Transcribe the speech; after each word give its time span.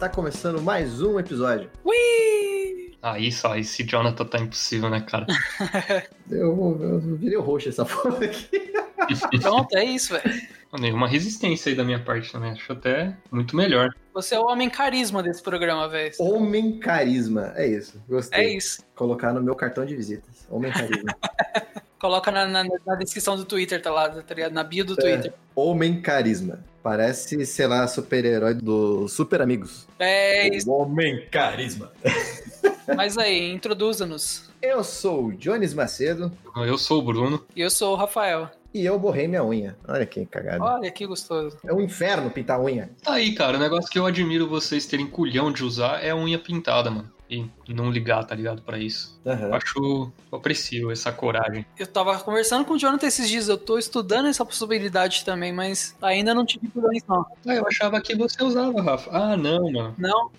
está 0.00 0.08
começando 0.08 0.62
mais 0.62 1.02
um 1.02 1.20
episódio. 1.20 1.68
Ui! 1.84 2.96
Aí 3.02 3.30
só, 3.30 3.54
esse 3.58 3.84
Jonathan 3.84 4.24
tá 4.24 4.38
impossível, 4.38 4.88
né, 4.88 5.02
cara? 5.02 5.26
Eu, 6.30 6.78
eu, 6.80 6.82
eu 6.82 7.16
virei 7.18 7.36
o 7.36 7.42
roxo 7.42 7.68
essa 7.68 7.84
porra 7.84 8.24
aqui. 8.24 8.72
Pronto, 9.42 9.76
é 9.76 9.84
isso, 9.84 10.14
velho. 10.14 10.40
Nenhuma 10.78 11.06
resistência 11.08 11.68
aí 11.70 11.76
da 11.76 11.84
minha 11.84 11.98
parte 11.98 12.30
também. 12.32 12.52
Acho 12.52 12.72
até 12.72 13.14
muito 13.30 13.54
melhor. 13.56 13.90
Você 14.14 14.36
é 14.36 14.40
o 14.40 14.44
homem 14.46 14.70
carisma 14.70 15.22
desse 15.22 15.42
programa, 15.42 15.86
velho. 15.88 16.14
Homem 16.18 16.78
carisma. 16.78 17.52
É 17.56 17.66
isso. 17.66 18.00
Gostei. 18.08 18.40
É 18.40 18.56
isso. 18.56 18.82
Colocar 18.94 19.32
no 19.34 19.42
meu 19.42 19.54
cartão 19.56 19.84
de 19.84 19.94
visitas. 19.96 20.46
Homem 20.48 20.72
carisma. 20.72 21.14
Coloca 22.00 22.30
na, 22.30 22.46
na- 22.46 22.64
na 22.86 22.94
descrição 22.94 23.36
do 23.36 23.44
Twitter, 23.44 23.82
tá 23.82 23.90
lá, 23.90 24.08
tá 24.08 24.34
ligado? 24.34 24.52
Na 24.52 24.62
bio 24.64 24.84
do 24.84 24.96
Twitter. 24.96 25.34
Homem 25.54 26.00
carisma. 26.00 26.64
Parece, 26.82 27.44
sei 27.44 27.66
lá, 27.66 27.86
super-herói 27.86 28.54
do 28.54 29.06
Super 29.08 29.42
Amigos. 29.42 29.86
É 29.98 30.48
isso. 30.54 30.70
Homem 30.70 31.26
carisma. 31.30 31.92
Mas 32.96 33.16
aí, 33.18 33.50
introduza-nos. 33.52 34.50
Eu 34.62 34.82
sou 34.82 35.26
o 35.26 35.32
Jones 35.32 35.72
Macedo 35.74 36.32
Eu 36.56 36.76
sou 36.76 36.98
o 36.98 37.02
Bruno. 37.02 37.44
E 37.54 37.60
eu 37.60 37.70
sou 37.70 37.92
o 37.92 37.96
Rafael. 37.96 38.50
e 38.74 38.84
eu 38.84 38.98
borrei 38.98 39.28
minha 39.28 39.44
unha. 39.44 39.76
Olha 39.86 40.04
que 40.06 40.24
cagada. 40.26 40.62
Olha 40.62 40.90
que 40.90 41.06
gostoso. 41.06 41.56
É 41.64 41.72
um 41.72 41.80
inferno 41.80 42.30
pintar 42.30 42.60
unha. 42.60 42.90
Tá 43.02 43.14
aí, 43.14 43.34
cara. 43.34 43.56
O 43.56 43.60
negócio 43.60 43.90
que 43.90 43.98
eu 43.98 44.06
admiro 44.06 44.48
vocês 44.48 44.86
terem 44.86 45.06
culhão 45.06 45.52
de 45.52 45.64
usar 45.64 46.02
é 46.02 46.10
a 46.10 46.16
unha 46.16 46.38
pintada, 46.38 46.90
mano. 46.90 47.10
E 47.30 47.48
não 47.72 47.90
ligar, 47.90 48.24
tá 48.24 48.34
ligado? 48.34 48.60
Pra 48.62 48.76
isso. 48.78 49.18
Eu 49.24 49.32
Aham. 49.32 49.54
acho. 49.54 50.12
Eu 50.32 50.38
aprecio 50.38 50.90
essa 50.90 51.12
coragem. 51.12 51.64
Eu 51.78 51.86
tava 51.86 52.18
conversando 52.18 52.64
com 52.64 52.74
o 52.74 52.78
Jonathan 52.78 53.06
esses 53.06 53.28
dias, 53.28 53.48
eu 53.48 53.56
tô 53.56 53.78
estudando 53.78 54.26
essa 54.26 54.44
possibilidade 54.44 55.24
também, 55.24 55.52
mas 55.52 55.94
ainda 56.02 56.34
não 56.34 56.44
tive 56.44 56.68
problemas, 56.68 57.02
não. 57.08 57.26
Ah, 57.46 57.54
eu 57.54 57.66
achava 57.66 58.00
que 58.00 58.16
você 58.16 58.42
usava, 58.42 58.82
Rafa. 58.82 59.10
Ah, 59.12 59.36
não, 59.36 59.70
mano. 59.70 59.94
Não? 59.96 60.30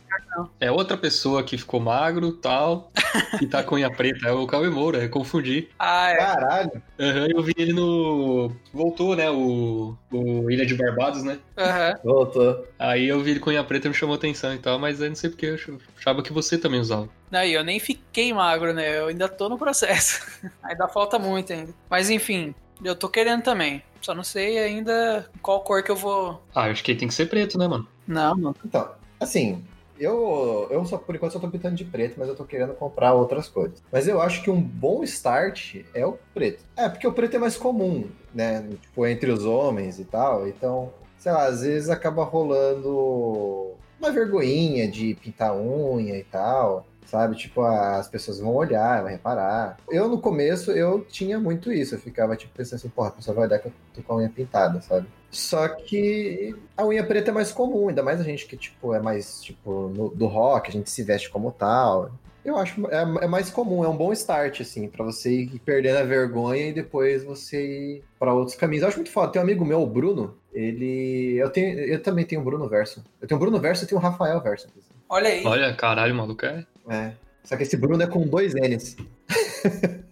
É 0.59 0.72
outra 0.72 0.97
pessoa 0.97 1.44
que 1.44 1.58
ficou 1.58 1.80
magro 1.80 2.31
tal. 2.34 2.92
e 3.42 3.45
tá 3.47 3.64
com 3.64 3.75
unha 3.75 3.89
preta. 3.89 4.28
É 4.28 4.31
o 4.31 4.45
Cauê 4.47 4.69
Moura, 4.69 5.03
eu 5.03 5.09
confundi. 5.09 5.69
Ah, 5.80 6.09
é. 6.09 6.17
Caralho. 6.17 6.84
Aham, 7.00 7.28
eu 7.30 7.44
vi 7.44 7.53
ele 7.58 7.73
no. 7.73 8.52
Voltou, 8.73 9.16
né? 9.16 9.30
O, 9.30 9.95
o 10.12 10.52
Ilha 10.52 10.66
de 10.66 10.75
Barbados, 10.75 11.23
né? 11.23 11.39
Aham. 11.58 11.95
Voltou. 12.03 12.66
Aí 12.78 13.08
eu 13.08 13.19
vi 13.22 13.31
ele 13.31 13.39
com 13.39 13.50
unha 13.50 13.64
preta 13.64 13.88
e 13.88 13.89
me 13.89 13.95
chamou 13.95 14.16
atenção 14.16 14.53
e 14.53 14.59
tal, 14.59 14.80
mas 14.80 15.02
aí 15.02 15.09
não 15.09 15.16
sei 15.16 15.30
porque 15.30 15.45
eu 15.45 15.80
achava 15.97 16.22
que 16.22 16.34
você 16.34 16.58
também 16.58 16.81
usava. 16.82 17.10
Não, 17.30 17.44
e 17.44 17.54
eu 17.54 17.64
nem 17.64 17.80
fiquei 17.80 18.34
magro, 18.34 18.74
né? 18.74 19.00
Eu 19.00 19.08
ainda 19.08 19.30
tô 19.30 19.48
no 19.48 19.58
processo. 19.58 20.22
ainda 20.62 20.88
falta 20.88 21.18
muito 21.18 21.54
ainda. 21.54 21.74
Mas 21.90 22.10
enfim, 22.10 22.54
eu 22.84 22.96
tô 22.96 23.08
querendo 23.08 23.42
também. 23.42 23.82
Só 24.02 24.14
não 24.14 24.24
sei 24.24 24.58
ainda 24.58 25.30
qual 25.42 25.62
cor 25.62 25.84
que 25.84 25.92
eu 25.92 25.96
vou. 25.96 26.42
Ah, 26.54 26.68
eu 26.68 26.72
acho 26.72 26.84
que 26.84 26.96
tem 26.96 27.08
que 27.08 27.14
ser 27.14 27.28
preto, 27.28 27.58
né, 27.58 27.68
mano? 27.68 27.88
Não, 28.08 28.36
mano. 28.36 28.56
Então, 28.66 28.90
assim, 29.20 29.64
eu, 30.02 30.68
eu 30.72 30.84
só 30.86 30.98
por 30.98 31.16
enquanto 31.16 31.34
só 31.34 31.40
tô 31.40 31.48
pintando 31.48 31.76
de 31.76 31.86
preto, 31.86 32.16
mas 32.18 32.28
eu 32.28 32.36
tô 32.36 32.44
querendo 32.44 32.74
comprar 32.74 33.14
outras 33.14 33.48
cores. 33.48 33.84
Mas 33.92 34.08
eu 34.08 34.20
acho 34.20 34.42
que 34.42 34.50
um 34.50 34.59
bom 34.59 35.04
start 35.04 35.84
é 35.94 36.06
o 36.06 36.18
preto. 36.34 36.66
É, 36.76 36.90
porque 36.90 37.08
o 37.08 37.14
preto 37.14 37.36
é 37.36 37.40
mais 37.40 37.56
comum, 37.56 38.09
né? 38.34 38.68
Tipo, 38.82 39.06
entre 39.06 39.32
os 39.32 39.46
homens 39.46 40.00
e 40.00 40.06
tal. 40.06 40.48
Então, 40.48 40.92
sei 41.20 41.32
lá, 41.32 41.46
às 41.46 41.62
vezes 41.62 41.90
acaba 41.90 42.24
rolando 42.24 43.76
uma 44.02 44.11
vergonhinha 44.11 44.89
de 44.89 45.13
pintar 45.16 45.55
unha 45.55 46.17
e 46.17 46.23
tal. 46.23 46.85
Sabe, 47.05 47.35
tipo, 47.35 47.61
as 47.61 48.07
pessoas 48.07 48.39
vão 48.39 48.55
olhar, 48.55 49.02
vão 49.02 49.11
reparar. 49.11 49.77
Eu, 49.89 50.07
no 50.07 50.21
começo, 50.21 50.71
eu 50.71 51.03
tinha 51.03 51.38
muito 51.39 51.69
isso. 51.69 51.95
Eu 51.95 51.99
ficava, 51.99 52.38
tipo, 52.38 52.53
pensando 52.55 52.75
assim, 52.79 52.88
porra, 52.89 53.09
a 53.09 53.11
pessoa 53.11 53.35
vai 53.35 53.47
olhar 53.47 53.59
que 53.59 53.67
eu 53.67 53.73
tô 53.94 54.02
com 54.02 54.13
a 54.13 54.17
unha 54.17 54.29
pintada, 54.29 54.79
sabe? 54.79 55.07
Só 55.29 55.67
que 55.67 56.56
a 56.78 56.85
unha 56.85 57.03
preta 57.06 57.31
é 57.31 57.34
mais 57.34 57.51
comum, 57.51 57.90
ainda 57.90 58.01
mais 58.01 58.22
a 58.22 58.23
gente 58.23 58.45
que, 58.45 58.56
tipo, 58.56 58.94
é 58.94 59.01
mais, 59.01 59.41
tipo, 59.41 59.90
no- 59.90 60.09
do 60.09 60.25
rock, 60.25 60.69
a 60.69 60.72
gente 60.72 60.90
se 60.90 61.03
veste 61.03 61.29
como 61.29 61.51
tal. 61.51 62.11
Eu 62.44 62.57
acho 62.57 62.88
é, 62.88 63.02
é 63.02 63.28
mais 63.28 63.50
comum, 63.50 63.84
é 63.84 63.88
um 63.88 63.96
bom 63.96 64.12
start, 64.13 64.62
assim, 64.62 64.88
pra 64.88 65.06
você 65.06 65.31
ir 65.41 65.59
perdendo 65.59 65.97
a 65.97 66.03
vergonha 66.03 66.68
e 66.68 66.74
depois 66.74 67.24
você 67.24 67.97
ir 67.97 68.03
pra 68.19 68.34
outros 68.34 68.56
caminhos. 68.56 68.81
Eu 68.81 68.90
acho 68.90 68.97
muito 68.97 69.12
foda. 69.12 69.31
Tem 69.31 69.40
um 69.40 69.44
amigo 69.44 69.63
meu, 69.63 69.81
o 69.81 69.88
Bruno, 69.88 70.35
ele. 70.52 71.38
Eu, 71.38 71.50
tenho, 71.50 71.79
eu 71.79 72.02
também 72.02 72.25
tenho 72.25 72.41
o 72.41 72.44
Bruno 72.44 72.68
Verso. 72.68 73.03
Eu 73.22 73.28
tenho 73.28 73.38
o 73.38 73.41
Bruno 73.41 73.59
Verso 73.59 73.84
e 73.84 73.88
tenho 73.88 74.00
o 74.00 74.03
Rafael 74.03 74.41
Verso. 74.41 74.68
Olha 75.07 75.29
aí. 75.29 75.46
Olha, 75.46 75.74
caralho, 75.74 76.16
maluco, 76.16 76.46
é. 76.46 76.66
É. 76.90 77.12
Só 77.44 77.56
que 77.56 77.63
esse 77.63 77.78
Bruno 77.78 78.02
é 78.02 78.07
com 78.07 78.25
dois 78.28 78.53
N's. 78.53 78.97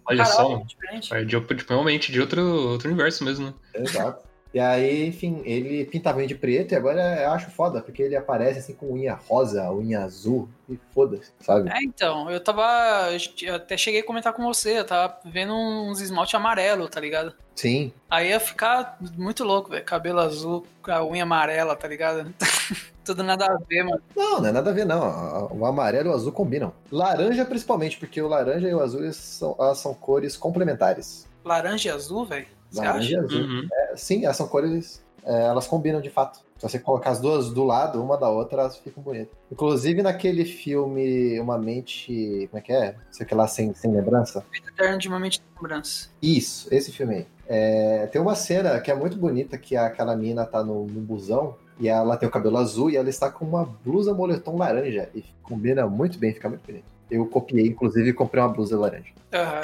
Olha 0.05 0.25
só, 0.25 0.47
Caralho, 0.47 0.65
diferente. 0.65 1.13
É 1.13 1.23
de, 1.23 1.39
tipo, 1.39 1.73
realmente 1.73 2.11
de 2.11 2.19
outro, 2.19 2.41
outro 2.41 2.89
universo 2.89 3.23
mesmo, 3.23 3.47
né? 3.47 3.53
Exato. 3.75 4.28
E 4.53 4.59
aí, 4.59 5.07
enfim, 5.07 5.41
ele 5.45 5.85
pintava 5.85 6.25
de 6.25 6.33
preto 6.33 6.71
e 6.71 6.75
agora 6.75 7.21
eu 7.21 7.31
acho 7.31 7.51
foda, 7.51 7.81
porque 7.81 8.01
ele 8.01 8.15
aparece 8.15 8.59
assim 8.59 8.73
com 8.73 8.93
unha 8.93 9.13
rosa, 9.13 9.71
unha 9.71 10.03
azul 10.03 10.49
e 10.67 10.77
foda-se, 10.91 11.31
sabe? 11.39 11.69
É, 11.69 11.83
então, 11.83 12.29
eu 12.31 12.39
tava. 12.39 13.09
Eu 13.41 13.55
até 13.55 13.77
cheguei 13.77 14.01
a 14.01 14.05
comentar 14.05 14.33
com 14.33 14.43
você, 14.43 14.79
eu 14.79 14.85
tava 14.85 15.19
vendo 15.23 15.53
uns 15.53 16.01
esmalte 16.01 16.35
amarelo, 16.35 16.87
tá 16.87 16.99
ligado? 16.99 17.33
Sim. 17.55 17.93
Aí 18.09 18.29
ia 18.29 18.39
ficar 18.39 18.97
muito 19.17 19.43
louco, 19.43 19.69
velho. 19.69 19.85
Cabelo 19.85 20.19
azul, 20.19 20.65
com 20.81 20.91
a 20.91 21.05
unha 21.05 21.23
amarela, 21.23 21.75
tá 21.75 21.87
ligado? 21.87 22.33
Tudo 23.05 23.23
nada 23.23 23.45
a 23.45 23.57
ver, 23.67 23.83
mano. 23.83 24.01
Não, 24.15 24.39
não 24.39 24.49
é 24.49 24.51
nada 24.51 24.69
a 24.69 24.73
ver, 24.73 24.85
não. 24.85 25.49
O 25.51 25.65
amarelo 25.65 26.09
e 26.09 26.11
o 26.11 26.15
azul 26.15 26.31
combinam. 26.31 26.73
Laranja, 26.91 27.45
principalmente, 27.45 27.97
porque 27.97 28.21
o 28.21 28.27
laranja 28.27 28.67
e 28.67 28.73
o 28.73 28.81
azul 28.81 29.11
são, 29.13 29.55
são 29.75 29.93
cores 29.93 30.37
complementares. 30.37 31.27
Laranja 31.43 31.89
e 31.89 31.91
azul, 31.91 32.25
velho. 32.25 32.47
Laranja 32.73 33.11
e 33.11 33.17
azul. 33.17 33.41
Uhum. 33.41 33.67
É, 33.71 33.95
sim, 33.95 34.25
elas 34.25 34.37
são 34.37 34.47
cores. 34.47 35.03
é, 35.23 35.45
elas 35.45 35.67
combinam 35.67 36.01
de 36.01 36.09
fato. 36.09 36.39
Se 36.57 36.63
você 36.67 36.77
colocar 36.77 37.11
as 37.11 37.21
duas 37.21 37.51
do 37.51 37.63
lado, 37.63 38.03
uma 38.03 38.17
da 38.17 38.29
outra, 38.29 38.63
elas 38.63 38.75
ficam 38.77 39.01
bonitas. 39.01 39.33
Inclusive 39.49 40.01
naquele 40.01 40.43
filme 40.43 41.39
Uma 41.39 41.57
Mente. 41.57 42.47
Como 42.51 42.59
é 42.59 42.61
que 42.61 42.73
é? 42.73 42.95
Sei 43.11 43.25
que 43.25 43.33
lá 43.33 43.47
sem, 43.47 43.73
sem 43.73 43.91
lembrança. 43.93 44.43
Eterno 44.67 44.97
de 44.97 45.07
uma 45.07 45.19
mente 45.19 45.39
de 45.39 45.45
lembrança. 45.55 46.09
Isso, 46.21 46.67
esse 46.69 46.91
filme 46.91 47.15
aí. 47.15 47.27
É, 47.47 48.07
tem 48.07 48.21
uma 48.21 48.35
cena 48.35 48.77
que 48.81 48.91
é 48.91 48.95
muito 48.95 49.17
bonita, 49.17 49.57
que 49.57 49.77
aquela 49.77 50.15
mina 50.17 50.45
tá 50.45 50.61
no, 50.61 50.85
no 50.85 50.99
busão 50.99 51.55
e 51.79 51.87
ela 51.87 52.17
tem 52.17 52.27
o 52.27 52.31
cabelo 52.31 52.57
azul 52.57 52.89
e 52.89 52.97
ela 52.97 53.09
está 53.09 53.31
com 53.31 53.45
uma 53.45 53.63
blusa 53.63 54.13
moletom 54.13 54.57
laranja. 54.57 55.09
E 55.15 55.23
combina 55.41 55.87
muito 55.87 56.19
bem, 56.19 56.33
fica 56.33 56.49
muito 56.49 56.65
bonito. 56.65 56.85
Eu 57.09 57.25
copiei, 57.25 57.67
inclusive, 57.67 58.09
e 58.09 58.13
comprei 58.13 58.43
uma 58.43 58.51
blusa 58.51 58.77
laranja. 58.77 59.13
Aham. 59.33 59.61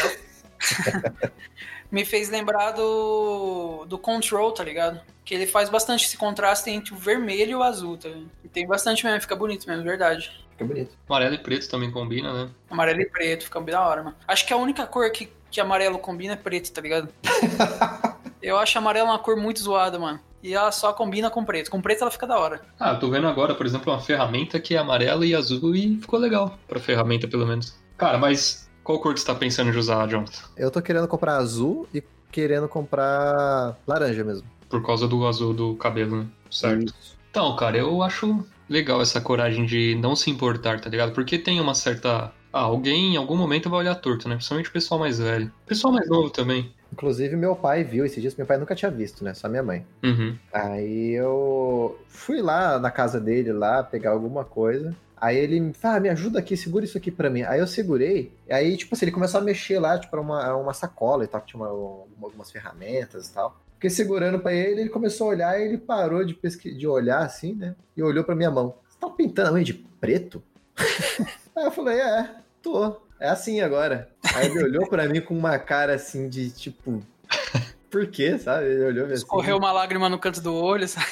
Me 1.91 2.03
fez 2.03 2.29
lembrar 2.29 2.71
do, 2.71 3.85
do 3.85 3.97
Control, 3.97 4.51
tá 4.51 4.63
ligado? 4.63 4.99
Que 5.23 5.33
ele 5.33 5.45
faz 5.45 5.69
bastante 5.69 6.05
esse 6.05 6.17
contraste 6.17 6.69
entre 6.69 6.93
o 6.93 6.97
vermelho 6.97 7.51
e 7.51 7.55
o 7.55 7.63
azul, 7.63 7.97
tá 7.97 8.09
ligado? 8.09 8.29
E 8.43 8.47
tem 8.47 8.67
bastante 8.67 9.05
mesmo, 9.05 9.21
fica 9.21 9.35
bonito 9.35 9.67
mesmo, 9.67 9.83
verdade. 9.83 10.31
Fica 10.51 10.65
bonito. 10.65 10.97
Amarelo 11.07 11.35
e 11.35 11.37
preto 11.37 11.69
também 11.69 11.91
combina, 11.91 12.33
né? 12.33 12.49
Amarelo 12.69 13.01
e 13.01 13.05
preto, 13.05 13.45
fica 13.45 13.61
bem 13.61 13.73
da 13.73 13.87
hora, 13.87 14.03
mano. 14.03 14.15
Acho 14.27 14.45
que 14.45 14.53
a 14.53 14.57
única 14.57 14.85
cor 14.87 15.09
que, 15.11 15.29
que 15.51 15.61
amarelo 15.61 15.99
combina 15.99 16.33
é 16.33 16.37
preto, 16.37 16.71
tá 16.71 16.81
ligado? 16.81 17.09
Eu 18.41 18.57
acho 18.59 18.77
amarelo 18.77 19.07
uma 19.07 19.17
cor 19.17 19.35
muito 19.35 19.59
zoada, 19.59 19.97
mano. 19.97 20.19
E 20.43 20.53
ela 20.53 20.71
só 20.71 20.93
combina 20.93 21.31
com 21.31 21.43
preto. 21.43 21.71
Com 21.71 21.81
preto 21.81 22.03
ela 22.03 22.11
fica 22.11 22.27
da 22.27 22.37
hora. 22.37 22.61
Ah, 22.79 22.91
eu 22.91 22.99
tô 22.99 23.09
vendo 23.09 23.27
agora, 23.27 23.55
por 23.55 23.65
exemplo, 23.65 23.91
uma 23.91 23.99
ferramenta 23.99 24.59
que 24.59 24.75
é 24.75 24.77
amarela 24.77 25.25
e 25.25 25.33
azul 25.33 25.75
e 25.75 25.97
ficou 25.99 26.19
legal. 26.19 26.55
Pra 26.67 26.79
ferramenta, 26.79 27.27
pelo 27.27 27.47
menos. 27.47 27.75
Cara, 27.97 28.19
mas 28.19 28.64
qual 28.85 28.99
cor 28.99 29.13
que 29.15 29.19
você 29.19 29.25
tá 29.25 29.33
pensando 29.33 29.71
de 29.71 29.77
usar, 29.79 30.07
Jonathan? 30.07 30.43
Eu 30.55 30.69
tô 30.69 30.79
querendo 30.79 31.07
comprar 31.07 31.37
azul 31.37 31.87
e 31.91 32.03
querendo 32.31 32.69
comprar 32.69 33.75
laranja 33.87 34.23
mesmo. 34.23 34.47
Por 34.69 34.85
causa 34.85 35.07
do 35.07 35.25
azul 35.25 35.53
do 35.53 35.75
cabelo, 35.75 36.17
né? 36.17 36.27
Certo. 36.51 36.85
Isso. 36.85 37.17
Então, 37.31 37.55
cara, 37.55 37.77
eu 37.77 38.03
acho 38.03 38.45
legal 38.69 39.01
essa 39.01 39.19
coragem 39.19 39.65
de 39.65 39.95
não 39.95 40.15
se 40.15 40.29
importar, 40.29 40.79
tá 40.79 40.89
ligado? 40.89 41.13
Porque 41.13 41.39
tem 41.39 41.59
uma 41.59 41.73
certa. 41.73 42.31
Ah, 42.53 42.61
alguém 42.61 43.15
em 43.15 43.17
algum 43.17 43.35
momento 43.35 43.69
vai 43.69 43.79
olhar 43.79 43.95
torto, 43.95 44.29
né? 44.29 44.35
Principalmente 44.35 44.69
o 44.69 44.73
pessoal 44.73 44.99
mais 44.99 45.19
velho. 45.19 45.51
O 45.65 45.67
pessoal 45.67 45.91
mais 45.91 46.07
novo 46.07 46.29
também. 46.29 46.71
Inclusive, 46.93 47.35
meu 47.35 47.55
pai 47.55 47.83
viu 47.83 48.05
esses 48.05 48.21
dias, 48.21 48.35
meu 48.35 48.45
pai 48.45 48.57
nunca 48.57 48.75
tinha 48.75 48.91
visto, 48.91 49.23
né? 49.23 49.33
Só 49.33 49.49
minha 49.49 49.63
mãe. 49.63 49.85
Uhum. 50.03 50.37
Aí 50.53 51.11
eu 51.11 51.99
fui 52.07 52.41
lá 52.41 52.79
na 52.79 52.91
casa 52.91 53.19
dele, 53.19 53.51
lá, 53.51 53.83
pegar 53.83 54.11
alguma 54.11 54.45
coisa. 54.45 54.95
Aí 55.17 55.37
ele 55.37 55.59
me 55.59 55.73
ah, 55.81 55.99
me 55.99 56.09
ajuda 56.09 56.39
aqui, 56.39 56.57
segura 56.57 56.85
isso 56.85 56.97
aqui 56.97 57.09
pra 57.11 57.29
mim. 57.29 57.43
Aí 57.43 57.59
eu 57.59 57.67
segurei, 57.67 58.31
aí, 58.49 58.75
tipo 58.77 58.93
assim, 58.93 59.05
ele 59.05 59.11
começou 59.11 59.39
a 59.39 59.43
mexer 59.43 59.79
lá, 59.79 59.97
tipo, 59.97 60.15
era 60.15 60.21
uma, 60.21 60.55
uma 60.55 60.73
sacola 60.73 61.23
e 61.23 61.27
tal, 61.27 61.41
que 61.41 61.47
tinha 61.47 61.61
uma- 61.61 61.71
uma- 61.71 62.05
algumas 62.27 62.51
ferramentas 62.51 63.27
e 63.29 63.33
tal. 63.33 63.55
Fiquei 63.75 63.89
segurando 63.89 64.39
pra 64.39 64.53
ele, 64.53 64.81
ele 64.81 64.89
começou 64.89 65.27
a 65.27 65.29
olhar, 65.31 65.59
e 65.59 65.63
ele 65.65 65.77
parou 65.77 66.23
de, 66.25 66.33
pesqui... 66.33 66.73
de 66.73 66.87
olhar 66.87 67.19
assim, 67.19 67.53
né? 67.53 67.75
E 67.95 68.01
olhou 68.03 68.23
pra 68.23 68.35
minha 68.35 68.51
mão. 68.51 68.75
Você 68.87 68.97
tá 68.99 69.09
pintando 69.09 69.49
a 69.49 69.53
unha 69.53 69.63
de 69.63 69.73
preto? 69.73 70.41
aí 71.55 71.65
eu 71.65 71.71
falei, 71.71 71.99
é, 71.99 72.29
tô. 72.61 72.97
É 73.19 73.29
assim 73.29 73.61
agora. 73.61 74.09
Aí 74.35 74.47
ele 74.47 74.63
olhou 74.63 74.87
pra 74.89 75.07
mim 75.07 75.21
com 75.21 75.37
uma 75.37 75.57
cara 75.57 75.93
assim 75.95 76.27
de 76.27 76.49
tipo. 76.49 77.01
Por 77.95 78.07
quê, 78.07 78.37
sabe? 78.37 78.65
Ele 78.65 78.83
olhou 78.83 79.05
assim. 79.05 79.13
Escorreu 79.13 79.55
uma 79.55 79.71
lágrima 79.71 80.09
no 80.09 80.19
canto 80.19 80.41
do 80.41 80.53
olho, 80.53 80.85
sabe? 80.85 81.07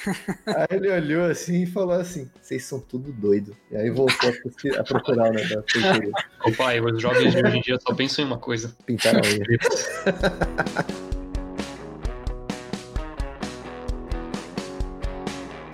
Aí 0.46 0.68
ele 0.70 0.92
olhou 0.92 1.24
assim 1.32 1.64
e 1.64 1.66
falou 1.66 1.94
assim: 1.94 2.30
vocês 2.42 2.66
são 2.66 2.78
tudo 2.78 3.10
doido. 3.14 3.56
E 3.72 3.78
aí 3.78 3.90
voltou 3.90 4.30
a, 4.30 4.34
pesquisar- 4.34 4.82
a 4.82 4.84
procurar 4.84 5.30
o 5.30 5.34
negócio. 5.34 5.64
Ô 6.46 6.52
pai, 6.52 6.82
os 6.82 7.02
jovens 7.02 7.34
de 7.34 7.42
hoje 7.42 7.58
em 7.58 7.62
dia 7.62 7.80
só 7.80 7.96
pensam 7.96 8.26
em 8.26 8.28
uma 8.28 8.38
coisa. 8.38 8.76
Pintar 8.86 9.16
a 9.16 9.20
unha. 9.20 9.46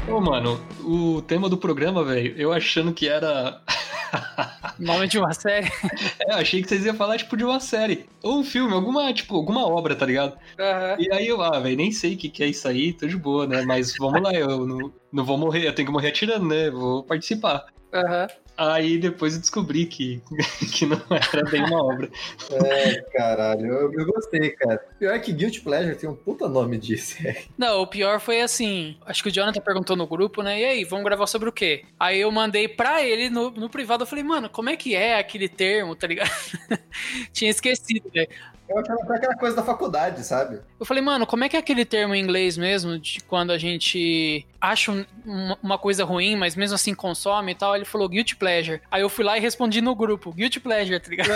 Ô, 0.08 0.12
Pô, 0.12 0.22
mano, 0.22 0.62
o 0.84 1.24
tema 1.24 1.50
do 1.50 1.58
programa, 1.58 2.04
velho, 2.06 2.36
eu 2.38 2.54
achando 2.54 2.94
que 2.94 3.08
era. 3.10 3.60
Nome 4.80 5.08
de 5.08 5.20
uma 5.20 5.34
série. 5.34 5.70
É, 6.20 6.34
eu 6.34 6.38
achei 6.38 6.62
que 6.62 6.68
vocês 6.68 6.86
iam 6.86 6.96
falar, 6.96 7.18
tipo, 7.18 7.36
de 7.36 7.44
uma 7.44 7.60
série. 7.60 8.06
Ou 8.22 8.40
um 8.40 8.44
filme, 8.44 8.74
alguma, 8.74 9.12
tipo, 9.14 9.36
alguma 9.36 9.66
obra, 9.66 9.96
tá 9.96 10.06
ligado? 10.06 10.38
Aham. 10.60 10.96
E 11.00 11.12
aí 11.12 11.28
eu, 11.28 11.42
ah, 11.42 11.60
velho, 11.60 11.78
nem 11.78 11.92
sei 11.92 12.14
o 12.14 12.18
que, 12.18 12.30
que 12.30 12.44
é 12.44 12.48
isso 12.48 12.68
aí, 12.68 12.94
tô 12.94 13.08
de 13.08 13.18
boa, 13.18 13.48
né? 13.48 13.62
Mas 13.64 13.96
vamos 13.98 14.22
lá, 14.22 14.34
eu 14.34 14.66
não, 14.66 14.92
não 15.12 15.24
vou 15.24 15.38
morrer, 15.38 15.68
eu 15.68 15.74
tenho 15.74 15.88
que 15.88 15.92
morrer 15.92 16.10
atirando, 16.10 16.48
né? 16.48 16.70
Vou 16.70 17.04
participar. 17.04 17.66
Aham. 17.94 18.28
Aí 18.60 18.98
depois 18.98 19.36
eu 19.36 19.40
descobri 19.40 19.86
que, 19.86 20.22
que 20.74 20.86
não 20.86 21.02
era 21.10 21.50
bem 21.50 21.64
uma 21.64 21.82
obra. 21.82 22.10
É, 22.52 23.02
caralho, 23.14 23.66
eu, 23.66 23.94
eu 23.94 24.06
gostei, 24.06 24.50
cara. 24.50 24.78
Pior 25.00 25.16
é 25.16 25.20
que 25.20 25.32
Guilty 25.32 25.62
Pleasure 25.62 25.96
tem 25.96 26.10
um 26.10 26.16
puta 26.16 26.50
nome 26.50 26.78
disso. 26.78 27.16
Não, 27.58 27.82
o 27.82 27.88
pior 27.88 28.20
foi 28.20 28.42
assim. 28.42 28.98
Acho 29.06 29.24
que 29.24 29.30
o 29.30 29.32
Jonathan 29.32 29.62
perguntou 29.62 29.96
no 29.96 30.06
grupo, 30.06 30.44
né? 30.44 30.60
E 30.60 30.66
aí, 30.66 30.84
vamos 30.84 31.06
gravar 31.06 31.26
sobre 31.26 31.48
o 31.48 31.54
quê? 31.54 31.86
Aí 31.98 32.20
eu 32.20 32.30
mandei 32.34 32.68
pra 32.68 33.02
ele 33.02 33.30
no, 33.30 33.50
no 33.50 33.70
privado. 33.70 34.04
Eu 34.04 34.08
falei, 34.08 34.26
mano, 34.26 34.50
como 34.50 34.70
é 34.70 34.76
que 34.76 34.94
é 34.94 35.18
aquele 35.18 35.48
termo, 35.48 35.96
tá 35.96 36.08
ligado? 36.08 36.30
Tinha 37.32 37.50
esquecido, 37.50 38.12
né? 38.14 38.28
Eu 38.70 38.78
achava 38.78 39.00
que 39.00 39.06
era 39.08 39.16
aquela 39.16 39.36
coisa 39.36 39.56
da 39.56 39.64
faculdade, 39.64 40.24
sabe? 40.24 40.60
Eu 40.80 40.86
falei, 40.86 41.02
mano, 41.04 41.26
como 41.26 41.44
é 41.44 41.50
que 41.50 41.56
é 41.56 41.60
aquele 41.60 41.84
termo 41.84 42.14
em 42.14 42.22
inglês 42.24 42.56
mesmo, 42.56 43.00
de 43.00 43.20
quando 43.28 43.52
a 43.52 43.58
gente 43.58 44.46
acha 44.62 44.92
um- 44.92 45.56
uma, 45.64 45.78
coisa 45.78 46.04
ruim, 46.06 46.36
mas 46.36 46.56
mesmo 46.56 46.76
assim 46.76 46.94
consome 46.94 47.54
e 47.54 47.56
tal? 47.56 47.76
Ele 47.76 47.84
falou 47.86 48.08
guilty 48.08 48.36
pleasure. 48.36 48.80
Aí 48.92 49.02
eu 49.02 49.10
fui 49.10 49.26
lá 49.26 49.38
e 49.38 49.42
respondi 49.42 49.82
no 49.82 49.96
grupo, 49.96 50.32
guilty 50.32 50.60
pleasure, 50.60 51.00
tá 51.00 51.10
ligado? 51.10 51.30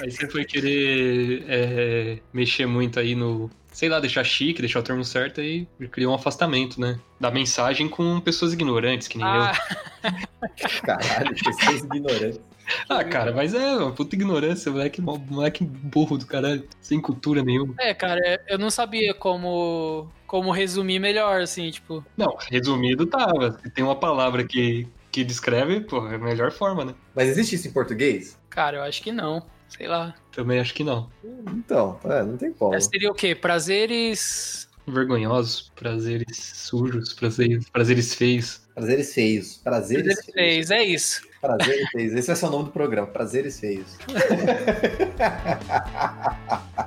Aí 0.00 0.10
você 0.10 0.28
foi 0.28 0.44
querer 0.44 1.44
é, 1.48 2.18
mexer 2.32 2.66
muito 2.66 3.00
aí 3.00 3.14
no. 3.14 3.50
Sei 3.72 3.88
lá, 3.88 3.98
deixar 4.00 4.22
chique, 4.22 4.60
deixar 4.60 4.80
o 4.80 4.82
termo 4.82 5.02
certo 5.02 5.40
e 5.40 5.66
criou 5.90 6.12
um 6.12 6.14
afastamento, 6.14 6.78
né? 6.78 6.98
Da 7.18 7.30
mensagem 7.30 7.88
com 7.88 8.20
pessoas 8.20 8.52
ignorantes, 8.52 9.08
que 9.08 9.16
nem 9.16 9.26
Ah, 9.26 9.52
Caralho, 10.82 11.34
pessoas 11.34 11.82
ignorantes. 11.84 12.40
Ah, 12.88 13.04
cara, 13.04 13.32
mas 13.32 13.54
é 13.54 13.76
uma 13.76 13.92
puta 13.92 14.14
ignorância, 14.14 14.70
moleque, 14.70 15.00
moleque 15.00 15.64
burro 15.64 16.18
do 16.18 16.26
caralho, 16.26 16.66
sem 16.80 17.00
cultura 17.00 17.42
nenhuma. 17.42 17.74
é, 17.78 17.92
cara, 17.94 18.42
eu 18.48 18.58
não 18.58 18.70
sabia 18.70 19.14
como, 19.14 20.10
como 20.26 20.50
resumir 20.50 20.98
melhor, 20.98 21.40
assim, 21.42 21.70
tipo. 21.70 22.04
Não, 22.16 22.36
resumido 22.50 23.06
tava. 23.06 23.58
Se 23.62 23.70
tem 23.70 23.84
uma 23.84 23.96
palavra 23.96 24.44
que, 24.44 24.86
que 25.10 25.24
descreve, 25.24 25.80
pô, 25.80 26.06
é 26.08 26.14
a 26.14 26.18
melhor 26.18 26.50
forma, 26.52 26.84
né? 26.84 26.94
Mas 27.14 27.28
existe 27.28 27.54
isso 27.56 27.68
em 27.68 27.72
português? 27.72 28.38
Cara, 28.50 28.78
eu 28.78 28.82
acho 28.82 29.02
que 29.02 29.12
não. 29.12 29.44
Sei 29.68 29.88
lá. 29.88 30.14
Também 30.32 30.60
acho 30.60 30.74
que 30.74 30.84
não. 30.84 31.08
Então, 31.54 31.98
é, 32.04 32.22
não 32.22 32.36
tem 32.36 32.52
como. 32.52 32.74
É, 32.74 32.80
seria 32.80 33.10
o 33.10 33.14
quê? 33.14 33.34
Prazeres. 33.34 34.68
Vergonhosos, 34.86 35.72
prazeres 35.76 36.36
sujos, 36.36 37.12
prazeres, 37.14 37.70
prazeres 37.70 38.14
feios. 38.14 38.60
Prazeres 38.74 39.14
feios. 39.14 39.56
Prazeres 39.62 40.02
Prazeres 40.04 40.24
feios. 40.34 40.34
feios, 40.34 40.70
é 40.70 40.82
isso. 40.84 41.22
Prazeres 41.42 41.90
feios. 41.90 42.14
Esse 42.14 42.34
ser 42.36 42.46
o 42.46 42.50
nome 42.50 42.66
do 42.66 42.70
programa. 42.70 43.08
Prazeres 43.08 43.58
feios. 43.58 43.98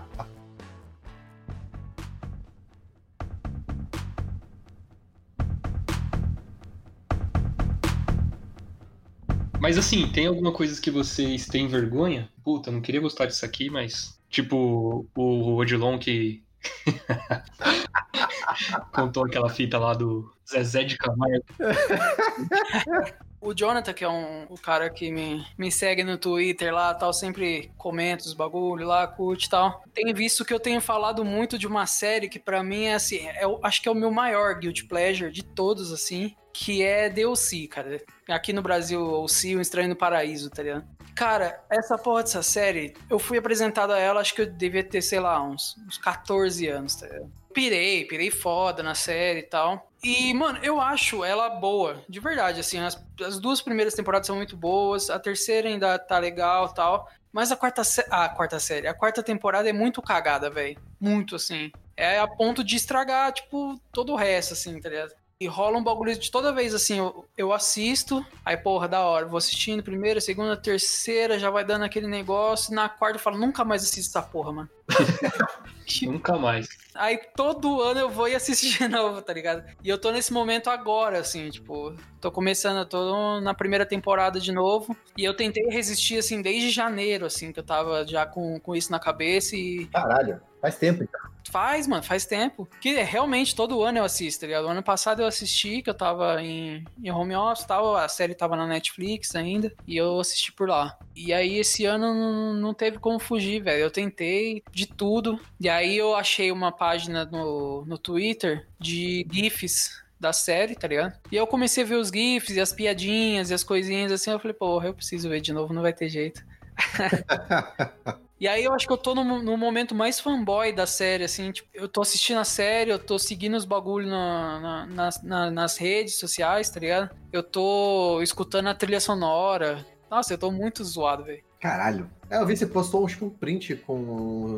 Mas 9.59 9.77
assim, 9.77 10.09
tem 10.11 10.27
alguma 10.27 10.53
coisa 10.53 10.79
que 10.79 10.91
vocês 10.91 11.47
têm 11.47 11.67
vergonha? 11.67 12.29
Puta, 12.43 12.71
não 12.71 12.79
queria 12.79 13.01
gostar 13.01 13.25
disso 13.25 13.43
aqui, 13.43 13.69
mas. 13.69 14.17
Tipo, 14.29 15.05
o 15.15 15.55
Odilon 15.55 15.97
que. 15.97 16.43
Contou 18.93 19.25
aquela 19.25 19.49
fita 19.49 19.79
lá 19.79 19.93
do 19.93 20.31
Zezé 20.47 20.83
de 20.83 20.97
Camargo. 20.97 21.43
O 23.45 23.53
Jonathan, 23.53 23.93
que 23.93 24.03
é 24.03 24.09
um, 24.09 24.45
o 24.49 24.59
cara 24.59 24.89
que 24.89 25.11
me, 25.11 25.45
me 25.55 25.71
segue 25.71 26.03
no 26.03 26.17
Twitter 26.17 26.73
lá, 26.73 26.95
tal, 26.95 27.13
sempre 27.13 27.71
comenta 27.77 28.25
os 28.25 28.33
bagulho 28.33 28.87
lá, 28.87 29.05
curte 29.05 29.45
e 29.45 29.49
tal. 29.51 29.83
Tem 29.93 30.11
visto 30.15 30.43
que 30.43 30.51
eu 30.51 30.59
tenho 30.59 30.81
falado 30.81 31.23
muito 31.23 31.55
de 31.55 31.67
uma 31.67 31.85
série 31.85 32.27
que 32.27 32.39
pra 32.39 32.63
mim 32.63 32.85
é 32.85 32.95
assim, 32.95 33.27
é, 33.27 33.43
acho 33.61 33.83
que 33.83 33.87
é 33.87 33.91
o 33.91 33.95
meu 33.95 34.09
maior 34.09 34.55
guilty 34.55 34.87
pleasure 34.87 35.31
de 35.31 35.43
todos, 35.43 35.93
assim, 35.93 36.35
que 36.51 36.81
é 36.81 37.07
DLC, 37.07 37.67
cara. 37.67 38.01
Aqui 38.27 38.51
no 38.51 38.63
Brasil, 38.63 38.99
o 38.99 39.27
Si, 39.27 39.55
o 39.55 39.61
Estranho 39.61 39.89
no 39.89 39.95
Paraíso, 39.95 40.49
tá 40.49 40.63
ligado? 40.63 40.83
Cara, 41.13 41.63
essa 41.69 41.99
porra 41.99 42.23
dessa 42.23 42.41
série, 42.41 42.95
eu 43.07 43.19
fui 43.19 43.37
apresentado 43.37 43.93
a 43.93 43.99
ela, 43.99 44.21
acho 44.21 44.33
que 44.33 44.41
eu 44.41 44.51
devia 44.51 44.83
ter, 44.83 45.03
sei 45.03 45.19
lá, 45.19 45.39
uns, 45.39 45.77
uns 45.87 45.99
14 45.99 46.67
anos, 46.67 46.95
tá 46.95 47.05
ligado? 47.05 47.44
Pirei, 47.55 48.03
pirei 48.03 48.29
foda 48.29 48.83
na 48.83 48.93
série 48.93 49.39
e 49.39 49.43
tal. 49.43 49.89
E, 50.03 50.33
mano, 50.33 50.59
eu 50.61 50.79
acho 50.81 51.23
ela 51.23 51.49
boa, 51.49 52.03
de 52.07 52.19
verdade, 52.19 52.59
assim, 52.59 52.77
as, 52.79 53.01
as 53.21 53.39
duas 53.39 53.61
primeiras 53.61 53.95
temporadas 53.95 54.27
são 54.27 54.35
muito 54.35 54.55
boas, 54.55 55.09
a 55.09 55.17
terceira 55.17 55.67
ainda 55.67 55.97
tá 55.97 56.19
legal 56.19 56.71
tal, 56.73 57.09
mas 57.33 57.51
a 57.51 57.55
quarta, 57.55 57.81
ah, 58.11 58.25
a 58.25 58.29
quarta 58.29 58.59
série, 58.59 58.87
a 58.87 58.93
quarta 58.93 59.23
temporada 59.23 59.67
é 59.67 59.73
muito 59.73 60.01
cagada, 60.03 60.47
velho, 60.47 60.77
muito, 60.99 61.37
assim, 61.37 61.71
é 61.97 62.19
a 62.19 62.27
ponto 62.27 62.63
de 62.63 62.75
estragar, 62.75 63.31
tipo, 63.31 63.79
todo 63.91 64.13
o 64.13 64.15
resto, 64.15 64.53
assim, 64.53 64.79
tá 64.79 64.89
ligado? 64.89 65.13
E 65.39 65.47
rola 65.47 65.77
um 65.77 65.83
bagulho 65.83 66.15
de 66.15 66.29
toda 66.29 66.53
vez 66.53 66.73
assim, 66.73 66.99
eu, 66.99 67.25
eu 67.35 67.51
assisto, 67.51 68.23
aí 68.45 68.57
porra, 68.57 68.87
da 68.87 69.01
hora, 69.01 69.25
vou 69.25 69.37
assistindo 69.37 69.81
primeira, 69.81 70.21
segunda, 70.21 70.55
terceira, 70.55 71.39
já 71.39 71.49
vai 71.49 71.65
dando 71.65 71.83
aquele 71.83 72.07
negócio, 72.07 72.75
na 72.75 72.87
quarta 72.89 73.17
eu 73.17 73.21
falo, 73.21 73.39
nunca 73.39 73.65
mais 73.65 73.81
assisto 73.81 74.17
essa 74.17 74.21
porra, 74.21 74.51
mano. 74.51 74.69
Nunca 76.03 76.37
mais. 76.37 76.67
Aí 76.93 77.19
todo 77.35 77.81
ano 77.81 77.99
eu 77.99 78.09
vou 78.09 78.27
e 78.27 78.35
assisto 78.35 78.67
de 78.67 78.87
novo, 78.87 79.21
tá 79.21 79.33
ligado? 79.33 79.63
E 79.83 79.89
eu 79.89 79.97
tô 79.97 80.11
nesse 80.11 80.31
momento 80.31 80.69
agora, 80.69 81.19
assim, 81.19 81.49
tipo, 81.49 81.93
tô 82.21 82.31
começando, 82.31 82.77
eu 82.77 82.85
tô 82.85 83.41
na 83.41 83.53
primeira 83.53 83.85
temporada 83.85 84.39
de 84.39 84.51
novo. 84.51 84.95
E 85.17 85.23
eu 85.23 85.33
tentei 85.33 85.65
resistir, 85.69 86.17
assim, 86.17 86.41
desde 86.41 86.69
janeiro, 86.69 87.25
assim, 87.25 87.51
que 87.51 87.59
eu 87.59 87.65
tava 87.65 88.05
já 88.07 88.25
com, 88.25 88.59
com 88.59 88.75
isso 88.75 88.91
na 88.91 88.99
cabeça 88.99 89.55
e 89.55 89.85
Caralho, 89.87 90.41
faz 90.65 90.77
tempo 90.77 91.03
então. 91.03 91.21
faz, 91.51 91.87
mano, 91.87 92.01
faz 92.01 92.25
tempo. 92.25 92.67
Que 92.81 92.97
é, 92.97 93.03
realmente 93.03 93.55
todo 93.55 93.83
ano 93.83 93.99
eu 93.99 94.03
assisto, 94.03 94.41
tá 94.41 94.47
ligado? 94.47 94.65
O 94.65 94.69
ano 94.69 94.81
passado 94.81 95.21
eu 95.21 95.27
assisti, 95.27 95.81
que 95.81 95.89
eu 95.89 95.93
tava 95.93 96.41
em, 96.41 96.83
em 97.03 97.11
home 97.11 97.35
office 97.35 97.63
e 97.63 97.67
tal, 97.67 97.95
a 97.95 98.07
série 98.07 98.33
tava 98.33 98.55
na 98.55 98.65
Netflix 98.65 99.35
ainda, 99.35 99.71
e 99.87 99.95
eu 99.95 100.19
assisti 100.19 100.51
por 100.51 100.67
lá. 100.67 100.97
E 101.15 101.31
aí 101.31 101.57
esse 101.59 101.85
ano 101.85 102.13
não, 102.13 102.53
não 102.53 102.73
teve 102.73 102.97
como 102.97 103.19
fugir, 103.19 103.61
velho. 103.61 103.83
Eu 103.83 103.91
tentei 103.91 104.63
de 104.71 104.87
tudo. 104.87 105.39
E 105.59 105.69
aí 105.69 105.95
eu 105.95 106.15
achei 106.15 106.51
uma 106.51 106.71
página 106.71 107.25
no, 107.25 107.85
no 107.85 107.97
Twitter 107.97 108.67
de 108.79 109.27
GIFs 109.31 110.03
da 110.19 110.33
série, 110.33 110.75
tá 110.75 110.87
ligado? 110.87 111.13
E 111.31 111.35
eu 111.35 111.45
comecei 111.45 111.83
a 111.83 111.87
ver 111.87 111.95
os 111.95 112.09
GIFs 112.09 112.55
e 112.55 112.59
as 112.59 112.73
piadinhas 112.73 113.51
e 113.51 113.53
as 113.53 113.63
coisinhas 113.63 114.11
assim. 114.11 114.31
Eu 114.31 114.39
falei, 114.39 114.55
porra, 114.55 114.87
eu 114.87 114.93
preciso 114.95 115.29
ver 115.29 115.41
de 115.41 115.53
novo, 115.53 115.73
não 115.73 115.83
vai 115.83 115.93
ter 115.93 116.09
jeito. 116.09 116.43
E 118.39 118.47
aí 118.47 118.65
eu 118.65 118.73
acho 118.73 118.85
que 118.85 118.91
eu 118.91 118.97
tô 118.97 119.15
no, 119.15 119.41
no 119.41 119.55
momento 119.57 119.95
mais 119.95 120.19
fanboy 120.19 120.73
da 120.73 120.85
série, 120.85 121.23
assim, 121.23 121.51
tipo, 121.53 121.69
eu 121.73 121.87
tô 121.87 122.01
assistindo 122.01 122.39
a 122.39 122.43
série, 122.43 122.91
eu 122.91 122.99
tô 122.99 123.17
seguindo 123.17 123.55
os 123.55 123.63
bagulho 123.63 124.07
na- 124.09 124.59
na- 124.59 124.85
nas, 124.87 125.23
na- 125.23 125.51
nas 125.51 125.77
redes 125.77 126.17
sociais, 126.19 126.69
tá 126.69 126.79
ligado? 126.79 127.09
Eu 127.31 127.41
tô 127.41 128.21
escutando 128.21 128.67
a 128.67 128.75
trilha 128.75 128.99
sonora. 128.99 129.85
Nossa, 130.11 130.33
eu 130.33 130.37
tô 130.37 130.51
muito 130.51 130.83
zoado, 130.83 131.23
velho. 131.23 131.43
Caralho. 131.61 132.09
É, 132.29 132.37
eu 132.37 132.45
vi 132.45 132.53
que 132.53 132.59
você 132.59 132.67
postou 132.67 133.05
acho 133.05 133.17
que 133.17 133.23
um 133.23 133.29
print 133.29 133.75
com 133.77 133.99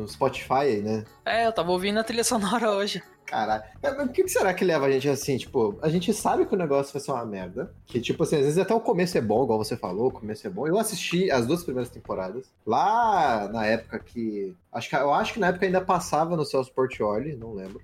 o 0.02 0.08
Spotify 0.08 0.52
aí, 0.54 0.82
né? 0.82 1.04
É, 1.24 1.46
eu 1.46 1.52
tava 1.52 1.70
ouvindo 1.70 1.98
a 2.00 2.04
trilha 2.04 2.24
sonora 2.24 2.70
hoje. 2.74 3.00
Caralho. 3.28 3.62
O 4.04 4.08
que 4.08 4.26
será 4.26 4.54
que 4.54 4.64
leva 4.64 4.86
a 4.86 4.90
gente 4.90 5.06
assim? 5.06 5.36
Tipo, 5.36 5.78
a 5.82 5.88
gente 5.90 6.14
sabe 6.14 6.46
que 6.46 6.54
o 6.54 6.58
negócio 6.58 6.92
vai 6.92 7.02
ser 7.02 7.12
uma 7.12 7.26
merda. 7.26 7.70
Que, 7.86 8.00
tipo 8.00 8.22
assim, 8.22 8.36
às 8.36 8.42
vezes 8.42 8.58
até 8.58 8.74
o 8.74 8.80
começo 8.80 9.18
é 9.18 9.20
bom, 9.20 9.44
igual 9.44 9.58
você 9.58 9.76
falou, 9.76 10.08
o 10.08 10.10
começo 10.10 10.46
é 10.46 10.50
bom. 10.50 10.66
Eu 10.66 10.78
assisti 10.78 11.30
as 11.30 11.46
duas 11.46 11.62
primeiras 11.62 11.90
temporadas. 11.90 12.46
Lá 12.66 13.46
na 13.52 13.66
época 13.66 13.98
que. 13.98 14.56
Acho 14.72 14.90
que 14.90 14.96
eu 14.96 15.12
acho 15.12 15.32
que 15.32 15.40
na 15.40 15.48
época 15.48 15.64
ainda 15.64 15.80
passava 15.80 16.36
no 16.36 16.44
Celso 16.44 16.72
Portioli, 16.72 17.34
não 17.34 17.54
lembro. 17.54 17.80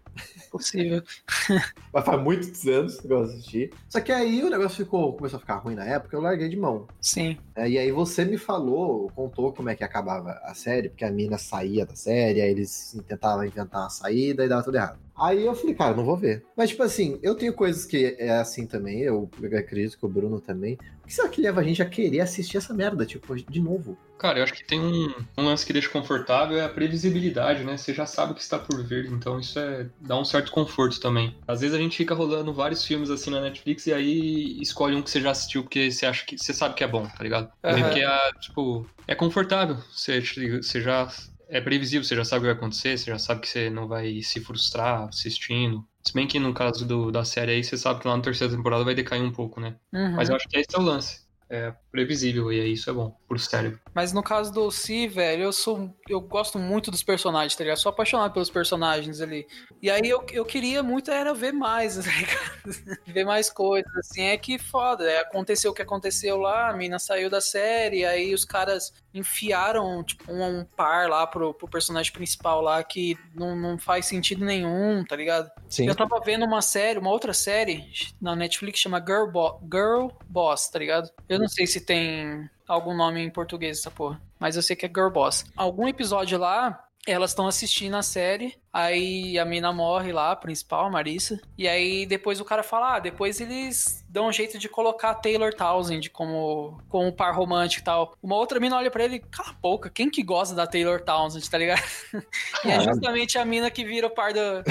Possível. 0.51 1.03
Mas 1.93 2.05
faz 2.05 2.23
muitos 2.23 2.67
anos 2.67 3.01
que 3.01 3.11
eu 3.11 3.23
assisti. 3.23 3.71
Só 3.89 4.01
que 4.01 4.13
aí 4.13 4.43
o 4.43 4.51
negócio 4.51 4.85
ficou, 4.85 5.15
começou 5.15 5.39
a 5.39 5.41
ficar 5.41 5.57
ruim 5.57 5.75
na 5.75 5.85
época, 5.85 6.15
eu 6.15 6.21
larguei 6.21 6.49
de 6.49 6.57
mão. 6.57 6.87
Sim. 7.01 7.39
É, 7.57 7.69
e 7.69 7.79
aí 7.79 7.91
você 7.91 8.25
me 8.25 8.37
falou, 8.37 9.11
contou 9.15 9.53
como 9.53 9.71
é 9.71 9.75
que 9.75 9.83
acabava 9.83 10.33
a 10.45 10.55
série, 10.55 10.89
porque 10.89 11.05
a 11.05 11.11
mina 11.11 11.39
saía 11.39 11.87
da 11.87 11.97
série, 11.97 12.41
aí 12.41 12.51
eles 12.51 12.97
tentavam 13.09 13.45
inventar 13.45 13.83
uma 13.83 13.91
saída 13.91 14.45
e 14.45 14.49
dava 14.49 14.63
tudo 14.63 14.77
errado. 14.77 14.99
Aí 15.17 15.47
eu 15.47 15.55
falei, 15.55 15.75
cara, 15.75 15.97
não 15.97 16.05
vou 16.05 16.17
ver. 16.17 16.45
Mas, 16.57 16.71
tipo 16.71 16.83
assim, 16.83 17.21
eu 17.23 17.37
tenho 17.37 17.53
coisas 17.53 17.85
que 17.85 18.17
é 18.19 18.33
assim 18.33 18.67
também, 18.67 19.01
eu 19.01 19.31
acredito 19.57 19.97
que 19.97 20.05
o 20.05 20.09
Bruno 20.09 20.41
também. 20.41 20.77
O 21.05 21.07
que 21.07 21.15
será 21.15 21.29
que 21.29 21.41
leva 21.43 21.61
a 21.61 21.65
gente 21.65 21.83
a 21.83 21.87
querer 21.87 22.21
assistir 22.21 22.57
essa 22.57 22.73
merda, 22.73 23.05
tipo, 23.05 23.37
de 23.37 23.61
novo? 23.61 23.97
Cara, 24.19 24.39
eu 24.39 24.45
acho 24.45 24.55
que 24.55 24.65
tem 24.65 24.81
um, 24.81 25.13
um 25.37 25.45
lance 25.45 25.67
que 25.67 25.73
deixa 25.73 25.91
confortável 25.91 26.57
é 26.57 26.65
a 26.65 26.69
previsibilidade, 26.69 27.63
né? 27.63 27.77
Você 27.77 27.93
já 27.93 28.07
sabe 28.07 28.33
o 28.33 28.35
que 28.35 28.41
está 28.41 28.59
por 28.59 28.83
vir, 28.83 29.13
então 29.13 29.39
isso 29.39 29.59
é 29.59 29.87
dá 30.01 30.19
um 30.19 30.25
certo 30.25 30.51
conforto 30.51 30.99
também. 30.99 31.37
Às 31.47 31.61
vezes 31.61 31.77
a 31.77 31.79
gente 31.79 31.97
fica 31.97 32.15
rolando 32.15 32.55
vários 32.55 32.85
filmes 32.87 33.11
assim 33.11 33.31
na 33.31 33.43
Netflix 33.43 33.87
e 33.87 33.93
aí 33.93 34.63
escolhe 34.63 34.97
um 34.97 35.03
que 35.03 35.11
você 35.11 35.21
já 35.21 35.31
assistiu 35.31 35.63
porque 35.63 35.91
você 35.91 36.07
acha 36.07 36.25
que 36.25 36.39
você 36.39 36.55
sabe 36.55 36.75
que 36.75 36.83
é 36.83 36.89
bom, 36.89 37.07
tá 37.07 37.23
ligado? 37.23 37.53
Aham. 37.63 37.83
Porque 37.83 38.01
é, 38.01 38.31
tipo, 38.41 38.87
é 39.07 39.15
confortável. 39.15 39.77
Você, 39.93 40.23
você 40.23 40.81
já 40.81 41.13
é 41.49 41.61
previsível, 41.61 42.03
você 42.03 42.17
já 42.17 42.25
sabe 42.25 42.39
o 42.39 42.41
que 42.43 42.47
vai 42.47 42.57
acontecer, 42.57 42.97
você 42.97 43.11
já 43.11 43.19
sabe 43.19 43.43
que 43.43 43.49
você 43.49 43.69
não 43.69 43.87
vai 43.87 44.23
se 44.23 44.41
frustrar 44.41 45.09
assistindo. 45.09 45.87
Se 46.07 46.13
bem 46.13 46.27
que 46.27 46.39
no 46.39 46.53
caso 46.53 46.87
do, 46.87 47.11
da 47.11 47.25
série 47.25 47.53
aí, 47.53 47.65
você 47.65 47.79
sabe 47.79 48.01
que 48.01 48.09
lá 48.09 48.17
na 48.17 48.23
terceira 48.23 48.55
temporada 48.55 48.85
vai 48.85 48.95
decair 48.95 49.23
um 49.23 49.33
pouco, 49.33 49.61
né? 49.61 49.77
Uhum. 49.93 50.17
Mas 50.17 50.29
eu 50.29 50.37
acho 50.37 50.49
que 50.49 50.59
esse 50.59 50.75
é 50.75 50.79
o 50.79 50.83
lance. 50.83 51.25
É 51.49 51.75
previsível 51.95 52.53
e 52.53 52.61
aí 52.61 52.73
isso 52.73 52.91
é 52.91 52.93
bom 52.93 53.17
pro 53.29 53.39
cérebro. 53.39 53.79
Mas 53.95 54.13
no 54.13 54.21
caso 54.21 54.53
do 54.53 54.69
Si, 54.73 55.07
velho, 55.07 55.45
eu 55.45 55.53
sou. 55.53 55.95
Eu 56.09 56.21
gosto 56.21 56.59
muito 56.59 56.91
dos 56.91 57.05
personagens, 57.05 57.55
tá 57.55 57.63
ligado? 57.63 57.79
Sou 57.79 57.91
apaixonado 57.91 58.33
pelos 58.33 58.51
personagens 58.51 59.21
ali. 59.21 59.47
E 59.81 59.89
aí 59.89 60.09
eu, 60.09 60.27
eu 60.33 60.45
queria 60.45 60.83
muito 60.83 61.13
era 61.13 61.33
ver 61.33 61.53
mais, 61.53 61.95
tá 62.03 62.11
ligado? 62.11 63.05
ver 63.07 63.25
mais 63.25 63.49
coisas, 63.49 63.95
assim. 63.97 64.23
É 64.23 64.37
que 64.37 64.59
foda. 64.59 65.09
É, 65.09 65.21
aconteceu 65.21 65.71
o 65.71 65.75
que 65.75 65.83
aconteceu 65.83 66.37
lá, 66.37 66.71
a 66.71 66.77
mina 66.77 66.99
saiu 66.99 67.31
da 67.31 67.41
série, 67.41 68.05
aí 68.05 68.35
os 68.35 68.45
caras 68.45 68.93
enfiaram, 69.15 70.03
tipo, 70.03 70.33
um, 70.33 70.61
um 70.61 70.65
par 70.65 71.09
lá 71.09 71.25
pro, 71.25 71.55
pro 71.55 71.69
personagem 71.69 72.13
principal 72.13 72.61
lá 72.61 72.83
que 72.83 73.17
não, 73.33 73.55
não 73.55 73.79
faz 73.79 74.07
sentido 74.07 74.45
nenhum, 74.45 75.05
tá 75.05 75.15
ligado? 75.15 75.49
Sim. 75.69 75.87
Eu 75.87 75.95
tava 75.95 76.21
vendo 76.25 76.45
uma 76.45 76.61
série, 76.61 76.99
uma 76.99 77.11
outra 77.11 77.33
série 77.33 77.85
na 78.21 78.35
Netflix 78.35 78.81
chama 78.81 78.99
Girl, 78.99 79.31
Bo 79.31 79.61
Girl 79.73 80.09
Boss, 80.29 80.69
tá 80.69 80.81
ligado? 80.81 81.09
Eu 81.29 81.39
não 81.39 81.47
sei 81.47 81.65
se 81.67 81.84
tem 81.85 82.49
algum 82.67 82.97
nome 82.97 83.21
em 83.21 83.31
português 83.31 83.79
essa 83.79 83.91
porra, 83.91 84.21
mas 84.39 84.57
eu 84.57 84.63
sei 84.63 84.75
que 84.75 84.87
é 84.87 84.89
Girl 84.89 85.11
Boss. 85.11 85.45
Algum 85.57 85.87
episódio 85.87 86.39
lá, 86.39 86.85
elas 87.07 87.31
estão 87.31 87.47
assistindo 87.47 87.97
a 87.97 88.03
série, 88.03 88.57
aí 88.73 89.39
a 89.39 89.45
mina 89.45 89.73
morre 89.73 90.13
lá, 90.13 90.33
a 90.33 90.37
principal, 90.37 90.87
a 90.87 90.91
Marissa, 90.91 91.39
e 91.57 91.69
aí 91.69 92.07
depois 92.07 92.41
o 92.41 92.45
cara 92.45 92.63
fala, 92.63 92.97
ah, 92.97 92.99
depois 92.99 93.41
eles 93.41 94.03
dão 94.09 94.29
um 94.29 94.33
jeito 94.33 94.59
de 94.59 94.69
colocar 94.69 95.11
a 95.11 95.15
Taylor 95.15 95.53
Townsend 95.53 96.09
como, 96.11 96.81
como 96.89 97.13
par 97.13 97.35
romântico 97.35 97.83
e 97.83 97.85
tal. 97.85 98.15
Uma 98.23 98.37
outra 98.37 98.59
mina 98.59 98.77
olha 98.77 98.91
pra 98.91 99.05
ele, 99.05 99.19
cala 99.19 99.51
a 99.51 99.53
boca, 99.53 99.91
quem 99.91 100.09
que 100.09 100.23
gosta 100.23 100.55
da 100.55 100.67
Taylor 100.67 101.01
Townsend, 101.01 101.49
tá 101.51 101.59
ligado? 101.59 101.83
e 102.65 102.71
é 102.71 102.81
justamente 102.81 103.37
a 103.37 103.45
mina 103.45 103.71
que 103.71 103.85
vira 103.85 104.07
o 104.07 104.11
par 104.11 104.33
da, 104.35 104.63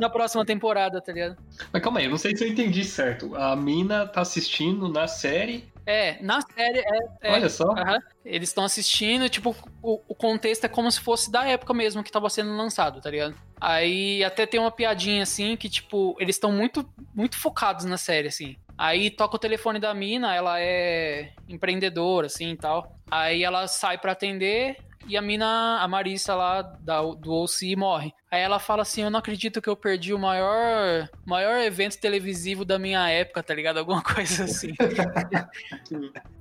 na 0.00 0.10
próxima 0.10 0.44
temporada, 0.44 1.00
tá 1.00 1.12
ligado? 1.12 1.36
Mas 1.72 1.82
calma 1.82 2.00
aí, 2.00 2.06
eu 2.06 2.10
não 2.10 2.18
sei 2.18 2.36
se 2.36 2.44
eu 2.44 2.48
entendi 2.48 2.84
certo. 2.84 3.36
A 3.36 3.54
mina 3.54 4.06
tá 4.06 4.22
assistindo 4.22 4.88
na 4.88 5.06
série. 5.06 5.68
É, 5.90 6.18
na 6.22 6.42
série 6.42 6.80
é. 6.80 6.98
é 7.22 7.32
Olha 7.32 7.48
só. 7.48 7.72
aham. 7.72 7.98
eles 8.22 8.50
estão 8.50 8.62
assistindo, 8.62 9.26
tipo, 9.30 9.56
o, 9.82 10.02
o 10.06 10.14
contexto 10.14 10.64
é 10.64 10.68
como 10.68 10.92
se 10.92 11.00
fosse 11.00 11.32
da 11.32 11.46
época 11.46 11.72
mesmo 11.72 12.04
que 12.04 12.12
tava 12.12 12.28
sendo 12.28 12.54
lançado, 12.54 13.00
tá 13.00 13.10
ligado? 13.10 13.34
Aí 13.58 14.22
até 14.22 14.44
tem 14.44 14.60
uma 14.60 14.70
piadinha 14.70 15.22
assim 15.22 15.56
que, 15.56 15.66
tipo, 15.66 16.14
eles 16.20 16.36
estão 16.36 16.52
muito, 16.52 16.86
muito 17.14 17.38
focados 17.38 17.86
na 17.86 17.96
série, 17.96 18.28
assim. 18.28 18.54
Aí 18.76 19.10
toca 19.10 19.36
o 19.36 19.38
telefone 19.38 19.80
da 19.80 19.94
mina, 19.94 20.34
ela 20.34 20.60
é 20.60 21.32
empreendedora, 21.48 22.26
assim 22.26 22.50
e 22.50 22.56
tal. 22.56 22.94
Aí 23.10 23.42
ela 23.42 23.66
sai 23.66 23.96
pra 23.96 24.12
atender 24.12 24.76
e 25.08 25.16
a 25.16 25.22
mina, 25.22 25.78
a 25.80 25.88
Marissa 25.88 26.34
lá 26.34 26.62
da, 26.62 27.00
do 27.00 27.32
OC 27.32 27.74
morre. 27.76 28.12
Aí 28.30 28.42
ela 28.42 28.58
fala 28.58 28.82
assim: 28.82 29.02
Eu 29.02 29.10
não 29.10 29.18
acredito 29.18 29.62
que 29.62 29.68
eu 29.68 29.74
perdi 29.74 30.12
o 30.12 30.18
maior, 30.18 31.08
maior 31.24 31.58
evento 31.60 31.98
televisivo 31.98 32.64
da 32.64 32.78
minha 32.78 33.08
época, 33.08 33.42
tá 33.42 33.54
ligado? 33.54 33.78
Alguma 33.78 34.02
coisa 34.04 34.44
assim. 34.44 34.74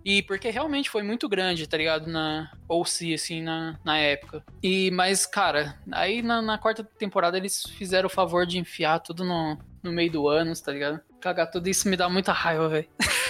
e 0.03 0.21
porque 0.21 0.49
realmente 0.49 0.89
foi 0.89 1.01
muito 1.01 1.29
grande, 1.29 1.65
tá 1.65 1.77
ligado? 1.77 2.07
Na 2.07 2.51
OC, 2.67 3.13
assim, 3.13 3.41
na, 3.41 3.79
na 3.85 3.97
época. 3.97 4.43
E, 4.61 4.91
mas, 4.91 5.25
cara, 5.25 5.79
aí 5.91 6.21
na, 6.21 6.41
na 6.41 6.57
quarta 6.57 6.83
temporada 6.83 7.37
eles 7.37 7.63
fizeram 7.63 8.07
o 8.07 8.11
favor 8.11 8.45
de 8.45 8.57
enfiar 8.57 8.99
tudo 8.99 9.23
no, 9.23 9.57
no 9.87 9.93
meio 9.93 10.11
do 10.11 10.27
ano, 10.27 10.53
tá 10.55 10.71
ligado? 10.71 10.99
Cagar 11.19 11.49
tudo 11.49 11.67
isso 11.67 11.87
me 11.89 11.95
dá 11.95 12.09
muita 12.09 12.31
raiva, 12.31 12.67
velho. 12.69 12.87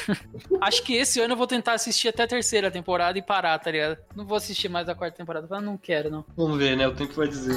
Acho 0.61 0.83
que 0.83 0.95
esse 0.95 1.19
ano 1.21 1.33
eu 1.33 1.37
vou 1.37 1.47
tentar 1.47 1.73
assistir 1.73 2.07
até 2.09 2.23
a 2.23 2.27
terceira 2.27 2.71
temporada 2.71 3.17
e 3.17 3.21
parar, 3.21 3.57
tá 3.59 3.71
ligado? 3.71 3.97
Não 4.15 4.25
vou 4.25 4.37
assistir 4.37 4.67
mais 4.67 4.89
a 4.89 4.95
quarta 4.95 5.17
temporada, 5.17 5.47
mas 5.49 5.63
não 5.63 5.77
quero, 5.77 6.09
não. 6.09 6.25
Vamos 6.35 6.57
ver, 6.57 6.75
né? 6.75 6.87
O 6.87 6.95
tempo 6.95 7.13
vai 7.13 7.27
dizer. 7.27 7.55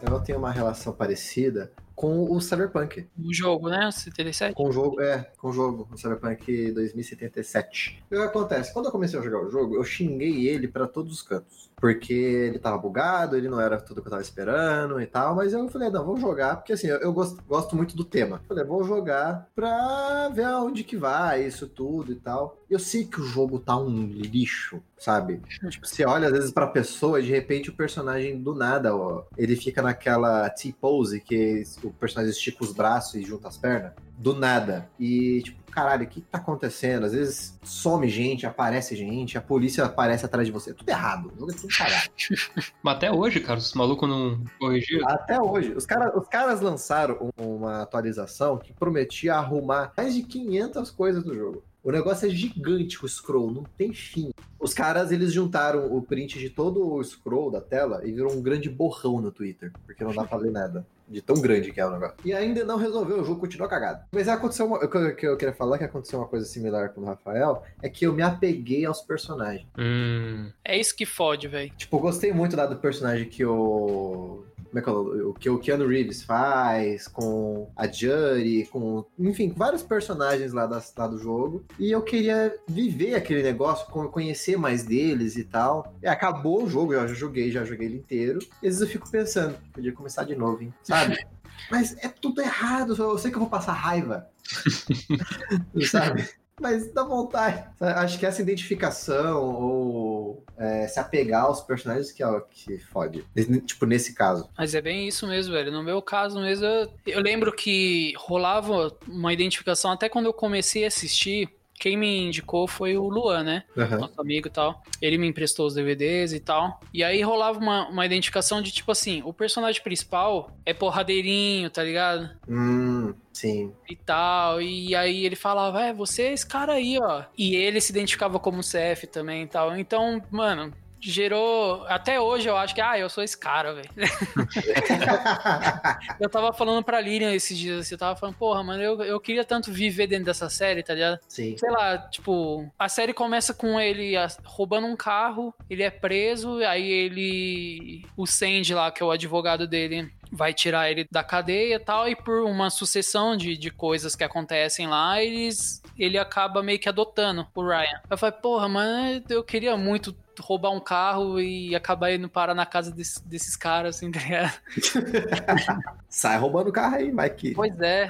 Eu 0.00 0.20
tenho 0.20 0.38
uma 0.38 0.50
relação 0.50 0.92
parecida 0.92 1.70
com 1.98 2.30
o 2.32 2.40
Cyberpunk. 2.40 3.08
O 3.18 3.34
jogo, 3.34 3.68
né? 3.68 3.88
O 3.88 3.90
77? 3.90 4.54
Com 4.54 4.68
o 4.68 4.72
jogo, 4.72 5.00
é, 5.00 5.32
com 5.36 5.48
o 5.48 5.52
jogo, 5.52 5.88
o 5.90 5.98
Cyberpunk 5.98 6.70
2077. 6.70 8.04
O 8.06 8.14
que 8.14 8.22
acontece? 8.22 8.72
Quando 8.72 8.86
eu 8.86 8.92
comecei 8.92 9.18
a 9.18 9.22
jogar 9.22 9.44
o 9.44 9.50
jogo, 9.50 9.74
eu 9.74 9.82
xinguei 9.82 10.46
ele 10.46 10.68
pra 10.68 10.86
todos 10.86 11.12
os 11.12 11.22
cantos. 11.22 11.68
Porque 11.74 12.12
ele 12.12 12.58
tava 12.60 12.78
bugado, 12.78 13.36
ele 13.36 13.48
não 13.48 13.60
era 13.60 13.80
tudo 13.80 14.00
que 14.00 14.06
eu 14.06 14.10
tava 14.10 14.22
esperando 14.22 15.00
e 15.00 15.06
tal, 15.06 15.34
mas 15.34 15.52
eu 15.52 15.68
falei, 15.68 15.90
não, 15.90 16.04
vamos 16.04 16.20
jogar, 16.20 16.56
porque 16.56 16.72
assim, 16.72 16.86
eu, 16.86 16.98
eu 16.98 17.12
gosto, 17.12 17.42
gosto 17.48 17.74
muito 17.74 17.96
do 17.96 18.04
tema. 18.04 18.40
Falei, 18.46 18.64
vou 18.64 18.84
jogar 18.84 19.48
pra 19.54 20.28
ver 20.28 20.44
aonde 20.44 20.84
que 20.84 20.96
vai, 20.96 21.44
isso 21.46 21.66
tudo 21.66 22.12
e 22.12 22.16
tal. 22.16 22.56
Eu 22.70 22.78
sei 22.78 23.06
que 23.06 23.20
o 23.20 23.24
jogo 23.24 23.58
tá 23.58 23.76
um 23.76 24.06
lixo, 24.06 24.80
sabe? 24.96 25.40
Tipo, 25.70 25.86
você 25.86 26.04
olha 26.04 26.26
às 26.26 26.32
vezes 26.32 26.52
pra 26.52 26.66
pessoa 26.66 27.18
e 27.18 27.24
de 27.24 27.30
repente 27.30 27.70
o 27.70 27.76
personagem 27.76 28.40
do 28.40 28.54
nada, 28.54 28.94
ó, 28.94 29.24
ele 29.36 29.56
fica 29.56 29.80
naquela 29.80 30.48
T-pose 30.50 31.20
que 31.20 31.64
o 31.88 31.92
personagem 31.92 32.30
estica 32.32 32.64
os 32.64 32.72
braços 32.72 33.14
e 33.16 33.22
junta 33.22 33.48
as 33.48 33.56
pernas. 33.56 33.92
Do 34.16 34.34
nada. 34.34 34.88
E, 34.98 35.42
tipo, 35.42 35.58
caralho, 35.70 36.04
o 36.04 36.08
que 36.08 36.20
tá 36.20 36.38
acontecendo? 36.38 37.04
Às 37.06 37.12
vezes 37.12 37.58
some 37.62 38.08
gente, 38.08 38.46
aparece 38.46 38.96
gente, 38.96 39.38
a 39.38 39.40
polícia 39.40 39.84
aparece 39.84 40.24
atrás 40.26 40.46
de 40.46 40.52
você. 40.52 40.70
É 40.70 40.74
tudo 40.74 40.88
errado. 40.88 41.32
É 41.36 41.54
tudo 41.54 41.68
cagado. 41.76 42.10
Mas 42.82 42.96
até 42.96 43.12
hoje, 43.12 43.40
cara, 43.40 43.58
os 43.58 43.72
malucos 43.74 44.08
não 44.08 44.42
corrigiram. 44.58 45.08
Até 45.08 45.40
hoje. 45.40 45.72
Os, 45.72 45.86
cara, 45.86 46.18
os 46.18 46.26
caras 46.28 46.60
lançaram 46.60 47.30
um- 47.38 47.56
uma 47.58 47.82
atualização 47.82 48.58
que 48.58 48.72
prometia 48.72 49.34
arrumar 49.34 49.92
mais 49.96 50.14
de 50.14 50.22
500 50.22 50.90
coisas 50.90 51.24
no 51.24 51.34
jogo. 51.34 51.62
O 51.82 51.92
negócio 51.92 52.26
é 52.26 52.30
gigante, 52.30 53.02
o 53.04 53.08
scroll, 53.08 53.52
não 53.52 53.62
tem 53.62 53.92
fim. 53.92 54.30
Os 54.60 54.74
caras, 54.74 55.12
eles 55.12 55.32
juntaram 55.32 55.92
o 55.94 56.02
print 56.02 56.38
de 56.38 56.50
todo 56.50 56.84
o 56.94 57.02
scroll 57.02 57.50
da 57.50 57.60
tela 57.60 58.02
e 58.04 58.12
virou 58.12 58.32
um 58.32 58.42
grande 58.42 58.68
borrão 58.68 59.20
no 59.20 59.30
Twitter, 59.30 59.72
porque 59.86 60.02
não 60.04 60.12
dá 60.12 60.24
pra 60.24 60.36
ler 60.38 60.50
nada. 60.50 60.84
De 61.08 61.22
tão 61.22 61.40
grande 61.40 61.72
que 61.72 61.80
é 61.80 61.86
o 61.86 61.90
negócio. 61.90 62.16
E 62.22 62.34
ainda 62.34 62.64
não 62.64 62.76
resolveu, 62.76 63.20
o 63.22 63.24
jogo 63.24 63.40
continua 63.40 63.66
cagado. 63.68 64.04
Mas 64.12 64.28
aconteceu 64.28 64.66
uma. 64.66 64.76
O 64.84 64.88
que 64.90 64.96
eu- 64.98 65.16
que 65.16 65.26
eu 65.26 65.36
queria 65.38 65.54
falar 65.54 65.78
que 65.78 65.84
aconteceu 65.84 66.18
uma 66.18 66.28
coisa 66.28 66.44
similar 66.44 66.90
com 66.90 67.00
o 67.00 67.04
Rafael 67.04 67.62
é 67.80 67.88
que 67.88 68.04
eu 68.06 68.12
me 68.12 68.20
apeguei 68.22 68.84
aos 68.84 69.00
personagens. 69.00 69.66
Hum. 69.78 70.50
É 70.62 70.78
isso 70.78 70.94
que 70.94 71.06
fode, 71.06 71.48
velho. 71.48 71.72
Tipo, 71.78 71.96
eu 71.96 72.00
gostei 72.00 72.30
muito 72.32 72.54
lá 72.54 72.66
do 72.66 72.76
personagem 72.76 73.26
que 73.26 73.42
o. 73.42 74.44
Como 74.68 74.78
é 74.78 74.82
que 74.82 74.88
é 74.88 74.92
o 74.92 75.30
o 75.30 75.34
que 75.34 75.50
o 75.50 75.58
Keanu 75.58 75.86
Reeves 75.86 76.22
faz, 76.22 77.08
com 77.08 77.70
a 77.76 77.86
Jury, 77.86 78.66
com. 78.70 79.04
Enfim, 79.18 79.52
vários 79.56 79.82
personagens 79.82 80.52
lá, 80.52 80.66
das, 80.66 80.92
lá 80.96 81.06
do 81.06 81.18
jogo. 81.18 81.64
E 81.78 81.90
eu 81.90 82.02
queria 82.02 82.54
viver 82.68 83.14
aquele 83.14 83.42
negócio, 83.42 83.86
con- 83.90 84.08
conhecer 84.08 84.56
mais 84.56 84.84
deles 84.84 85.36
e 85.36 85.44
tal. 85.44 85.94
E 86.02 86.06
acabou 86.06 86.64
o 86.64 86.68
jogo, 86.68 86.92
eu 86.92 87.08
já 87.08 87.14
joguei, 87.14 87.50
já 87.50 87.64
joguei 87.64 87.86
ele 87.88 87.96
inteiro. 87.98 88.38
E 88.62 88.66
às 88.68 88.74
vezes 88.74 88.80
eu 88.82 88.88
fico 88.88 89.10
pensando, 89.10 89.56
podia 89.72 89.92
começar 89.92 90.24
de 90.24 90.34
novo, 90.36 90.62
hein? 90.62 90.72
Sabe? 90.82 91.16
Mas 91.70 91.96
é 91.98 92.08
tudo 92.08 92.40
errado, 92.40 92.94
eu 92.96 93.18
sei 93.18 93.30
que 93.30 93.36
eu 93.36 93.40
vou 93.40 93.50
passar 93.50 93.72
raiva. 93.72 94.28
sabe? 95.90 96.28
Mas 96.60 96.92
dá 96.92 97.04
vontade. 97.04 97.64
Acho 97.80 98.18
que 98.18 98.26
essa 98.26 98.42
identificação 98.42 99.42
ou 99.42 100.44
é, 100.56 100.86
se 100.88 100.98
apegar 100.98 101.44
aos 101.44 101.60
personagens 101.60 102.10
que 102.10 102.22
é 102.22 102.26
o 102.26 102.40
que 102.40 102.78
fode. 102.78 103.24
Tipo, 103.64 103.86
nesse 103.86 104.14
caso. 104.14 104.48
Mas 104.56 104.74
é 104.74 104.80
bem 104.80 105.06
isso 105.06 105.26
mesmo, 105.26 105.54
velho. 105.54 105.70
No 105.70 105.82
meu 105.82 106.02
caso 106.02 106.40
mesmo, 106.40 106.64
eu, 106.64 106.92
eu 107.06 107.20
lembro 107.20 107.52
que 107.52 108.12
rolava 108.16 108.92
uma 109.06 109.32
identificação 109.32 109.92
até 109.92 110.08
quando 110.08 110.26
eu 110.26 110.32
comecei 110.32 110.84
a 110.84 110.88
assistir. 110.88 111.48
Quem 111.78 111.96
me 111.96 112.26
indicou 112.26 112.66
foi 112.66 112.96
o 112.96 113.08
Luan, 113.08 113.42
né? 113.42 113.64
Aham. 113.76 113.98
Nosso 113.98 114.20
amigo 114.20 114.48
e 114.48 114.50
tal. 114.50 114.82
Ele 115.00 115.18
me 115.18 115.28
emprestou 115.28 115.66
os 115.66 115.74
DVDs 115.74 116.32
e 116.32 116.40
tal. 116.40 116.80
E 116.92 117.04
aí 117.04 117.22
rolava 117.22 117.58
uma, 117.58 117.88
uma 117.88 118.04
identificação 118.04 118.60
de 118.60 118.72
tipo 118.72 118.90
assim: 118.90 119.22
o 119.24 119.32
personagem 119.32 119.82
principal 119.82 120.50
é 120.66 120.74
porradeirinho, 120.74 121.70
tá 121.70 121.82
ligado? 121.82 122.30
Hum, 122.48 123.14
sim. 123.32 123.72
e 123.88 123.96
tal. 123.96 124.60
E 124.60 124.94
aí 124.94 125.24
ele 125.24 125.36
falava, 125.36 125.82
é, 125.82 125.92
você 125.92 126.22
é 126.22 126.32
esse 126.32 126.46
cara 126.46 126.74
aí, 126.74 126.98
ó. 127.00 127.24
E 127.36 127.54
ele 127.54 127.80
se 127.80 127.92
identificava 127.92 128.38
como 128.38 128.60
CF 128.60 129.06
também 129.06 129.44
e 129.44 129.46
tal. 129.46 129.76
Então, 129.76 130.22
mano, 130.30 130.72
gerou. 131.00 131.84
Até 131.86 132.20
hoje 132.20 132.48
eu 132.48 132.56
acho 132.56 132.74
que, 132.74 132.80
ah, 132.80 132.98
eu 132.98 133.08
sou 133.08 133.22
esse 133.22 133.36
cara, 133.36 133.74
velho. 133.74 133.90
eu 136.20 136.28
tava 136.28 136.52
falando 136.52 136.82
pra 136.82 137.00
Lilian 137.00 137.32
esses 137.32 137.56
dias, 137.56 137.80
assim, 137.80 137.94
eu 137.94 137.98
tava 137.98 138.18
falando, 138.18 138.36
porra, 138.36 138.62
mano, 138.62 138.82
eu, 138.82 139.02
eu 139.02 139.20
queria 139.20 139.44
tanto 139.44 139.72
viver 139.72 140.06
dentro 140.06 140.26
dessa 140.26 140.48
série, 140.48 140.82
tá 140.82 140.94
ligado? 140.94 141.18
sim. 141.28 141.56
Sei 141.56 141.70
lá, 141.70 141.98
tipo, 141.98 142.70
a 142.78 142.88
série 142.88 143.12
começa 143.12 143.54
com 143.54 143.80
ele 143.80 144.14
roubando 144.44 144.86
um 144.86 144.96
carro, 144.96 145.54
ele 145.68 145.82
é 145.82 145.90
preso, 145.90 146.58
aí 146.64 146.90
ele. 146.90 148.06
O 148.16 148.26
Sandy 148.26 148.74
lá, 148.74 148.90
que 148.90 149.02
é 149.02 149.06
o 149.06 149.10
advogado 149.10 149.66
dele, 149.66 150.10
vai 150.30 150.52
tirar 150.52 150.90
ele 150.90 151.06
da 151.10 151.22
cadeia 151.22 151.76
e 151.76 151.78
tal, 151.78 152.08
e 152.08 152.16
por 152.16 152.42
uma 152.42 152.70
sucessão 152.70 153.36
de, 153.36 153.56
de 153.56 153.70
coisas 153.70 154.14
que 154.14 154.24
acontecem 154.24 154.86
lá, 154.86 155.22
eles. 155.22 155.82
Ele 155.98 156.16
acaba 156.16 156.62
meio 156.62 156.78
que 156.78 156.88
adotando 156.88 157.46
o 157.54 157.62
Ryan. 157.62 158.00
Eu 158.08 158.16
falei, 158.16 158.38
porra, 158.40 158.68
mano, 158.68 159.22
eu 159.28 159.42
queria 159.42 159.76
muito 159.76 160.14
roubar 160.40 160.70
um 160.70 160.80
carro 160.80 161.40
e 161.40 161.74
acabar 161.74 162.12
indo 162.12 162.28
parar 162.28 162.54
na 162.54 162.66
casa 162.66 162.90
desse- 162.90 163.26
desses 163.26 163.56
caras, 163.56 163.96
assim, 163.96 164.10
tá 164.10 164.20
ligado? 164.20 164.52
Sai 166.08 166.38
roubando 166.38 166.68
o 166.68 166.72
carro 166.72 166.96
aí, 166.96 167.12
Mike. 167.12 167.54
Pois 167.54 167.78
é. 167.80 168.08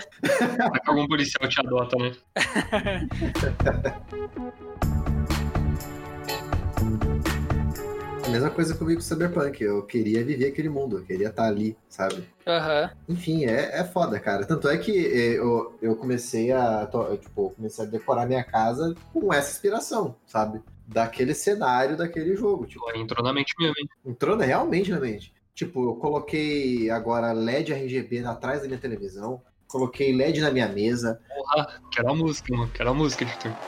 Vai 0.59 0.81
que 0.81 0.91
algum 0.91 1.07
policial 1.07 1.49
te 1.49 1.61
adota, 1.61 1.97
né? 1.97 2.13
A 8.25 8.31
mesma 8.31 8.51
coisa 8.51 8.75
comigo 8.75 9.01
com 9.01 9.05
o 9.05 9.09
Cyberpunk. 9.09 9.63
Eu 9.63 9.83
queria 9.87 10.23
viver 10.23 10.49
aquele 10.49 10.69
mundo, 10.69 10.99
eu 10.99 11.05
queria 11.05 11.29
estar 11.29 11.47
ali, 11.47 11.77
sabe? 11.89 12.23
Aham. 12.47 12.91
Enfim, 13.09 13.47
é, 13.47 13.81
é 13.81 13.85
foda, 13.85 14.21
cara. 14.21 14.45
Tanto 14.45 14.69
é 14.69 14.77
que 14.77 14.93
eh, 14.93 15.39
eu, 15.39 15.79
eu 15.81 15.97
comecei 15.97 16.53
a. 16.53 16.87
Tipo, 17.21 17.51
comecei 17.57 17.85
a 17.85 17.89
decorar 17.89 18.27
minha 18.27 18.45
casa 18.45 18.95
com 19.13 19.33
essa 19.33 19.51
inspiração, 19.51 20.15
sabe? 20.27 20.61
Daquele 20.91 21.35
cenário 21.35 21.99
daquele 21.99 22.35
jogo. 22.35 22.67
Tipo, 22.67 22.91
entrou 22.97 23.23
na 23.23 23.31
mente 23.33 23.53
mesmo, 23.59 23.75
hein? 23.79 23.89
entrou 24.07 24.35
na- 24.37 24.45
realmente 24.47 24.91
na 24.91 24.99
mente. 24.99 25.35
Tipo, 25.55 25.91
eu 25.91 25.97
coloquei 25.97 26.89
agora 26.89 27.33
LED 27.33 27.73
RGB 27.75 28.25
atrás 28.25 28.63
da 28.63 28.67
minha 28.69 28.79
televisão, 28.81 29.43
coloquei 29.67 30.15
LED 30.15 30.41
na 30.41 30.51
minha 30.51 30.69
mesa. 30.69 31.21
Porra, 31.29 31.81
quero 31.93 32.11
a 32.11 32.15
música, 32.15 32.57
mano. 32.57 32.71
Quero 32.73 32.89
a 32.91 32.95
música, 32.95 33.25
editor. 33.25 33.53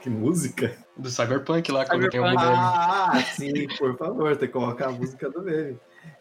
Que 0.00 0.10
música? 0.10 0.76
Do 0.96 1.10
Cyberpunk 1.10 1.70
lá, 1.72 1.84
quando 1.84 2.08
tem 2.08 2.20
um 2.20 2.24
o 2.24 2.28
Cyberpunk. 2.28 2.56
modelo. 2.56 2.62
Ah, 2.62 3.22
sim, 3.34 3.66
por 3.78 3.96
favor, 3.96 4.36
tem 4.36 4.48
que 4.48 4.52
colocar 4.52 4.88
a 4.88 4.92
música 4.92 5.30
do 5.30 5.42
meme. 5.42 5.78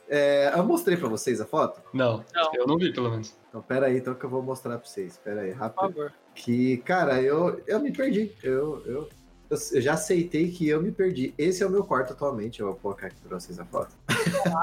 É, 0.09 0.51
eu 0.55 0.63
mostrei 0.63 0.95
pra 0.97 1.07
vocês 1.07 1.41
a 1.41 1.45
foto? 1.45 1.81
Não, 1.93 2.23
Não. 2.33 2.51
eu 2.55 2.67
não 2.67 2.77
vi, 2.77 2.93
pelo 2.93 3.09
menos. 3.09 3.35
Então, 3.49 3.61
pera 3.61 3.87
aí, 3.87 3.97
então 3.97 4.13
que 4.13 4.23
eu 4.23 4.29
vou 4.29 4.43
mostrar 4.43 4.77
pra 4.77 4.87
vocês. 4.87 5.17
Pera 5.23 5.41
aí, 5.41 5.51
Por 5.51 5.59
rápido. 5.59 5.79
favor. 5.79 6.13
Que, 6.35 6.77
cara, 6.77 7.21
eu, 7.21 7.61
eu 7.67 7.79
me 7.79 7.91
perdi. 7.91 8.31
Eu, 8.43 8.81
eu, 8.85 9.09
eu, 9.49 9.57
eu 9.71 9.81
já 9.81 9.93
aceitei 9.93 10.49
que 10.51 10.67
eu 10.67 10.81
me 10.81 10.91
perdi. 10.91 11.33
Esse 11.37 11.63
é 11.63 11.65
o 11.65 11.69
meu 11.69 11.83
quarto 11.83 12.13
atualmente. 12.13 12.59
Eu 12.59 12.67
vou 12.67 12.75
colocar 12.75 13.07
aqui 13.07 13.15
pra 13.27 13.39
vocês 13.39 13.59
a 13.59 13.65
foto. 13.65 13.95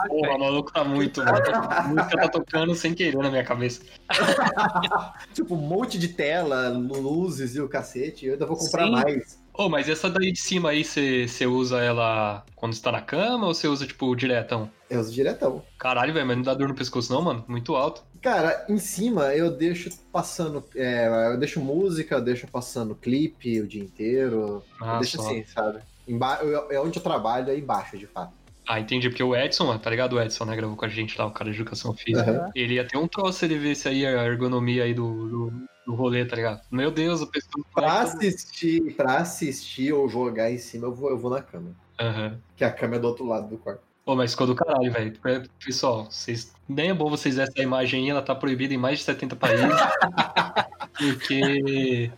Porra, 0.09 0.35
o 0.35 0.39
maluco 0.41 0.73
tá 0.73 0.85
muito, 0.85 1.21
mano. 1.25 1.39
A 1.55 1.83
música 1.83 2.17
tá 2.17 2.29
tocando 2.29 2.75
sem 2.75 2.95
querer 2.95 3.17
na 3.17 3.31
minha 3.31 3.45
cabeça. 3.45 3.83
Tipo, 5.35 5.55
um 5.55 5.59
monte 5.59 5.99
de 5.99 6.09
tela, 6.09 6.69
luzes 6.69 7.55
e 7.55 7.61
o 7.61 7.69
cacete. 7.69 8.27
Eu 8.27 8.33
ainda 8.35 8.47
vou 8.47 8.57
comprar 8.57 8.85
Sim. 8.85 8.91
mais. 8.91 9.41
Ô, 9.61 9.69
mas 9.69 9.90
essa 9.90 10.09
daí 10.09 10.33
de 10.33 10.40
cima 10.40 10.71
aí, 10.71 10.83
você 10.83 11.47
usa 11.47 11.83
ela 11.83 12.43
quando 12.57 12.73
está 12.73 12.90
na 12.90 13.02
cama 13.02 13.47
ou 13.47 13.52
você 13.52 13.69
usa, 13.69 13.87
tipo, 13.87 14.17
diretão? 14.17 14.71
Eu 14.88 15.00
uso 15.00 15.12
diretão. 15.12 15.62
Caralho, 15.79 16.14
velho, 16.14 16.26
mas 16.26 16.37
não 16.38 16.43
dá 16.43 16.55
dor 16.55 16.69
no 16.69 16.75
pescoço 16.75 17.12
não, 17.12 17.21
mano? 17.21 17.45
Muito 17.47 17.76
alto. 17.76 18.02
Cara, 18.23 18.64
em 18.71 18.79
cima 18.79 19.35
eu 19.35 19.50
deixo 19.50 19.90
passando. 20.11 20.64
é, 20.75 21.31
eu 21.31 21.38
deixo 21.38 21.61
música, 21.61 22.14
eu 22.14 22.23
deixo 22.23 22.47
passando 22.47 22.95
clipe 22.95 23.61
o 23.61 23.69
dia 23.69 23.83
inteiro. 23.85 24.64
eu 24.81 24.87
Ah, 24.88 24.99
deixo 24.99 25.19
só. 25.19 25.29
assim, 25.29 25.45
sabe? 25.45 25.81
Emba 26.09 26.38
eu- 26.40 26.71
é 26.71 26.81
onde 26.81 26.99
eu 26.99 27.02
trabalho, 27.02 27.50
é 27.50 27.59
embaixo, 27.59 27.99
de 27.99 28.07
fato. 28.07 28.33
Ah, 28.67 28.81
entendi, 28.81 29.11
porque 29.11 29.23
o 29.23 29.37
Edson, 29.37 29.76
tá 29.76 29.90
ligado? 29.90 30.14
O 30.14 30.23
Edson, 30.23 30.47
né, 30.47 30.57
gravou 30.57 30.75
com 30.76 30.87
a 30.87 30.88
gente 30.88 31.19
lá, 31.19 31.26
o 31.26 31.33
cara 31.33 31.50
de 31.50 31.57
educação 31.61 31.93
física. 31.93 32.31
Aham. 32.31 32.50
Ele 32.55 32.75
ia 32.75 32.87
ter 32.87 32.97
um 32.97 33.07
troço 33.07 33.40
se 33.40 33.45
ele 33.45 33.59
visse 33.59 33.88
aí 33.88 34.07
a 34.07 34.25
ergonomia 34.25 34.85
aí 34.85 34.95
do, 34.95 35.29
do, 35.29 35.52
do 35.91 35.97
rolê, 35.97 36.25
tá 36.25 36.37
ligado? 36.37 36.63
Meu 36.71 36.91
Deus, 36.91 37.21
o 37.21 37.27
pessoal... 37.27 37.65
Pra 37.75 38.01
assistir, 38.01 38.95
pra 38.95 39.17
assistir 39.17 39.93
ou 39.93 40.09
jogar 40.09 40.51
em 40.51 40.59
cima, 40.59 40.87
eu 40.87 40.95
vou, 40.95 41.11
eu 41.11 41.19
vou 41.19 41.31
na 41.31 41.43
cama. 41.43 41.75
Aham. 42.01 42.39
Que 42.57 42.65
a 42.65 42.71
cama 42.71 42.97
é 42.97 42.99
do 42.99 43.09
outro 43.09 43.27
lado 43.27 43.49
do 43.49 43.59
quarto. 43.59 43.83
Pô, 44.05 44.17
mas 44.17 44.33
ficou 44.33 44.47
do 44.47 44.55
caralho, 44.55 44.91
velho. 44.91 45.13
Pessoal, 45.65 46.07
vocês... 46.11 46.53
nem 46.69 46.91
é 46.91 46.95
bom 46.95 47.11
vocês 47.11 47.37
verem 47.37 47.53
essa 47.53 47.63
imagem 47.63 48.05
aí, 48.05 48.11
ela 48.11 48.23
tá 48.23 48.35
proibida 48.35 48.73
em 48.73 48.79
mais 48.79 48.99
de 48.99 49.05
70 49.05 49.37
países. 49.37 49.67
porque... 50.99 52.11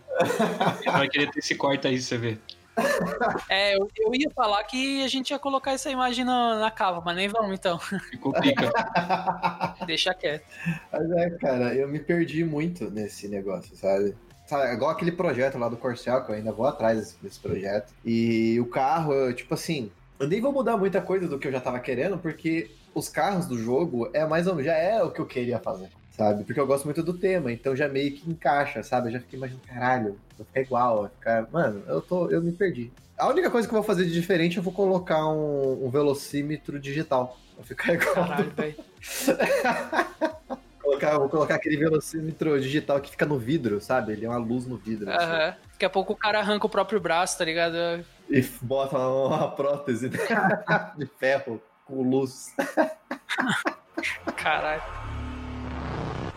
Vai 0.85 1.09
querer 1.09 1.31
ter 1.31 1.39
esse 1.39 1.55
corte 1.55 1.87
aí, 1.87 2.01
você 2.01 2.17
vê. 2.17 2.37
É, 3.49 3.75
eu, 3.75 3.87
eu 3.97 4.15
ia 4.15 4.29
falar 4.31 4.63
que 4.63 5.03
a 5.03 5.07
gente 5.07 5.29
ia 5.31 5.39
colocar 5.39 5.71
essa 5.71 5.89
imagem 5.89 6.25
na, 6.25 6.59
na 6.59 6.71
cava, 6.71 7.01
mas 7.05 7.15
nem 7.15 7.27
vamos 7.27 7.53
então. 7.53 7.77
Ficou 7.79 8.33
pica. 8.33 8.71
Deixa 9.85 10.13
quieto. 10.13 10.45
Mas 10.91 11.11
é, 11.11 11.29
cara, 11.31 11.75
eu 11.75 11.87
me 11.87 11.99
perdi 11.99 12.43
muito 12.43 12.89
nesse 12.89 13.27
negócio, 13.27 13.75
sabe? 13.75 14.15
Sabe, 14.45 14.73
igual 14.73 14.91
aquele 14.91 15.11
projeto 15.11 15.57
lá 15.57 15.69
do 15.69 15.77
Corcel, 15.77 16.23
que 16.25 16.31
eu 16.31 16.35
ainda 16.35 16.51
vou 16.51 16.65
atrás 16.65 16.97
desse, 16.99 17.15
desse 17.21 17.39
projeto. 17.39 17.93
E 18.03 18.59
o 18.59 18.65
carro, 18.65 19.13
eu, 19.13 19.33
tipo 19.33 19.53
assim, 19.53 19.91
eu 20.19 20.27
nem 20.27 20.41
vou 20.41 20.51
mudar 20.51 20.77
muita 20.77 21.01
coisa 21.01 21.27
do 21.27 21.39
que 21.39 21.47
eu 21.47 21.51
já 21.51 21.61
tava 21.61 21.79
querendo, 21.79 22.17
porque 22.17 22.69
os 22.93 23.09
carros 23.09 23.45
do 23.45 23.57
jogo 23.57 24.09
é 24.13 24.25
mais 24.25 24.47
ou 24.47 24.55
menos, 24.55 24.65
já 24.65 24.77
é 24.77 25.01
o 25.01 25.11
que 25.11 25.19
eu 25.19 25.25
queria 25.25 25.59
fazer, 25.59 25.89
sabe? 26.15 26.43
Porque 26.43 26.59
eu 26.59 26.67
gosto 26.67 26.85
muito 26.85 27.03
do 27.03 27.13
tema, 27.13 27.51
então 27.51 27.75
já 27.75 27.87
meio 27.87 28.13
que 28.13 28.29
encaixa, 28.29 28.81
sabe? 28.83 29.07
Eu 29.07 29.13
já 29.13 29.19
fiquei 29.19 29.37
imaginando, 29.37 29.65
caralho, 29.67 30.19
vai 30.37 30.45
ficar 30.45 30.61
igual, 30.61 31.01
vai 31.01 31.09
ficar. 31.09 31.47
Mano, 31.51 31.83
eu 31.87 32.01
tô. 32.01 32.29
Eu 32.29 32.41
me 32.41 32.51
perdi. 32.51 32.91
A 33.17 33.27
única 33.27 33.49
coisa 33.49 33.67
que 33.67 33.73
eu 33.73 33.77
vou 33.77 33.85
fazer 33.85 34.05
de 34.05 34.11
diferente, 34.11 34.57
eu 34.57 34.63
vou 34.63 34.73
colocar 34.73 35.27
um, 35.27 35.85
um 35.85 35.89
velocímetro 35.89 36.79
digital. 36.79 37.37
Vai 37.57 37.65
ficar 37.65 37.93
igual. 37.95 38.15
Caralho, 38.15 38.51
velho. 38.51 38.75
Colocar, 40.81 41.17
vou 41.17 41.29
colocar 41.29 41.55
aquele 41.55 41.77
velocímetro 41.77 42.59
digital 42.61 42.99
que 43.01 43.09
fica 43.09 43.25
no 43.25 43.39
vidro, 43.39 43.81
sabe? 43.81 44.11
Ele 44.13 44.25
é 44.25 44.29
uma 44.29 44.37
luz 44.37 44.67
no 44.67 44.77
vidro. 44.77 45.09
assim. 45.09 45.57
Daqui 45.71 45.85
a 45.85 45.89
pouco 45.89 46.13
o 46.13 46.15
cara 46.15 46.39
arranca 46.39 46.67
o 46.67 46.69
próprio 46.69 46.99
braço, 46.99 47.37
tá 47.37 47.45
ligado? 47.45 48.05
E 48.29 48.41
bota 48.61 48.97
uma 48.97 49.49
prótese 49.49 50.09
de 50.97 51.05
ferro 51.17 51.61
com 51.85 52.03
luz. 52.03 52.53
Caralho. 54.35 54.83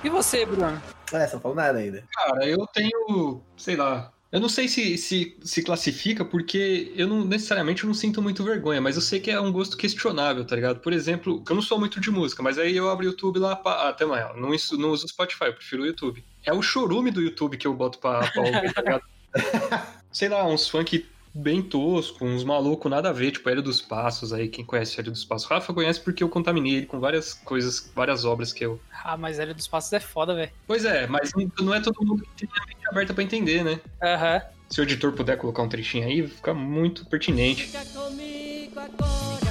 E 0.04 0.08
você, 0.08 0.44
Bruno? 0.44 0.80
É, 1.12 1.26
você 1.26 1.34
não 1.34 1.40
falou 1.40 1.56
nada 1.56 1.78
ainda. 1.78 2.04
Cara, 2.12 2.46
eu 2.46 2.66
tenho, 2.68 3.40
sei 3.56 3.76
lá. 3.76 4.12
Eu 4.32 4.40
não 4.40 4.48
sei 4.48 4.68
se, 4.68 4.98
se 4.98 5.36
se 5.42 5.62
classifica 5.62 6.24
porque 6.24 6.92
eu 6.96 7.06
não 7.06 7.24
necessariamente 7.24 7.84
eu 7.84 7.86
não 7.86 7.94
sinto 7.94 8.20
muito 8.20 8.42
vergonha, 8.42 8.80
mas 8.80 8.96
eu 8.96 9.02
sei 9.02 9.20
que 9.20 9.30
é 9.30 9.40
um 9.40 9.52
gosto 9.52 9.76
questionável, 9.76 10.44
tá 10.44 10.54
ligado? 10.56 10.80
Por 10.80 10.92
exemplo, 10.92 11.42
eu 11.48 11.54
não 11.54 11.62
sou 11.62 11.78
muito 11.78 12.00
de 12.00 12.10
música, 12.10 12.42
mas 12.42 12.58
aí 12.58 12.76
eu 12.76 12.90
abro 12.90 13.06
o 13.06 13.08
YouTube 13.08 13.38
lá, 13.38 13.54
pra, 13.54 13.88
até 13.88 14.04
amanhã, 14.04 14.30
não, 14.36 14.52
isso- 14.52 14.76
não 14.76 14.90
uso 14.90 15.06
o 15.06 15.08
Spotify, 15.08 15.44
eu 15.44 15.54
prefiro 15.54 15.82
o 15.84 15.86
YouTube. 15.86 16.24
É 16.44 16.52
o 16.52 16.60
chorume 16.60 17.10
do 17.12 17.22
YouTube 17.22 17.56
que 17.56 17.66
eu 17.66 17.72
boto 17.72 17.98
pra, 17.98 18.30
pra 18.30 18.42
ouvir, 18.42 18.72
tá 18.74 18.82
ligado? 18.82 19.02
sei 20.12 20.28
lá, 20.28 20.44
uns 20.44 20.68
funk 20.68 21.06
bem 21.36 21.62
tosco, 21.62 22.24
uns 22.24 22.42
malucos 22.44 22.90
nada 22.90 23.10
a 23.10 23.12
ver, 23.12 23.30
tipo 23.30 23.48
Hélio 23.48 23.62
dos 23.62 23.80
Passos 23.80 24.32
aí, 24.32 24.48
quem 24.48 24.64
conhece 24.64 24.98
Hélio 24.98 25.12
dos 25.12 25.24
Passos? 25.24 25.46
Rafa 25.48 25.72
conhece 25.74 26.00
porque 26.00 26.22
eu 26.24 26.28
contaminei 26.28 26.76
ele 26.76 26.86
com 26.86 26.98
várias 26.98 27.34
coisas, 27.34 27.90
várias 27.94 28.24
obras 28.24 28.52
que 28.52 28.64
eu 28.64 28.80
Ah, 29.04 29.16
mas 29.16 29.38
Hélio 29.38 29.54
dos 29.54 29.68
Passos 29.68 29.92
é 29.92 30.00
foda, 30.00 30.34
velho. 30.34 30.50
Pois 30.66 30.84
é, 30.84 31.06
mas 31.06 31.32
não- 31.34 31.50
não 31.60 31.74
é 31.74 31.80
todo 31.80 31.96
mundo 32.04 32.22
que 32.36 32.46
tem 32.46 32.48
a 32.62 32.66
mente 32.66 32.88
aberta 32.88 33.12
pra 33.14 33.22
entender, 33.22 33.62
né? 33.64 33.78
Aham. 34.02 34.40
Se 34.70 34.80
o 34.80 34.82
editor 34.82 35.12
puder 35.12 35.36
colocar 35.36 35.62
um 35.62 35.68
trechinho 35.68 36.06
aí, 36.06 36.26
fica 36.26 36.52
muito 36.52 37.04
pertinente. 37.06 37.64
Fica 37.66 37.84
comigo 37.86 38.80
agora, 38.80 39.45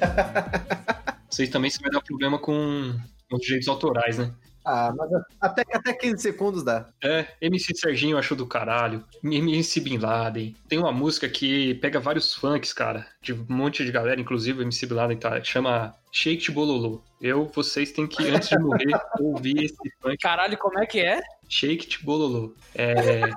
Vocês 1.30 1.48
também 1.48 1.70
se 1.70 1.80
vai 1.80 1.90
dar 1.90 2.00
problema 2.00 2.38
com 2.38 2.94
os 3.32 3.40
direitos 3.40 3.68
autorais, 3.68 4.18
né? 4.18 4.32
Ah, 4.64 4.92
mas 4.96 5.10
até, 5.40 5.64
até 5.72 5.92
15 5.92 6.22
segundos 6.22 6.62
dá. 6.62 6.86
É, 7.02 7.26
MC 7.40 7.74
Serginho 7.74 8.18
achou 8.18 8.36
do 8.36 8.46
caralho, 8.46 9.04
MC 9.22 9.80
Bin 9.80 9.98
Laden. 9.98 10.54
Tem 10.68 10.78
uma 10.78 10.92
música 10.92 11.28
que 11.28 11.74
pega 11.74 11.98
vários 11.98 12.34
funks, 12.34 12.72
cara, 12.72 13.06
de 13.22 13.32
um 13.32 13.46
monte 13.48 13.84
de 13.84 13.90
galera, 13.90 14.20
inclusive 14.20 14.60
o 14.60 14.62
MC 14.62 14.86
Bin 14.86 14.94
Laden 14.94 15.16
tá, 15.16 15.42
chama 15.42 15.94
Shake 16.12 16.38
It 16.38 16.52
Bololô. 16.52 17.00
Eu, 17.20 17.50
vocês 17.54 17.92
têm 17.92 18.06
que, 18.06 18.28
antes 18.28 18.48
de 18.48 18.58
morrer, 18.58 18.84
ouvir 19.20 19.64
esse 19.64 19.76
funk 20.00 20.18
Caralho, 20.18 20.58
como 20.58 20.78
é 20.78 20.86
que 20.86 21.00
é? 21.00 21.20
Shake 21.48 21.84
It 21.84 22.04
Bololô. 22.04 22.54
É... 22.74 23.30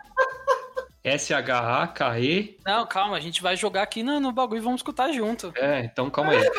S-H-A-K-E. 1.04 2.58
Não, 2.66 2.86
calma, 2.86 3.18
a 3.18 3.20
gente 3.20 3.42
vai 3.42 3.56
jogar 3.56 3.84
aqui 3.84 4.04
no, 4.04 4.20
no 4.20 4.32
bagulho 4.32 4.60
e 4.60 4.64
vamos 4.64 4.80
escutar 4.80 5.12
junto. 5.12 5.52
É, 5.58 5.82
então 5.82 6.10
calma 6.10 6.32
aí. 6.32 6.40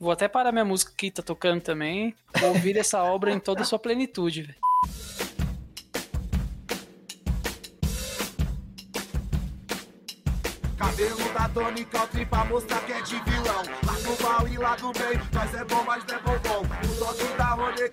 Vou 0.00 0.10
até 0.10 0.26
parar 0.26 0.50
minha 0.50 0.64
música 0.64 0.92
que 0.96 1.12
tá 1.12 1.22
tocando 1.22 1.60
também. 1.60 2.12
Ouvir 2.42 2.76
essa 2.76 3.02
obra 3.04 3.30
em 3.30 3.38
toda 3.38 3.62
a 3.62 3.64
sua 3.64 3.78
plenitude, 3.78 4.42
velho. 4.42 4.58
Cabelo 10.82 11.32
da 11.32 11.48
Tony 11.48 11.84
Country 11.84 12.26
pra 12.26 12.44
mostrar 12.44 12.80
que 12.80 12.92
é 12.92 13.00
de 13.02 13.14
vilão. 13.14 13.62
Lá 13.86 13.92
do 13.92 14.20
mal 14.20 14.48
e 14.48 14.58
lá 14.58 14.74
do 14.74 14.92
bem, 14.92 15.12
é 15.12 15.64
bom, 15.64 15.84
mas 15.86 16.04
não 16.04 16.14
é 16.16 16.18
O 16.18 16.98
toque 16.98 17.36
da 17.38 17.84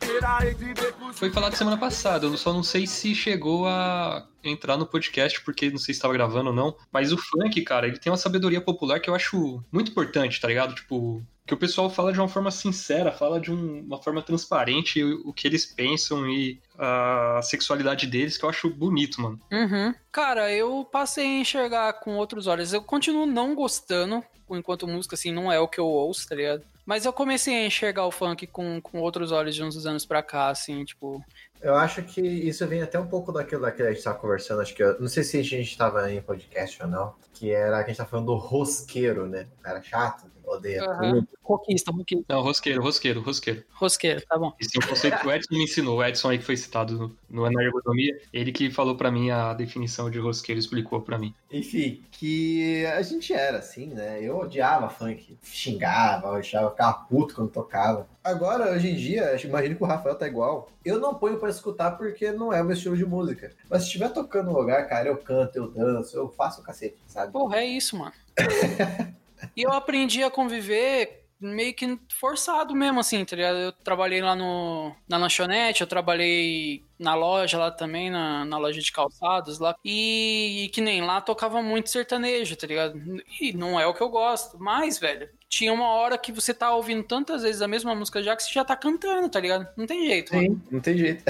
entre 0.49 0.73
becos. 0.73 1.19
Foi 1.19 1.29
falado 1.29 1.55
semana 1.55 1.77
passada, 1.77 2.25
eu 2.25 2.35
só 2.35 2.51
não 2.51 2.63
sei 2.63 2.87
se 2.87 3.13
chegou 3.13 3.67
a 3.67 4.25
entrar 4.43 4.75
no 4.75 4.87
podcast, 4.87 5.39
porque 5.41 5.69
não 5.69 5.77
sei 5.77 5.93
se 5.93 5.99
estava 5.99 6.15
gravando 6.15 6.49
ou 6.49 6.55
não. 6.55 6.75
Mas 6.91 7.13
o 7.13 7.17
funk, 7.17 7.61
cara, 7.61 7.87
ele 7.87 7.99
tem 7.99 8.11
uma 8.11 8.17
sabedoria 8.17 8.59
popular 8.59 8.99
que 8.99 9.07
eu 9.07 9.13
acho 9.13 9.63
muito 9.71 9.91
importante, 9.91 10.41
tá 10.41 10.47
ligado? 10.47 10.73
Tipo, 10.73 11.21
que 11.49 11.53
o 11.55 11.57
pessoal 11.57 11.89
fala 11.89 12.13
de 12.13 12.19
uma 12.19 12.27
forma 12.27 12.51
sincera, 12.51 13.11
fala 13.11 13.39
de 13.39 13.51
um- 13.51 13.79
uma 13.81 13.97
forma 13.99 14.21
transparente 14.21 15.03
o, 15.03 15.29
o 15.29 15.33
que 15.33 15.47
eles 15.47 15.65
pensam 15.65 16.29
e 16.29 16.59
a 16.77 17.41
sexualidade 17.41 18.05
deles, 18.05 18.37
que 18.37 18.45
eu 18.45 18.49
acho 18.49 18.69
bonito, 18.69 19.19
mano. 19.19 19.39
Uhum. 19.51 19.93
Cara, 20.11 20.53
eu 20.53 20.87
passei 20.91 21.25
a 21.25 21.39
enxergar 21.41 21.93
com 21.93 22.15
outros 22.17 22.45
olhos. 22.45 22.71
Eu 22.71 22.83
continuo 22.83 23.25
não 23.25 23.55
gostando, 23.55 24.23
enquanto 24.51 24.87
música, 24.87 25.15
assim, 25.15 25.31
não 25.33 25.51
é 25.51 25.59
o 25.59 25.67
que 25.67 25.79
eu 25.79 25.87
ouço, 25.87 26.29
tá 26.29 26.35
ligado? 26.35 26.61
Mas 26.85 27.03
eu 27.05 27.11
comecei 27.11 27.55
a 27.55 27.65
enxergar 27.65 28.05
o 28.05 28.11
funk 28.11 28.45
com, 28.45 28.79
com 28.79 28.99
outros 29.01 29.31
olhos 29.31 29.55
de 29.55 29.63
uns 29.63 29.85
anos 29.87 30.05
pra 30.05 30.21
cá, 30.21 30.49
assim, 30.49 30.85
tipo. 30.85 31.23
Eu 31.61 31.75
acho 31.75 32.03
que 32.03 32.21
isso 32.21 32.65
vem 32.67 32.81
até 32.83 32.99
um 32.99 33.07
pouco 33.07 33.31
daquilo, 33.31 33.63
daquilo 33.63 33.87
que 33.87 33.91
a 33.91 33.93
gente 33.95 34.03
tava 34.03 34.17
conversando, 34.19 34.61
acho 34.61 34.73
que 34.75 34.83
eu, 34.83 34.99
não 34.99 35.07
sei 35.07 35.23
se 35.23 35.39
a 35.39 35.43
gente 35.43 35.75
tava 35.77 36.11
em 36.11 36.21
podcast 36.21 36.81
ou 36.83 36.87
não, 36.87 37.13
que 37.33 37.51
era 37.51 37.77
que 37.79 37.85
a 37.85 37.87
gente 37.87 37.97
tava 37.97 38.09
falando 38.09 38.27
do 38.27 38.35
rosqueiro, 38.35 39.27
né? 39.27 39.47
Cara 39.63 39.81
chato, 39.81 40.25
Aham. 40.57 41.13
tudo. 41.13 41.27
Roquista, 41.43 41.91
roquista. 41.91 42.25
Não, 42.29 42.41
rosqueiro, 42.41 42.81
rosqueiro, 42.81 43.21
rosqueiro. 43.21 43.63
Rosqueiro, 43.71 44.21
tá 44.21 44.37
bom. 44.37 44.53
Esse 44.59 44.77
é 44.77 44.85
um 44.85 44.87
conceito 44.87 45.19
que 45.19 45.27
o 45.27 45.31
Edson 45.31 45.55
me 45.55 45.63
ensinou. 45.63 45.97
O 45.97 46.03
Edson 46.03 46.29
aí 46.29 46.37
que 46.37 46.43
foi 46.43 46.55
citado 46.55 46.93
no, 46.97 47.17
no 47.29 47.49
na 47.49 47.63
ergonomia, 47.63 48.19
ele 48.31 48.51
que 48.51 48.69
falou 48.69 48.95
pra 48.95 49.09
mim 49.09 49.31
a 49.31 49.53
definição 49.53 50.11
de 50.11 50.19
rosqueiro, 50.19 50.59
explicou 50.59 51.01
pra 51.01 51.17
mim. 51.17 51.33
Enfim, 51.51 52.03
que 52.11 52.85
a 52.85 53.01
gente 53.01 53.33
era 53.33 53.57
assim, 53.57 53.87
né? 53.87 54.19
Eu 54.21 54.37
odiava 54.37 54.89
funk, 54.89 55.37
xingava, 55.41 56.27
eu 56.27 56.33
achava, 56.33 56.69
ficava 56.69 56.93
puto 57.09 57.35
quando 57.35 57.49
tocava. 57.49 58.07
Agora, 58.23 58.71
hoje 58.71 58.89
em 58.91 58.95
dia, 58.95 59.35
imagino 59.43 59.75
que 59.75 59.83
o 59.83 59.87
Rafael 59.87 60.15
tá 60.15 60.27
igual. 60.27 60.69
Eu 60.85 60.99
não 60.99 61.15
ponho 61.15 61.39
pra 61.39 61.49
escutar 61.49 61.91
porque 61.91 62.31
não 62.31 62.53
é 62.53 62.61
o 62.61 62.65
meu 62.65 62.75
estilo 62.75 62.95
de 62.95 63.05
música. 63.05 63.51
Mas 63.69 63.81
se 63.81 63.87
estiver 63.87 64.09
tocando 64.09 64.51
no 64.51 64.59
lugar, 64.59 64.87
cara, 64.87 65.07
eu 65.07 65.17
canto, 65.17 65.55
eu 65.55 65.71
danço, 65.71 66.15
eu 66.15 66.29
faço 66.29 66.61
o 66.61 66.63
cacete, 66.63 66.97
sabe? 67.07 67.31
Porra, 67.33 67.57
é 67.57 67.65
isso, 67.65 67.97
mano. 67.97 68.13
e 69.55 69.63
eu 69.63 69.71
aprendi 69.71 70.23
a 70.23 70.31
conviver 70.31 71.19
meio 71.39 71.73
que 71.73 71.97
forçado 72.19 72.75
mesmo, 72.75 72.99
assim, 72.99 73.23
tá 73.23 73.35
ligado? 73.35 73.57
Eu 73.57 73.71
trabalhei 73.71 74.21
lá 74.21 74.35
no, 74.35 74.93
na 75.07 75.17
lanchonete, 75.17 75.81
eu 75.81 75.87
trabalhei 75.87 76.83
na 76.99 77.15
loja 77.15 77.57
lá 77.57 77.71
também, 77.71 78.09
na, 78.09 78.43
na 78.43 78.57
loja 78.57 78.81
de 78.81 78.91
calçados 78.91 79.57
lá. 79.57 79.75
E, 79.83 80.65
e 80.65 80.69
que 80.69 80.81
nem 80.81 81.01
lá 81.01 81.21
tocava 81.21 81.61
muito 81.61 81.89
sertanejo, 81.89 82.55
tá 82.57 82.67
ligado? 82.67 82.99
E 83.39 83.53
não 83.53 83.79
é 83.79 83.87
o 83.87 83.93
que 83.93 84.01
eu 84.01 84.09
gosto. 84.09 84.57
Mas, 84.59 84.99
velho, 84.99 85.29
tinha 85.47 85.71
uma 85.71 85.87
hora 85.87 86.17
que 86.17 86.31
você 86.31 86.53
tá 86.53 86.75
ouvindo 86.75 87.03
tantas 87.03 87.41
vezes 87.43 87.61
a 87.61 87.67
mesma 87.67 87.95
música 87.95 88.21
já 88.21 88.35
que 88.35 88.43
você 88.43 88.53
já 88.53 88.65
tá 88.65 88.75
cantando, 88.75 89.29
tá 89.29 89.39
ligado? 89.39 89.67
Não 89.77 89.87
tem 89.87 90.05
jeito, 90.05 90.35
mano. 90.35 90.47
Sim, 90.47 90.61
não 90.69 90.79
tem 90.81 90.97
jeito. 90.97 91.23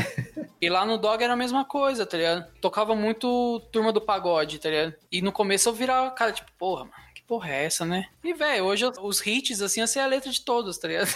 E 0.60 0.70
lá 0.70 0.86
no 0.86 0.98
Dog 0.98 1.24
era 1.24 1.34
a 1.34 1.38
mesma 1.38 1.64
coisa, 1.64 2.06
tá 2.06 2.18
ligado? 2.18 2.52
Tocava 2.60 2.94
muito 2.94 3.62
turma 3.72 3.94
do 3.94 4.02
pagode, 4.02 4.60
tá 4.60 4.70
ligado? 4.70 4.96
E 5.12 5.22
no 5.22 5.32
começo 5.32 5.70
eu 5.70 5.74
virava, 5.74 6.12
cara, 6.12 6.34
tipo, 6.34 6.52
porra, 6.58 6.84
mano, 6.84 7.09
porra 7.30 7.52
é 7.52 7.66
essa, 7.66 7.86
né? 7.86 8.08
E, 8.24 8.34
velho, 8.34 8.66
hoje 8.66 8.84
os 9.04 9.26
hits, 9.26 9.62
assim, 9.62 9.82
eu 9.82 9.88
sei 9.88 10.02
a 10.02 10.08
letra 10.08 10.32
de 10.32 10.42
todos, 10.42 10.80
tá 10.80 10.88
ligado? 10.88 11.10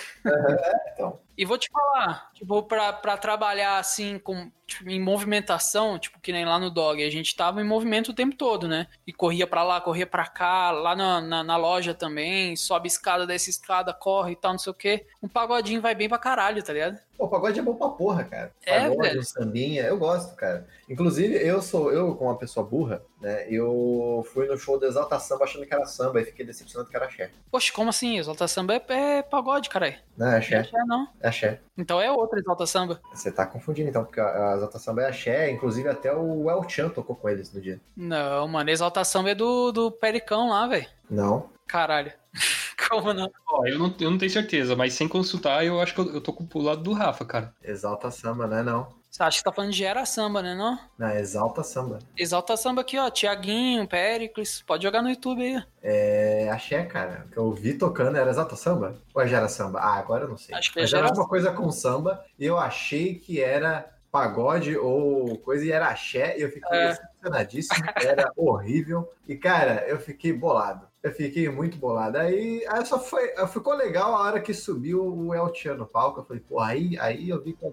então. 0.94 1.20
E 1.36 1.44
vou 1.44 1.58
te 1.58 1.68
falar, 1.72 2.30
tipo, 2.36 2.62
pra, 2.62 2.94
pra 2.94 3.18
trabalhar, 3.18 3.80
assim, 3.80 4.20
com, 4.20 4.52
tipo, 4.74 4.90
em 4.90 5.00
movimentação, 5.00 5.98
tipo, 5.98 6.20
que 6.20 6.32
nem 6.32 6.46
lá 6.46 6.60
no 6.60 6.70
Dog, 6.70 7.04
a 7.04 7.10
gente 7.10 7.36
tava 7.36 7.62
em 7.62 7.66
movimento 7.66 8.10
o 8.10 8.14
tempo 8.14 8.36
todo, 8.36 8.68
né? 8.68 8.88
E 9.08 9.12
corria 9.14 9.48
pra 9.48 9.64
lá, 9.64 9.82
corria 9.82 10.06
pra 10.08 10.26
cá, 10.28 10.72
lá 10.72 10.96
na, 10.96 11.22
na, 11.22 11.44
na 11.44 11.58
loja 11.58 11.94
também, 11.94 12.56
sobe 12.56 12.88
escada, 12.88 13.26
desce 13.28 13.50
escada, 13.50 13.94
corre 13.94 14.34
e 14.34 14.36
tal, 14.36 14.52
não 14.54 14.60
sei 14.60 14.72
o 14.72 14.76
quê. 14.76 15.06
Um 15.22 15.28
pagodinho 15.28 15.82
vai 15.82 15.96
bem 15.96 16.08
pra 16.10 16.18
caralho, 16.18 16.62
tá 16.64 16.74
ligado? 16.74 16.98
Pô, 17.18 17.28
pagode 17.30 17.60
é 17.60 17.62
bom 17.64 17.76
pra 17.76 17.90
porra, 17.90 18.24
cara. 18.24 18.52
É, 18.66 18.82
Pagode, 18.90 19.08
velho. 19.10 19.24
sambinha, 19.24 19.84
eu 19.84 19.98
gosto, 19.98 20.36
cara. 20.36 20.68
Inclusive, 20.90 21.36
eu 21.36 21.62
sou, 21.62 21.92
eu, 21.92 22.16
como 22.16 22.30
uma 22.32 22.38
pessoa 22.38 22.66
burra, 22.66 23.04
né? 23.22 23.48
Eu 23.50 24.26
fui 24.34 24.48
no 24.48 24.58
show 24.58 24.80
do 24.80 24.86
Exalta 24.86 25.20
Samba 25.20 25.44
achando 25.46 25.66
que 25.66 25.74
era 25.74 25.86
samba 25.86 26.20
e 26.22 26.26
fiquei 26.26 26.44
decepcionado 26.46 26.90
que 26.90 26.96
era 26.96 27.06
axé. 27.06 27.30
Poxa, 27.52 27.72
como 27.72 27.90
assim? 27.92 28.18
Exalta 28.18 28.48
Samba 28.48 28.74
é, 28.74 29.18
é 29.20 29.22
pagode, 29.22 29.70
caralho. 29.70 29.96
Não, 30.18 30.28
é 30.28 30.38
axé, 30.38 30.56
É, 30.74 30.86
não. 30.86 31.08
é 31.22 31.28
axé. 31.30 31.60
Então 31.78 32.02
é 32.02 32.12
outra 32.12 32.40
Exalta 32.40 32.66
Samba. 32.66 33.00
Você 33.14 33.32
tá 33.32 33.46
confundindo 33.46 33.90
então, 33.90 34.04
porque 34.04 34.20
a 34.20 34.54
a 34.54 34.58
Exalta 34.64 34.80
Samba 34.80 35.02
é 35.04 35.10
axé, 35.10 35.52
inclusive 35.52 35.90
até 35.90 36.14
o 36.14 36.50
El 36.50 36.68
Chan 36.70 36.90
tocou 36.90 37.16
com 37.16 37.30
eles 37.30 37.52
no 37.54 37.62
dia. 37.62 37.80
Não, 37.96 38.48
mano, 38.48 38.70
Exalta 38.70 39.04
Samba 39.04 39.32
é 39.32 39.36
do, 39.36 39.72
do 39.72 39.92
Pericão 39.92 40.50
lá, 40.50 40.68
velho. 40.68 40.88
Não. 41.10 41.50
Caralho. 41.68 42.12
Como 42.90 43.14
não? 43.14 43.30
Ó, 43.50 43.66
eu 43.66 43.78
não, 43.78 43.94
eu 44.00 44.12
não 44.12 44.18
tenho 44.18 44.32
certeza, 44.32 44.76
mas 44.76 44.94
sem 44.94 45.08
consultar, 45.08 45.66
eu 45.66 45.80
acho 45.80 45.94
que 45.94 46.02
eu, 46.02 46.14
eu 46.16 46.22
tô 46.22 46.34
com 46.34 46.48
o 46.58 46.62
lado 46.62 46.82
do 46.82 46.94
Rafa, 46.94 47.26
cara. 47.26 47.54
Exalta 47.64 48.10
Samba, 48.10 48.48
não 48.48 48.58
é 48.58 48.64
não. 48.64 49.04
Você 49.14 49.22
acha 49.22 49.38
que 49.38 49.44
tá 49.44 49.52
falando 49.52 49.72
de 49.72 49.86
Era 49.86 50.08
Samba, 50.08 50.42
né, 50.42 50.56
não? 50.56 50.80
Não, 50.98 51.08
é 51.08 51.20
Exalta 51.20 51.62
Samba. 51.62 52.00
Exalta 52.18 52.58
Samba 52.58 52.82
aqui, 52.82 52.98
ó. 52.98 53.12
Tiaguinho, 53.12 53.88
Pericles. 53.88 54.64
Pode 54.66 54.82
jogar 54.82 55.04
no 55.04 55.10
YouTube 55.10 55.44
aí. 55.44 55.64
É 55.84 56.50
axé, 56.50 56.84
cara. 56.86 57.28
O 57.28 57.32
que 57.32 57.38
eu 57.38 57.52
vi 57.52 57.76
tocando 57.76 58.18
era 58.18 58.32
Exalta 58.32 58.56
Samba? 58.56 58.96
Ou 59.14 59.28
já 59.28 59.38
era 59.38 59.48
samba? 59.48 59.80
Ah, 59.80 60.00
agora 60.00 60.24
eu 60.24 60.30
não 60.30 60.38
sei. 60.38 60.56
Acho 60.56 60.74
que 60.74 60.82
Mas 60.82 60.90
já 60.90 60.98
era 60.98 61.06
era 61.06 61.14
alguma 61.14 61.30
coisa 61.30 61.52
com 61.52 61.70
samba 61.72 62.26
e 62.40 62.46
eu 62.46 62.58
achei 62.58 63.14
que 63.14 63.40
era 63.40 63.93
pagode 64.14 64.78
ou 64.78 65.40
coisa 65.40 65.66
e 65.66 65.72
era 65.72 65.88
axé 65.88 66.38
e 66.38 66.44
eu 66.44 66.50
fiquei 66.52 66.78
É. 66.78 66.90
decepcionadíssimo, 66.90 67.84
era 67.96 68.32
horrível. 68.38 69.12
E, 69.28 69.36
cara, 69.36 69.84
eu 69.88 70.00
fiquei 70.00 70.32
bolado. 70.32 70.86
Eu 71.02 71.12
fiquei 71.12 71.50
muito 71.50 71.78
bolado. 71.78 72.20
Aí, 72.20 72.64
aí 72.70 72.86
só 72.86 73.00
foi. 73.00 73.34
Ficou 73.48 73.74
legal 73.74 74.14
a 74.14 74.22
hora 74.22 74.40
que 74.40 74.54
subiu 74.54 75.04
o 75.04 75.34
El 75.34 75.52
Chan 75.56 75.74
no 75.74 75.88
palco. 75.88 76.20
Eu 76.20 76.26
falei, 76.26 76.44
pô, 76.48 76.60
aí, 76.60 76.96
aí 77.00 77.28
eu 77.30 77.42
vi 77.42 77.54
que 77.54 77.66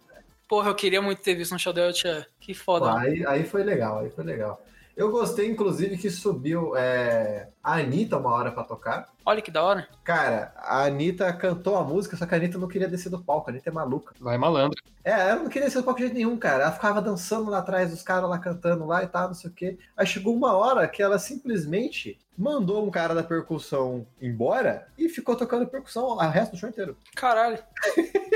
Porra, 0.48 0.70
eu 0.70 0.74
queria 0.74 1.02
muito 1.02 1.20
ter 1.20 1.34
visto 1.34 1.54
um 1.54 1.58
show 1.58 1.74
do 1.74 1.80
El 1.80 1.92
Chan. 1.92 2.24
Que 2.40 2.54
Pô, 2.54 2.60
foda. 2.64 2.98
aí, 2.98 3.24
aí 3.26 3.44
foi 3.44 3.62
legal, 3.62 3.98
aí 3.98 4.08
foi 4.10 4.24
legal. 4.24 4.60
Eu 4.96 5.10
gostei, 5.10 5.46
inclusive, 5.46 5.96
que 5.98 6.10
subiu 6.10 6.74
é, 6.74 7.48
a 7.62 7.74
Anitta 7.74 8.16
uma 8.16 8.30
hora 8.32 8.50
pra 8.52 8.64
tocar. 8.64 9.08
Olha 9.24 9.42
que 9.42 9.50
da 9.50 9.62
hora. 9.62 9.86
Cara, 10.02 10.52
a 10.56 10.84
Anitta 10.84 11.32
cantou 11.32 11.76
a 11.76 11.84
música, 11.84 12.16
só 12.16 12.26
que 12.26 12.34
a 12.34 12.38
Anitta 12.38 12.58
não 12.58 12.66
queria 12.68 12.88
descer 12.88 13.10
do 13.10 13.22
palco, 13.22 13.48
a 13.48 13.52
Anitta 13.52 13.68
é 13.68 13.72
maluca. 13.72 14.14
Vai 14.18 14.38
malandro. 14.38 14.80
É, 15.04 15.10
ela 15.12 15.36
não 15.42 15.48
queria 15.48 15.66
descer 15.68 15.80
do 15.80 15.84
palco 15.84 15.98
de 16.00 16.06
jeito 16.06 16.16
nenhum, 16.16 16.36
cara. 16.38 16.62
Ela 16.64 16.72
ficava 16.72 17.00
dançando 17.02 17.50
lá 17.50 17.58
atrás 17.58 17.90
dos 17.90 18.02
caras 18.02 18.28
lá 18.28 18.38
cantando 18.38 18.86
lá 18.86 19.02
e 19.02 19.06
tal, 19.06 19.28
não 19.28 19.34
sei 19.34 19.50
o 19.50 19.52
quê. 19.54 19.78
Aí 19.96 20.06
chegou 20.06 20.34
uma 20.34 20.54
hora 20.56 20.86
que 20.88 21.02
ela 21.02 21.18
simplesmente 21.18 22.18
mandou 22.36 22.86
um 22.86 22.90
cara 22.90 23.14
da 23.14 23.22
percussão 23.22 24.06
embora 24.20 24.86
e 24.96 25.08
ficou 25.08 25.36
tocando 25.36 25.66
percussão 25.66 26.04
o 26.06 26.16
resto 26.16 26.52
do 26.52 26.58
show 26.58 26.68
inteiro. 26.68 26.96
Caralho. 27.14 27.58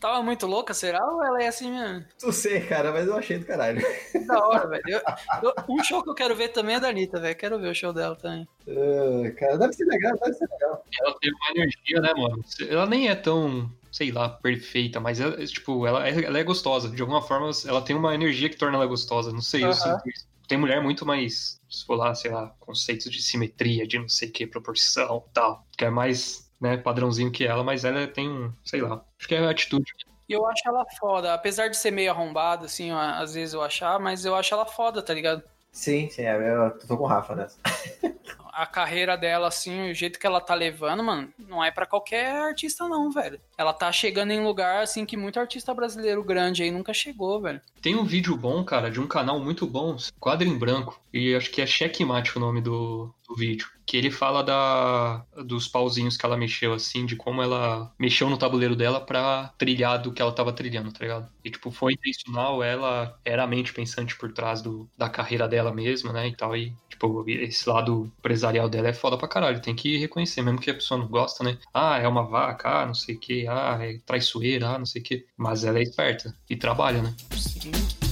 Tava 0.00 0.22
muito 0.22 0.46
louca, 0.46 0.74
será? 0.74 1.02
Ou 1.06 1.24
ela 1.24 1.42
é 1.42 1.46
assim 1.46 1.70
mesmo? 1.70 2.04
Não 2.22 2.32
sei, 2.32 2.60
cara, 2.60 2.92
mas 2.92 3.06
eu 3.06 3.16
achei 3.16 3.38
do 3.38 3.46
caralho. 3.46 3.80
Que 4.12 4.18
da 4.26 4.38
hora, 4.46 4.68
velho. 4.68 4.82
Eu- 4.86 5.00
eu- 5.42 5.54
um 5.68 5.82
show 5.82 6.02
que 6.02 6.10
eu 6.10 6.14
quero 6.14 6.34
ver 6.36 6.48
também 6.48 6.74
é 6.74 6.80
da 6.80 6.88
Anitta, 6.88 7.18
velho. 7.20 7.36
Quero 7.36 7.58
ver 7.58 7.70
o 7.70 7.74
show 7.74 7.92
dela 7.92 8.14
também. 8.16 8.33
Ah, 8.68 9.30
cara, 9.38 9.58
deve 9.58 9.72
ser 9.72 9.84
legal, 9.84 10.16
deve 10.18 10.32
ser 10.34 10.48
legal. 10.50 10.84
Ela 11.00 11.14
teve 11.20 11.34
uma 11.34 11.50
energia, 11.50 12.00
né, 12.00 12.14
mano? 12.14 12.44
Ela 12.68 12.86
nem 12.86 13.08
é 13.08 13.14
tão, 13.14 13.70
sei 13.92 14.10
lá, 14.10 14.28
perfeita, 14.28 15.00
mas 15.00 15.20
ela, 15.20 15.44
tipo, 15.46 15.86
ela 15.86 16.08
é, 16.08 16.24
ela 16.24 16.38
é 16.38 16.44
gostosa. 16.44 16.88
De 16.88 17.00
alguma 17.00 17.22
forma, 17.22 17.50
ela 17.66 17.82
tem 17.82 17.94
uma 17.94 18.14
energia 18.14 18.48
que 18.48 18.56
torna 18.56 18.76
ela 18.78 18.86
gostosa. 18.86 19.32
Não 19.32 19.42
sei, 19.42 19.64
eu 19.64 19.68
Aham. 19.68 19.76
sinto 19.76 20.08
isso. 20.08 20.26
Tem 20.48 20.58
mulher 20.58 20.82
muito 20.82 21.06
mais, 21.06 21.58
se 21.70 21.86
for 21.86 21.96
lá, 21.96 22.14
sei 22.14 22.30
lá, 22.30 22.54
conceitos 22.60 23.10
de 23.10 23.22
simetria, 23.22 23.86
de 23.86 23.98
não 23.98 24.08
sei 24.08 24.28
que, 24.28 24.46
proporção 24.46 25.24
tal. 25.32 25.64
Que 25.76 25.86
é 25.86 25.90
mais, 25.90 26.50
né, 26.60 26.76
padrãozinho 26.76 27.32
que 27.32 27.44
ela, 27.46 27.64
mas 27.64 27.84
ela 27.84 28.06
tem 28.06 28.28
um, 28.28 28.52
sei 28.62 28.82
lá, 28.82 29.02
acho 29.18 29.28
que 29.28 29.34
é 29.34 29.38
a 29.38 29.50
atitude. 29.50 29.90
E 30.28 30.32
eu 30.32 30.46
acho 30.46 30.60
ela 30.66 30.84
foda. 30.98 31.34
Apesar 31.34 31.68
de 31.68 31.76
ser 31.76 31.90
meio 31.90 32.10
arrombada, 32.10 32.66
assim, 32.66 32.90
às 32.90 33.34
vezes 33.34 33.54
eu 33.54 33.62
achar, 33.62 33.98
mas 33.98 34.24
eu 34.24 34.34
acho 34.34 34.54
ela 34.54 34.66
foda, 34.66 35.02
tá 35.02 35.12
ligado? 35.12 35.42
Sim, 35.74 36.08
sim, 36.08 36.22
é, 36.22 36.36
eu 36.54 36.78
tô 36.78 36.96
com 36.96 37.04
o 37.04 37.06
Rafa 37.06 37.34
nessa. 37.34 37.58
A 38.56 38.66
carreira 38.66 39.16
dela, 39.16 39.48
assim, 39.48 39.90
o 39.90 39.94
jeito 39.94 40.18
que 40.18 40.26
ela 40.26 40.40
tá 40.40 40.54
levando, 40.54 41.02
mano, 41.02 41.28
não 41.38 41.62
é 41.62 41.70
pra 41.70 41.86
qualquer 41.86 42.30
artista, 42.30 42.88
não, 42.88 43.10
velho. 43.10 43.40
Ela 43.58 43.72
tá 43.72 43.90
chegando 43.90 44.30
em 44.30 44.44
lugar, 44.44 44.82
assim, 44.82 45.04
que 45.04 45.16
muito 45.16 45.40
artista 45.40 45.74
brasileiro 45.74 46.22
grande 46.22 46.62
aí 46.62 46.70
nunca 46.70 46.94
chegou, 46.94 47.40
velho. 47.40 47.60
Tem 47.82 47.94
um 47.94 48.04
vídeo 48.04 48.36
bom, 48.36 48.64
cara, 48.64 48.90
de 48.90 49.00
um 49.00 49.06
canal 49.06 49.38
muito 49.40 49.66
bom, 49.66 49.96
quadro 50.18 50.48
em 50.48 50.56
branco, 50.56 51.00
e 51.12 51.34
acho 51.34 51.50
que 51.50 51.60
é 51.60 51.66
Checkmate 51.66 52.36
o 52.36 52.40
nome 52.40 52.60
do, 52.60 53.14
do 53.28 53.34
vídeo. 53.34 53.68
Que 53.86 53.98
ele 53.98 54.10
fala 54.10 54.42
da, 54.42 55.26
dos 55.44 55.68
pauzinhos 55.68 56.16
que 56.16 56.24
ela 56.24 56.38
mexeu, 56.38 56.72
assim, 56.72 57.04
de 57.04 57.16
como 57.16 57.42
ela 57.42 57.92
mexeu 57.98 58.30
no 58.30 58.38
tabuleiro 58.38 58.74
dela 58.74 58.98
pra 58.98 59.52
trilhar 59.58 60.00
do 60.00 60.10
que 60.10 60.22
ela 60.22 60.32
tava 60.32 60.54
trilhando, 60.54 60.90
tá 60.90 61.00
ligado? 61.00 61.28
E, 61.44 61.50
tipo, 61.50 61.70
foi 61.70 61.92
intencional, 61.92 62.62
ela 62.62 63.18
era 63.24 63.44
a 63.44 63.46
mente 63.46 63.74
pensante 63.74 64.16
por 64.16 64.32
trás 64.32 64.62
do, 64.62 64.88
da 64.96 65.10
carreira 65.10 65.46
dela 65.46 65.72
mesma, 65.72 66.12
né, 66.12 66.28
e 66.28 66.34
tal, 66.34 66.56
e, 66.56 66.74
tipo, 66.94 67.24
esse 67.28 67.68
lado 67.68 68.10
empresarial 68.18 68.68
dela 68.68 68.88
é 68.88 68.92
foda 68.92 69.18
pra 69.18 69.28
caralho, 69.28 69.60
tem 69.60 69.74
que 69.74 69.98
reconhecer, 69.98 70.42
mesmo 70.42 70.60
que 70.60 70.70
a 70.70 70.74
pessoa 70.74 70.98
não 70.98 71.08
gosta, 71.08 71.44
né? 71.44 71.58
Ah, 71.72 71.98
é 71.98 72.08
uma 72.08 72.24
vaca, 72.24 72.82
ah, 72.82 72.86
não 72.86 72.94
sei 72.94 73.16
o 73.16 73.20
que, 73.20 73.46
ah, 73.48 73.78
é 73.80 73.98
traiçoeira, 74.06 74.68
ah, 74.68 74.78
não 74.78 74.86
sei 74.86 75.02
o 75.02 75.04
que. 75.04 75.26
Mas 75.36 75.64
ela 75.64 75.78
é 75.78 75.82
esperta 75.82 76.34
e 76.48 76.56
trabalha, 76.56 77.02
né? 77.02 77.14
Sim. 77.32 78.03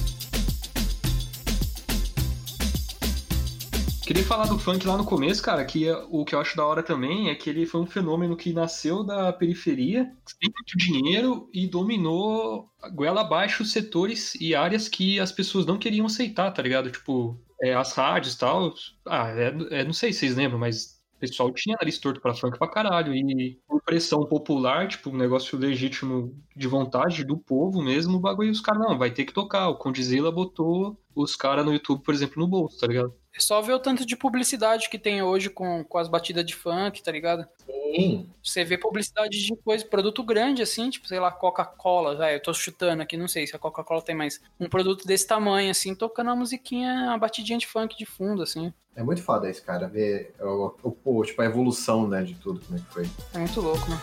Queria 4.05 4.23
falar 4.23 4.47
do 4.47 4.59
funk 4.59 4.85
lá 4.85 4.97
no 4.97 5.05
começo, 5.05 5.41
cara, 5.41 5.63
que 5.63 5.87
é- 5.87 5.95
o 6.09 6.25
que 6.25 6.35
eu 6.35 6.39
acho 6.39 6.57
da 6.57 6.65
hora 6.65 6.83
também 6.83 7.29
é 7.29 7.35
que 7.35 7.49
ele 7.49 7.65
foi 7.65 7.79
um 7.79 7.85
fenômeno 7.85 8.35
que 8.35 8.51
nasceu 8.51 9.01
da 9.01 9.31
periferia, 9.31 10.11
sem 10.25 10.51
muito 10.53 10.77
dinheiro 10.77 11.49
e 11.53 11.65
dominou 11.67 12.69
goela 12.93 13.21
abaixo 13.21 13.63
setores 13.63 14.35
e 14.35 14.53
áreas 14.53 14.89
que 14.89 15.21
as 15.21 15.31
pessoas 15.31 15.65
não 15.65 15.77
queriam 15.77 16.05
aceitar, 16.05 16.51
tá 16.51 16.61
ligado? 16.61 16.91
Tipo, 16.91 17.39
é, 17.61 17.73
as 17.73 17.93
rádios 17.93 18.33
e 18.33 18.37
tal. 18.39 18.73
Ah, 19.05 19.29
é, 19.29 19.79
é, 19.79 19.83
não 19.85 19.93
sei 19.93 20.11
se 20.11 20.19
vocês 20.19 20.35
lembram, 20.35 20.59
mas 20.59 21.01
o 21.15 21.19
pessoal 21.19 21.49
tinha 21.53 21.77
nariz 21.79 21.97
torto 21.97 22.19
pra 22.19 22.35
funk 22.35 22.59
pra 22.59 22.67
caralho. 22.67 23.15
E 23.15 23.57
por 23.65 23.81
pressão 23.83 24.25
popular, 24.25 24.85
tipo, 24.85 25.11
um 25.11 25.17
negócio 25.17 25.57
legítimo 25.57 26.35
de 26.53 26.67
vontade 26.67 27.23
do 27.23 27.37
povo 27.37 27.81
mesmo, 27.81 28.17
o 28.17 28.19
bagulho, 28.19 28.51
os 28.51 28.59
caras, 28.59 28.81
não, 28.81 28.97
vai 28.97 29.11
ter 29.11 29.23
que 29.23 29.33
tocar. 29.33 29.69
O 29.69 29.77
Condizila 29.77 30.29
botou 30.29 30.99
os 31.15 31.35
caras 31.35 31.65
no 31.65 31.73
YouTube, 31.73 32.01
por 32.03 32.13
exemplo, 32.13 32.41
no 32.41 32.47
bolso, 32.47 32.79
tá 32.79 32.87
ligado? 32.87 33.13
É 33.35 33.39
só 33.39 33.61
ver 33.61 33.73
o 33.73 33.79
tanto 33.79 34.05
de 34.05 34.15
publicidade 34.15 34.89
que 34.89 34.99
tem 34.99 35.23
hoje 35.23 35.49
com, 35.49 35.83
com 35.83 35.97
as 35.97 36.07
batidas 36.07 36.45
de 36.45 36.53
funk, 36.55 37.01
tá 37.01 37.11
ligado? 37.11 37.47
Sim. 37.65 38.29
Você 38.43 38.63
vê 38.63 38.77
publicidade 38.77 39.43
de 39.43 39.55
coisa, 39.57 39.83
produto 39.85 40.21
grande 40.23 40.61
assim, 40.61 40.89
tipo, 40.89 41.07
sei 41.07 41.19
lá, 41.19 41.31
Coca-Cola, 41.31 42.15
vai, 42.15 42.35
eu 42.35 42.41
tô 42.41 42.53
chutando 42.53 43.01
aqui, 43.01 43.17
não 43.17 43.27
sei 43.27 43.47
se 43.47 43.55
a 43.55 43.59
Coca-Cola 43.59 44.01
tem 44.01 44.15
mais. 44.15 44.39
Um 44.59 44.69
produto 44.69 45.05
desse 45.07 45.25
tamanho, 45.27 45.71
assim, 45.71 45.95
tocando 45.95 46.29
a 46.29 46.35
musiquinha, 46.35 47.11
a 47.11 47.17
batidinha 47.17 47.57
de 47.57 47.65
funk 47.67 47.97
de 47.97 48.05
fundo, 48.05 48.43
assim. 48.43 48.71
É 48.95 49.01
muito 49.01 49.23
foda 49.23 49.49
esse 49.49 49.61
cara, 49.63 49.87
ver 49.87 50.35
o, 50.39 50.73
o- 50.83 50.97
o- 51.19 51.23
tipo, 51.25 51.41
a 51.41 51.45
evolução, 51.45 52.07
né, 52.07 52.21
de 52.23 52.35
tudo, 52.35 52.59
como 52.65 52.77
é 52.77 52.81
que 52.81 52.93
foi. 52.93 53.09
É 53.33 53.39
muito 53.39 53.59
louco, 53.59 53.89
né? 53.89 53.97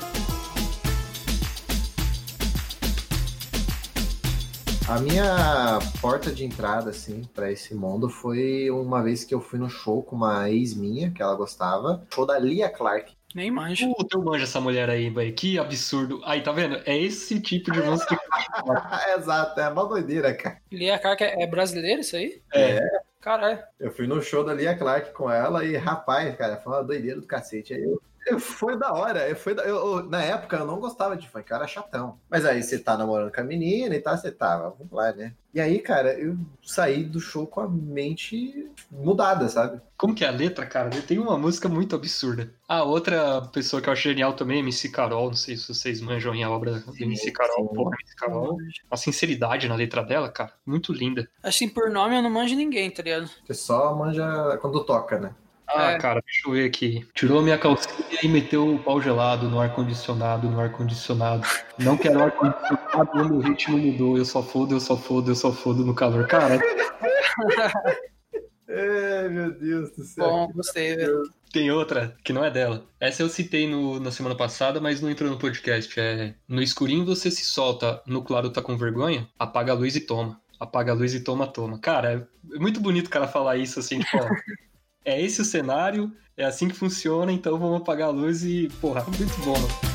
A 4.90 4.98
minha 4.98 5.78
porta 6.00 6.32
de 6.32 6.44
entrada, 6.44 6.90
assim, 6.90 7.22
pra 7.32 7.50
esse 7.52 7.74
mundo 7.76 8.08
foi 8.08 8.68
uma 8.70 9.00
vez 9.00 9.22
que 9.22 9.32
eu 9.32 9.40
fui 9.40 9.56
no 9.56 9.70
show 9.70 10.02
com 10.02 10.16
uma 10.16 10.50
ex 10.50 10.74
minha, 10.74 11.12
que 11.12 11.22
ela 11.22 11.36
gostava, 11.36 12.04
show 12.12 12.26
da 12.26 12.36
Lia 12.36 12.68
Clark. 12.68 13.12
Nem 13.32 13.52
manjo. 13.52 13.94
Puta, 13.94 14.18
eu 14.18 14.24
manjo 14.24 14.42
essa 14.42 14.60
mulher 14.60 14.90
aí, 14.90 15.08
velho. 15.08 15.32
Que 15.32 15.60
absurdo. 15.60 16.20
Aí, 16.24 16.42
tá 16.42 16.50
vendo? 16.50 16.80
É 16.84 16.98
esse 16.98 17.40
tipo 17.40 17.70
de 17.70 17.80
música. 17.80 18.18
Exato, 19.16 19.60
é 19.60 19.68
uma 19.68 19.86
doideira, 19.86 20.34
cara. 20.34 20.58
Lia 20.72 20.98
Clark 20.98 21.22
é 21.22 21.40
é 21.40 21.46
brasileiro 21.46 22.00
isso 22.00 22.16
aí? 22.16 22.42
É. 22.52 22.80
Caralho. 23.20 23.60
Eu 23.78 23.92
fui 23.92 24.08
no 24.08 24.20
show 24.20 24.42
da 24.42 24.52
Lia 24.54 24.76
Clark 24.76 25.12
com 25.12 25.30
ela 25.30 25.64
e, 25.64 25.76
rapaz, 25.76 26.34
cara, 26.36 26.56
foi 26.56 26.72
uma 26.72 26.82
doideira 26.82 27.20
do 27.20 27.26
cacete. 27.28 27.72
Aí 27.72 27.84
eu- 27.84 28.02
foi 28.38 28.78
da 28.78 28.92
hora. 28.92 29.28
Eu, 29.28 29.36
foi 29.36 29.54
da- 29.54 29.64
eu- 29.64 29.76
eu- 29.98 30.02
na 30.08 30.22
época 30.22 30.56
eu 30.56 30.66
não 30.66 30.78
gostava 30.78 31.16
de 31.16 31.28
funk, 31.28 31.50
eu 31.50 31.56
era 31.56 31.66
chatão. 31.66 32.18
Mas 32.30 32.44
aí 32.44 32.62
você 32.62 32.78
tá 32.78 32.96
namorando 32.96 33.32
com 33.32 33.40
a 33.40 33.44
menina 33.44 33.94
e 33.94 34.00
tal, 34.00 34.16
você 34.16 34.30
tá, 34.30 34.56
vamos 34.58 34.92
lá, 34.92 35.12
né? 35.12 35.32
E 35.52 35.60
aí, 35.60 35.80
cara, 35.80 36.12
eu 36.16 36.36
saí 36.62 37.02
do 37.02 37.18
show 37.18 37.44
com 37.44 37.60
a 37.60 37.68
mente 37.68 38.70
mudada, 38.90 39.48
sabe? 39.48 39.80
Como 39.96 40.14
que 40.14 40.24
é 40.24 40.28
a 40.28 40.30
letra, 40.30 40.64
cara? 40.64 40.90
Tem 40.90 41.18
uma 41.18 41.36
música 41.36 41.68
muito 41.68 41.96
absurda. 41.96 42.52
A 42.68 42.84
outra 42.84 43.42
pessoa 43.52 43.82
que 43.82 43.88
eu 43.88 43.92
acho 43.92 44.02
genial 44.02 44.32
também, 44.34 44.60
MC 44.60 44.88
Carol. 44.90 45.26
Não 45.28 45.34
sei 45.36 45.56
se 45.56 45.66
vocês 45.74 46.00
manjam 46.00 46.32
em 46.34 46.44
a 46.44 46.50
obra 46.50 46.74
da 46.78 46.92
MC 47.00 47.32
Carol. 47.32 47.68
sim. 47.68 47.74
Porra, 47.74 47.96
MC 48.00 48.16
Carol. 48.16 48.56
A 48.90 48.96
sinceridade 48.96 49.68
na 49.68 49.74
letra 49.74 50.04
dela, 50.04 50.28
cara, 50.30 50.52
muito 50.64 50.92
linda. 50.92 51.28
Assim, 51.42 51.68
por 51.68 51.90
nome 51.90 52.16
eu 52.16 52.22
não 52.22 52.30
manjo 52.30 52.54
ninguém, 52.54 52.88
tá 52.90 53.02
ligado? 53.02 53.28
Você 53.44 53.54
só 53.54 53.92
manja 53.96 54.56
quando 54.60 54.84
toca, 54.84 55.18
né? 55.18 55.34
Ah, 55.74 55.92
É. 55.92 55.98
cara, 55.98 56.20
deixa 56.24 56.48
eu 56.48 56.52
ver 56.52 56.66
aqui. 56.66 57.06
Tirou 57.14 57.42
minha 57.42 57.56
calcinha 57.58 57.94
e 58.22 58.28
meteu 58.28 58.74
o 58.74 58.78
pau 58.78 59.00
gelado 59.00 59.48
no 59.48 59.60
ar-condicionado, 59.60 60.48
no 60.50 60.60
ar-condicionado. 60.60 61.46
Não 61.78 61.96
quero 61.96 62.22
ar-condicionado, 62.22 63.34
o 63.36 63.40
ritmo 63.40 63.78
mudou. 63.78 64.16
Eu 64.18 64.24
só 64.24 64.42
fodo, 64.42 64.74
eu 64.74 64.80
só 64.80 64.96
fodo, 64.96 65.30
eu 65.30 65.34
só 65.36 65.52
fodo 65.52 65.84
no 65.84 65.94
calor. 65.94 66.26
Cara, 66.26 66.58
É, 68.72 69.28
meu 69.28 69.50
Deus 69.50 69.90
do 69.96 70.04
céu. 70.04 70.24
Bom, 70.24 70.52
gostei, 70.54 70.94
velho. 70.94 71.22
tem 71.52 71.70
outra 71.72 72.14
que 72.22 72.32
não 72.32 72.44
é 72.44 72.50
dela. 72.50 72.84
Essa 73.00 73.22
eu 73.22 73.28
citei 73.28 73.68
no- 73.68 73.98
na 73.98 74.12
semana 74.12 74.36
passada, 74.36 74.80
mas 74.80 75.00
não 75.00 75.10
entrou 75.10 75.28
no 75.28 75.38
podcast. 75.38 75.98
É 75.98 76.34
No 76.48 76.62
escurinho 76.62 77.04
você 77.04 77.30
se 77.32 77.44
solta, 77.44 78.00
no 78.06 78.22
claro 78.22 78.48
tá 78.50 78.62
com 78.62 78.76
vergonha, 78.76 79.26
apaga 79.38 79.72
a 79.72 79.74
luz 79.74 79.96
e 79.96 80.00
toma. 80.00 80.40
Apaga 80.60 80.92
a 80.92 80.94
luz 80.94 81.12
e 81.14 81.20
toma, 81.24 81.48
toma. 81.48 81.80
Cara, 81.80 82.28
é 82.54 82.58
muito 82.60 82.80
bonito 82.80 83.08
o 83.08 83.10
cara 83.10 83.26
falar 83.26 83.56
isso 83.56 83.80
assim, 83.80 83.98
tipo, 83.98 84.18
ó, 84.18 84.28
é 85.04 85.20
esse 85.20 85.40
o 85.40 85.44
cenário, 85.44 86.12
é 86.36 86.44
assim 86.44 86.68
que 86.68 86.74
funciona, 86.74 87.32
então 87.32 87.58
vamos 87.58 87.80
apagar 87.80 88.08
a 88.08 88.12
luz 88.12 88.44
e, 88.44 88.68
porra, 88.80 89.04
muito 89.04 89.40
bom. 89.44 89.90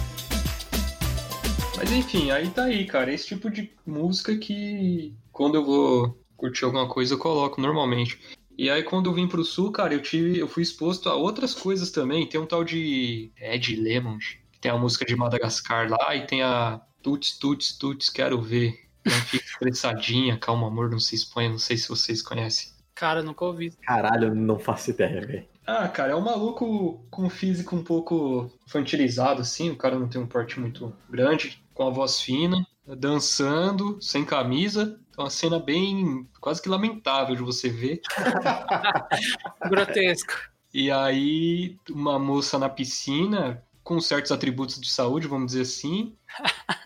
Mas 1.78 1.92
enfim, 1.92 2.32
aí 2.32 2.50
tá 2.50 2.66
aí, 2.66 2.86
cara. 2.86 3.14
Esse 3.14 3.28
tipo 3.28 3.50
de 3.50 3.72
música 3.86 4.36
que 4.38 5.14
quando 5.32 5.56
eu 5.56 5.66
vou 5.66 6.18
curtir 6.38 6.66
alguma 6.66 6.88
coisa 6.88 7.14
eu 7.14 7.20
coloco 7.20 7.62
normalmente. 7.62 8.20
E 8.58 8.70
aí 8.70 8.82
quando 8.84 9.10
eu 9.10 9.14
vim 9.14 9.28
pro 9.28 9.44
sul, 9.44 9.72
cara, 9.72 9.94
eu 9.94 10.02
tive, 10.02 10.40
eu 10.40 10.48
fui 10.48 10.64
exposto 10.64 11.10
a 11.10 11.16
outras 11.16 11.54
coisas 11.54 11.92
também. 11.92 12.28
Tem 12.28 12.40
um 12.40 12.46
tal 12.46 12.64
de 12.64 13.32
Ed 13.38 13.76
Lemon, 13.76 14.18
que 14.52 14.60
tem 14.60 14.72
a 14.72 14.78
música 14.78 15.06
de 15.06 15.16
Madagascar 15.16 15.90
lá 15.90 16.16
e 16.16 16.26
tem 16.26 16.42
a 16.42 16.82
Tuts 17.04 17.38
Tuts 17.38 17.78
Tuts 17.78 18.10
Quero 18.10 18.42
Ver. 18.42 18.80
Não 19.06 19.12
fica 19.12 19.44
estressadinha, 19.46 20.38
calma 20.38 20.68
amor, 20.68 20.90
não 20.90 21.00
se 21.00 21.16
expõe, 21.16 21.50
não 21.50 21.60
sei 21.60 21.78
se 21.78 21.90
vocês 21.90 22.22
conhecem. 22.22 22.75
Cara, 22.96 23.22
nunca 23.22 23.44
ouvi. 23.44 23.72
Caralho, 23.82 24.30
eu 24.30 24.36
não 24.36 24.58
faço 24.58 24.90
ideia, 24.90 25.20
velho. 25.20 25.46
Ah, 25.68 25.88
cara, 25.90 26.14
é 26.14 26.16
um 26.16 26.22
maluco 26.22 27.06
com 27.12 27.24
um 27.24 27.30
físico 27.30 27.76
um 27.76 27.84
pouco 27.84 28.50
infantilizado, 28.66 29.42
assim. 29.42 29.70
O 29.70 29.76
cara 29.76 30.00
não 30.00 30.08
tem 30.08 30.22
um 30.22 30.28
porte 30.28 30.60
muito 30.60 30.96
grande, 31.10 31.62
com 31.74 31.86
a 31.86 31.90
voz 31.90 32.22
fina, 32.22 32.66
dançando, 32.88 34.02
sem 34.02 34.24
camisa. 34.24 34.98
Então, 35.10 35.26
uma 35.26 35.30
cena 35.30 35.60
bem 35.60 36.26
quase 36.40 36.62
que 36.62 36.70
lamentável 36.70 37.36
de 37.36 37.42
você 37.42 37.70
ver. 37.70 38.00
Grotesco. 39.70 40.34
E 40.74 40.90
aí, 40.90 41.78
uma 41.90 42.18
moça 42.18 42.58
na 42.58 42.70
piscina, 42.70 43.62
com 43.84 44.00
certos 44.00 44.32
atributos 44.32 44.80
de 44.80 44.90
saúde, 44.90 45.28
vamos 45.28 45.48
dizer 45.48 45.62
assim. 45.62 46.16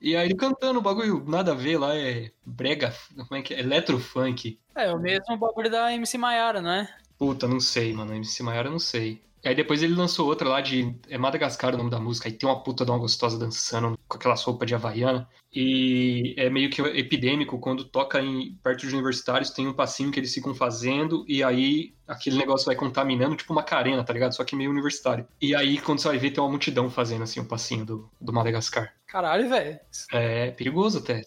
E 0.00 0.14
aí 0.14 0.26
ele 0.26 0.34
cantando 0.34 0.78
o 0.78 0.82
bagulho, 0.82 1.24
nada 1.26 1.52
a 1.52 1.54
ver 1.54 1.78
lá, 1.78 1.94
é 1.94 2.30
brega, 2.44 2.94
como 3.28 3.40
é 3.40 3.42
que 3.42 3.54
é? 3.54 3.60
Electrofunk. 3.60 4.58
É, 4.74 4.92
o 4.92 4.98
mesmo 4.98 5.36
bagulho 5.36 5.70
da 5.70 5.92
MC 5.92 6.18
Maiara, 6.18 6.60
não 6.60 6.70
é? 6.70 6.96
Puta, 7.18 7.48
não 7.48 7.60
sei, 7.60 7.92
mano. 7.92 8.14
MC 8.14 8.42
Maiara, 8.42 8.70
não 8.70 8.78
sei. 8.78 9.22
E 9.44 9.48
aí 9.48 9.54
depois 9.54 9.82
ele 9.82 9.94
lançou 9.94 10.26
outra 10.26 10.48
lá 10.48 10.60
de. 10.60 10.94
É 11.08 11.16
Madagascar 11.16 11.74
o 11.74 11.78
nome 11.78 11.90
da 11.90 12.00
música. 12.00 12.28
Aí 12.28 12.34
tem 12.34 12.48
uma 12.48 12.62
puta 12.62 12.84
de 12.84 12.90
uma 12.90 12.98
gostosa 12.98 13.38
dançando 13.38 13.98
com 14.08 14.16
aquelas 14.16 14.42
roupas 14.42 14.66
de 14.66 14.74
Havaiana. 14.74 15.28
E 15.52 16.34
é 16.36 16.50
meio 16.50 16.68
que 16.68 16.82
epidêmico 16.82 17.58
quando 17.58 17.84
toca 17.84 18.20
em 18.20 18.54
perto 18.62 18.86
de 18.86 18.94
universitários, 18.94 19.50
tem 19.50 19.66
um 19.66 19.72
passinho 19.72 20.10
que 20.10 20.18
eles 20.18 20.34
ficam 20.34 20.54
fazendo. 20.54 21.24
E 21.28 21.42
aí 21.42 21.94
aquele 22.06 22.36
negócio 22.36 22.66
vai 22.66 22.76
contaminando, 22.76 23.36
tipo 23.36 23.52
uma 23.52 23.62
carena, 23.62 24.04
tá 24.04 24.12
ligado? 24.12 24.34
Só 24.34 24.44
que 24.44 24.56
meio 24.56 24.70
universitário. 24.70 25.26
E 25.40 25.54
aí 25.54 25.78
quando 25.78 26.00
você 26.00 26.08
vai 26.08 26.18
ver, 26.18 26.30
tem 26.30 26.42
uma 26.42 26.50
multidão 26.50 26.90
fazendo 26.90 27.22
assim 27.22 27.40
o 27.40 27.46
passinho 27.46 27.84
do, 27.84 28.10
do 28.20 28.32
Madagascar. 28.32 28.92
Caralho, 29.06 29.48
velho. 29.48 29.78
É 30.12 30.50
perigoso 30.50 30.98
até. 30.98 31.22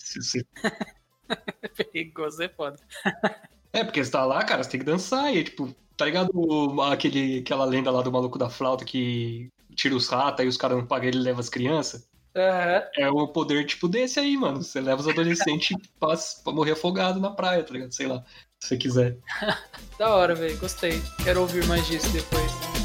É 1.63 1.67
perigoso, 1.86 2.43
é 2.43 2.50
foda. 2.50 2.78
É, 3.72 3.84
porque 3.84 4.04
você 4.04 4.12
tá 4.12 4.26
lá, 4.26 4.43
cara, 4.43 4.63
você 4.63 4.72
tem 4.72 4.80
que 4.80 4.86
dançar. 4.86 5.34
E 5.34 5.43
tipo, 5.43 5.74
tá 6.00 6.06
ligado 6.06 6.32
aquele, 6.84 7.40
aquela 7.40 7.66
lenda 7.66 7.92
lá 7.92 8.02
do 8.02 8.10
maluco 8.10 8.40
da 8.40 8.50
flauta 8.50 8.86
que 8.86 9.50
tira 9.76 9.94
os 9.94 10.08
ratos 10.08 10.46
e 10.46 10.48
os 10.48 10.56
caras 10.56 10.78
não 10.78 10.86
pagam 10.86 11.10
ele 11.10 11.18
e 11.18 11.22
leva 11.22 11.42
as 11.42 11.50
crianças? 11.50 12.08
Aham. 12.34 12.84
É 12.98 13.12
um 13.12 13.28
poder 13.28 13.66
tipo 13.66 13.86
desse 13.90 14.18
aí, 14.18 14.38
mano. 14.38 14.64
Você 14.64 14.80
leva 14.80 15.02
os 15.02 15.08
adolescentes 15.10 15.76
pra, 16.00 16.16
pra 16.44 16.54
morrer 16.54 16.72
afogado 16.72 17.20
na 17.20 17.32
praia, 17.32 17.64
tá 17.64 17.74
ligado? 17.74 17.92
Sei 17.92 18.08
lá, 18.08 18.24
se 18.60 18.70
você 18.70 18.78
quiser. 18.78 19.18
Da 20.00 20.16
hora, 20.16 20.34
velho. 20.34 20.58
Gostei. 20.58 21.02
Quero 21.22 21.42
ouvir 21.42 21.66
mais 21.66 21.86
disso 21.86 22.08
depois. 22.14 22.79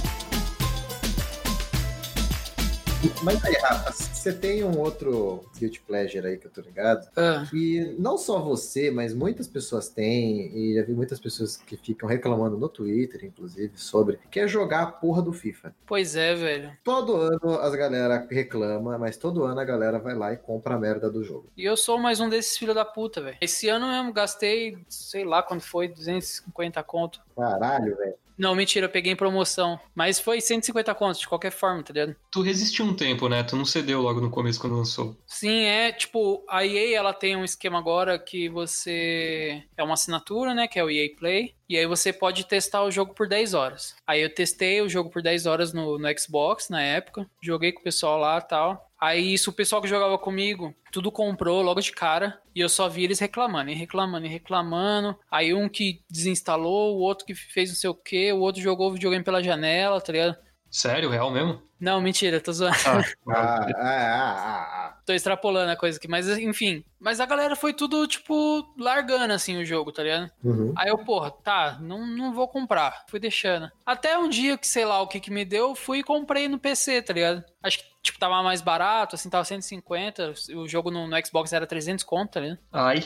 Mas 3.23 3.45
aí, 3.45 3.55
Rafa, 3.55 3.93
você 3.93 4.33
tem 4.33 4.65
um 4.65 4.79
outro 4.79 5.45
guilty 5.59 5.81
pleasure 5.81 6.27
aí 6.27 6.39
que 6.39 6.47
eu 6.47 6.51
tô 6.51 6.61
ligado? 6.61 7.09
Ah, 7.17 7.47
E 7.53 7.95
não 7.99 8.17
só 8.17 8.39
você, 8.41 8.91
mas 8.91 9.13
muitas 9.13 9.47
pessoas 9.47 9.89
têm, 9.89 10.51
e 10.57 10.75
já 10.75 10.83
vi 10.83 10.93
muitas 10.93 11.21
pessoas 11.21 11.57
que 11.57 11.77
ficam 11.77 12.09
reclamando 12.09 12.57
no 12.57 12.69
Twitter, 12.69 13.25
inclusive, 13.25 13.73
sobre, 13.77 14.19
que 14.31 14.41
é 14.41 14.49
jogar 14.49 14.83
a 14.83 14.87
porra 14.87 15.23
do 15.23 15.33
FIFA. 15.33 15.75
pois 15.87 16.17
é, 16.17 16.35
velho. 16.35 16.73
Todo 16.83 17.17
ano 17.17 17.59
as 17.61 17.75
galera 17.75 18.27
reclama, 18.31 18.97
mas 18.99 19.17
todo 19.17 19.45
ano 19.45 19.61
a 19.61 19.65
galera 19.65 19.99
vai 19.99 20.15
lá 20.15 20.33
e 20.33 20.37
compra 20.37 20.75
a 20.75 20.79
merda 20.79 21.11
do 21.11 21.23
jogo. 21.23 21.49
E 21.57 21.65
eu 21.65 21.77
sou 21.77 21.99
mais 21.99 22.21
um 22.21 22.29
desses 22.29 22.57
filhos 22.57 22.75
da 22.75 22.85
puta, 22.85 23.21
velho. 23.21 23.37
Esse 23.41 23.69
ano 23.69 23.87
mesmo 23.89 24.13
gastei, 24.13 24.79
sei 24.89 25.25
lá 25.25 25.43
quando 25.43 25.61
foi, 25.61 25.89
250 25.89 26.83
conto. 26.83 27.21
Caralho, 27.37 27.97
velho. 27.97 28.15
Não, 28.37 28.55
mentira, 28.55 28.87
eu 28.87 28.91
peguei 28.91 29.13
em 29.13 29.17
promoção. 29.17 29.79
Mas 29.95 30.19
foi 30.19 30.41
150 30.41 30.95
conto, 30.95 31.21
de 31.21 31.29
qualquer 31.29 31.53
forma, 31.53 31.83
tá 31.83 31.93
ligado? 31.93 32.17
Tu 32.31 32.43
resistiu 32.43 32.85
um 32.85 32.95
tempo, 32.95 33.29
né? 33.29 33.43
Tu 33.43 33.57
não 33.57 33.65
cedeu 33.65 34.03
logo 34.03 34.21
no 34.21 34.31
começo 34.31 34.61
quando 34.61 34.77
lançou. 34.77 35.17
Sim, 35.27 35.63
é 35.65 35.93
tipo, 35.93 36.45
a 36.49 36.67
EA 36.67 36.99
ela 36.99 37.13
tem 37.13 37.37
um 37.37 37.45
esquema 37.45 37.79
agora 37.79 38.19
que 38.19 38.49
você. 38.49 39.63
É 39.77 39.83
uma 39.83 39.95
assinatura, 39.95 40.55
né? 40.55 40.67
Que 40.67 40.79
é 40.79 40.85
o 40.85 40.91
EA 40.91 41.09
Play. 41.17 41.55
E 41.69 41.77
aí 41.77 41.87
você 41.87 42.13
pode 42.13 42.47
testar 42.47 42.83
o 42.83 42.91
jogo 42.91 43.15
por 43.15 43.29
10 43.29 43.55
horas. 43.55 43.95
Aí 44.07 44.21
eu 44.21 44.33
testei 44.33 44.81
o 44.83 44.89
jogo 44.89 45.11
por 45.11 45.23
10 45.23 45.47
horas 45.47 45.73
no, 45.73 45.99
no 45.99 46.19
Xbox 46.19 46.69
na 46.69 46.83
época. 46.83 47.29
Joguei 47.43 47.73
com 47.73 47.81
o 47.81 47.85
pessoal 47.85 48.19
lá 48.19 48.41
tal. 48.41 48.91
Aí 49.01 49.35
isso, 49.35 49.51
o 49.51 49.53
pessoal 49.53 49.83
que 49.83 49.89
jogava 49.89 50.17
comigo, 50.17 50.75
tudo 50.91 51.13
comprou 51.13 51.61
logo 51.61 51.81
de 51.81 51.93
cara. 51.93 52.41
E 52.55 52.61
eu 52.61 52.69
só 52.69 52.89
vi 52.89 53.05
eles 53.05 53.19
reclamando, 53.19 53.71
e 53.71 53.75
reclamando, 53.75 54.27
e 54.27 54.31
reclamando. 54.31 55.19
Aí 55.31 55.53
um 55.53 55.69
que 55.69 56.03
desinstalou, 56.11 56.97
o 56.97 57.01
outro 57.01 57.27
que 57.27 57.35
fez 57.35 57.69
não 57.69 57.77
sei 57.77 57.91
o 57.91 57.95
que, 57.95 58.33
o 58.33 58.41
outro 58.41 58.63
jogou 58.63 58.89
o 58.89 58.93
videogame 58.93 59.25
pela 59.25 59.43
janela, 59.43 60.01
tá 60.01 60.13
ligado? 60.13 60.37
Sério, 60.75 61.09
real 61.09 61.31
mesmo? 61.31 61.63
Não, 61.79 62.01
mentira, 62.01 62.41
tô 62.41 62.53
zoando. 62.53 62.77
Ah, 62.85 62.99
Ah, 63.31 63.61
ah, 63.61 63.79
ah, 63.79 64.35
ah, 64.37 64.87
ah. 64.89 64.99
Tô 65.07 65.13
extrapolando 65.13 65.71
a 65.71 65.77
coisa 65.77 65.99
aqui, 65.99 66.09
mas 66.09 66.29
enfim. 66.29 66.85
Mas 66.99 67.21
a 67.21 67.27
galera 67.27 67.55
foi 67.55 67.73
tudo, 67.73 68.05
tipo, 68.09 68.75
largando 68.77 69.33
assim 69.33 69.57
o 69.57 69.65
jogo, 69.65 69.93
tá 69.93 70.03
ligado? 70.03 70.33
Uhum. 70.43 70.73
Aí 70.77 70.89
eu, 70.89 70.99
porra, 70.99 71.31
tá, 71.31 71.79
não, 71.81 72.05
não 72.05 72.35
vou 72.35 72.49
comprar. 72.49 73.05
Fui 73.09 73.21
deixando. 73.21 73.71
Até 73.87 74.19
um 74.19 74.29
dia 74.29 74.59
que, 74.59 74.67
sei 74.67 74.85
lá, 74.85 75.01
o 75.01 75.07
que 75.07 75.21
que 75.21 75.31
me 75.31 75.45
deu, 75.45 75.77
fui 75.77 75.99
e 76.01 76.03
comprei 76.03 76.49
no 76.49 76.59
PC, 76.59 77.03
tá 77.03 77.13
ligado? 77.13 77.45
Acho 77.63 77.79
que, 77.79 77.85
tipo, 78.03 78.19
tava 78.19 78.43
mais 78.43 78.61
barato, 78.61 79.15
assim, 79.15 79.31
tava 79.31 79.45
150. 79.45 80.35
O 80.57 80.67
jogo 80.67 80.91
no, 80.91 81.07
no 81.07 81.25
Xbox 81.25 81.53
era 81.53 81.69
300 81.69 82.03
conto, 82.03 82.33
tá 82.33 82.41
ligado? 82.41 82.59
Ai, 82.73 83.05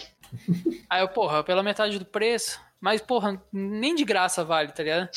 Aí 0.88 1.02
eu, 1.02 1.09
porra, 1.09 1.44
pela 1.44 1.62
metade 1.62 1.98
do 1.98 2.04
preço. 2.07 2.59
Mas, 2.81 3.01
porra, 3.01 3.43
nem 3.53 3.95
de 3.95 4.05
graça 4.05 4.45
vale, 4.45 4.73
tá 4.73 4.83
ligado? 4.83 5.09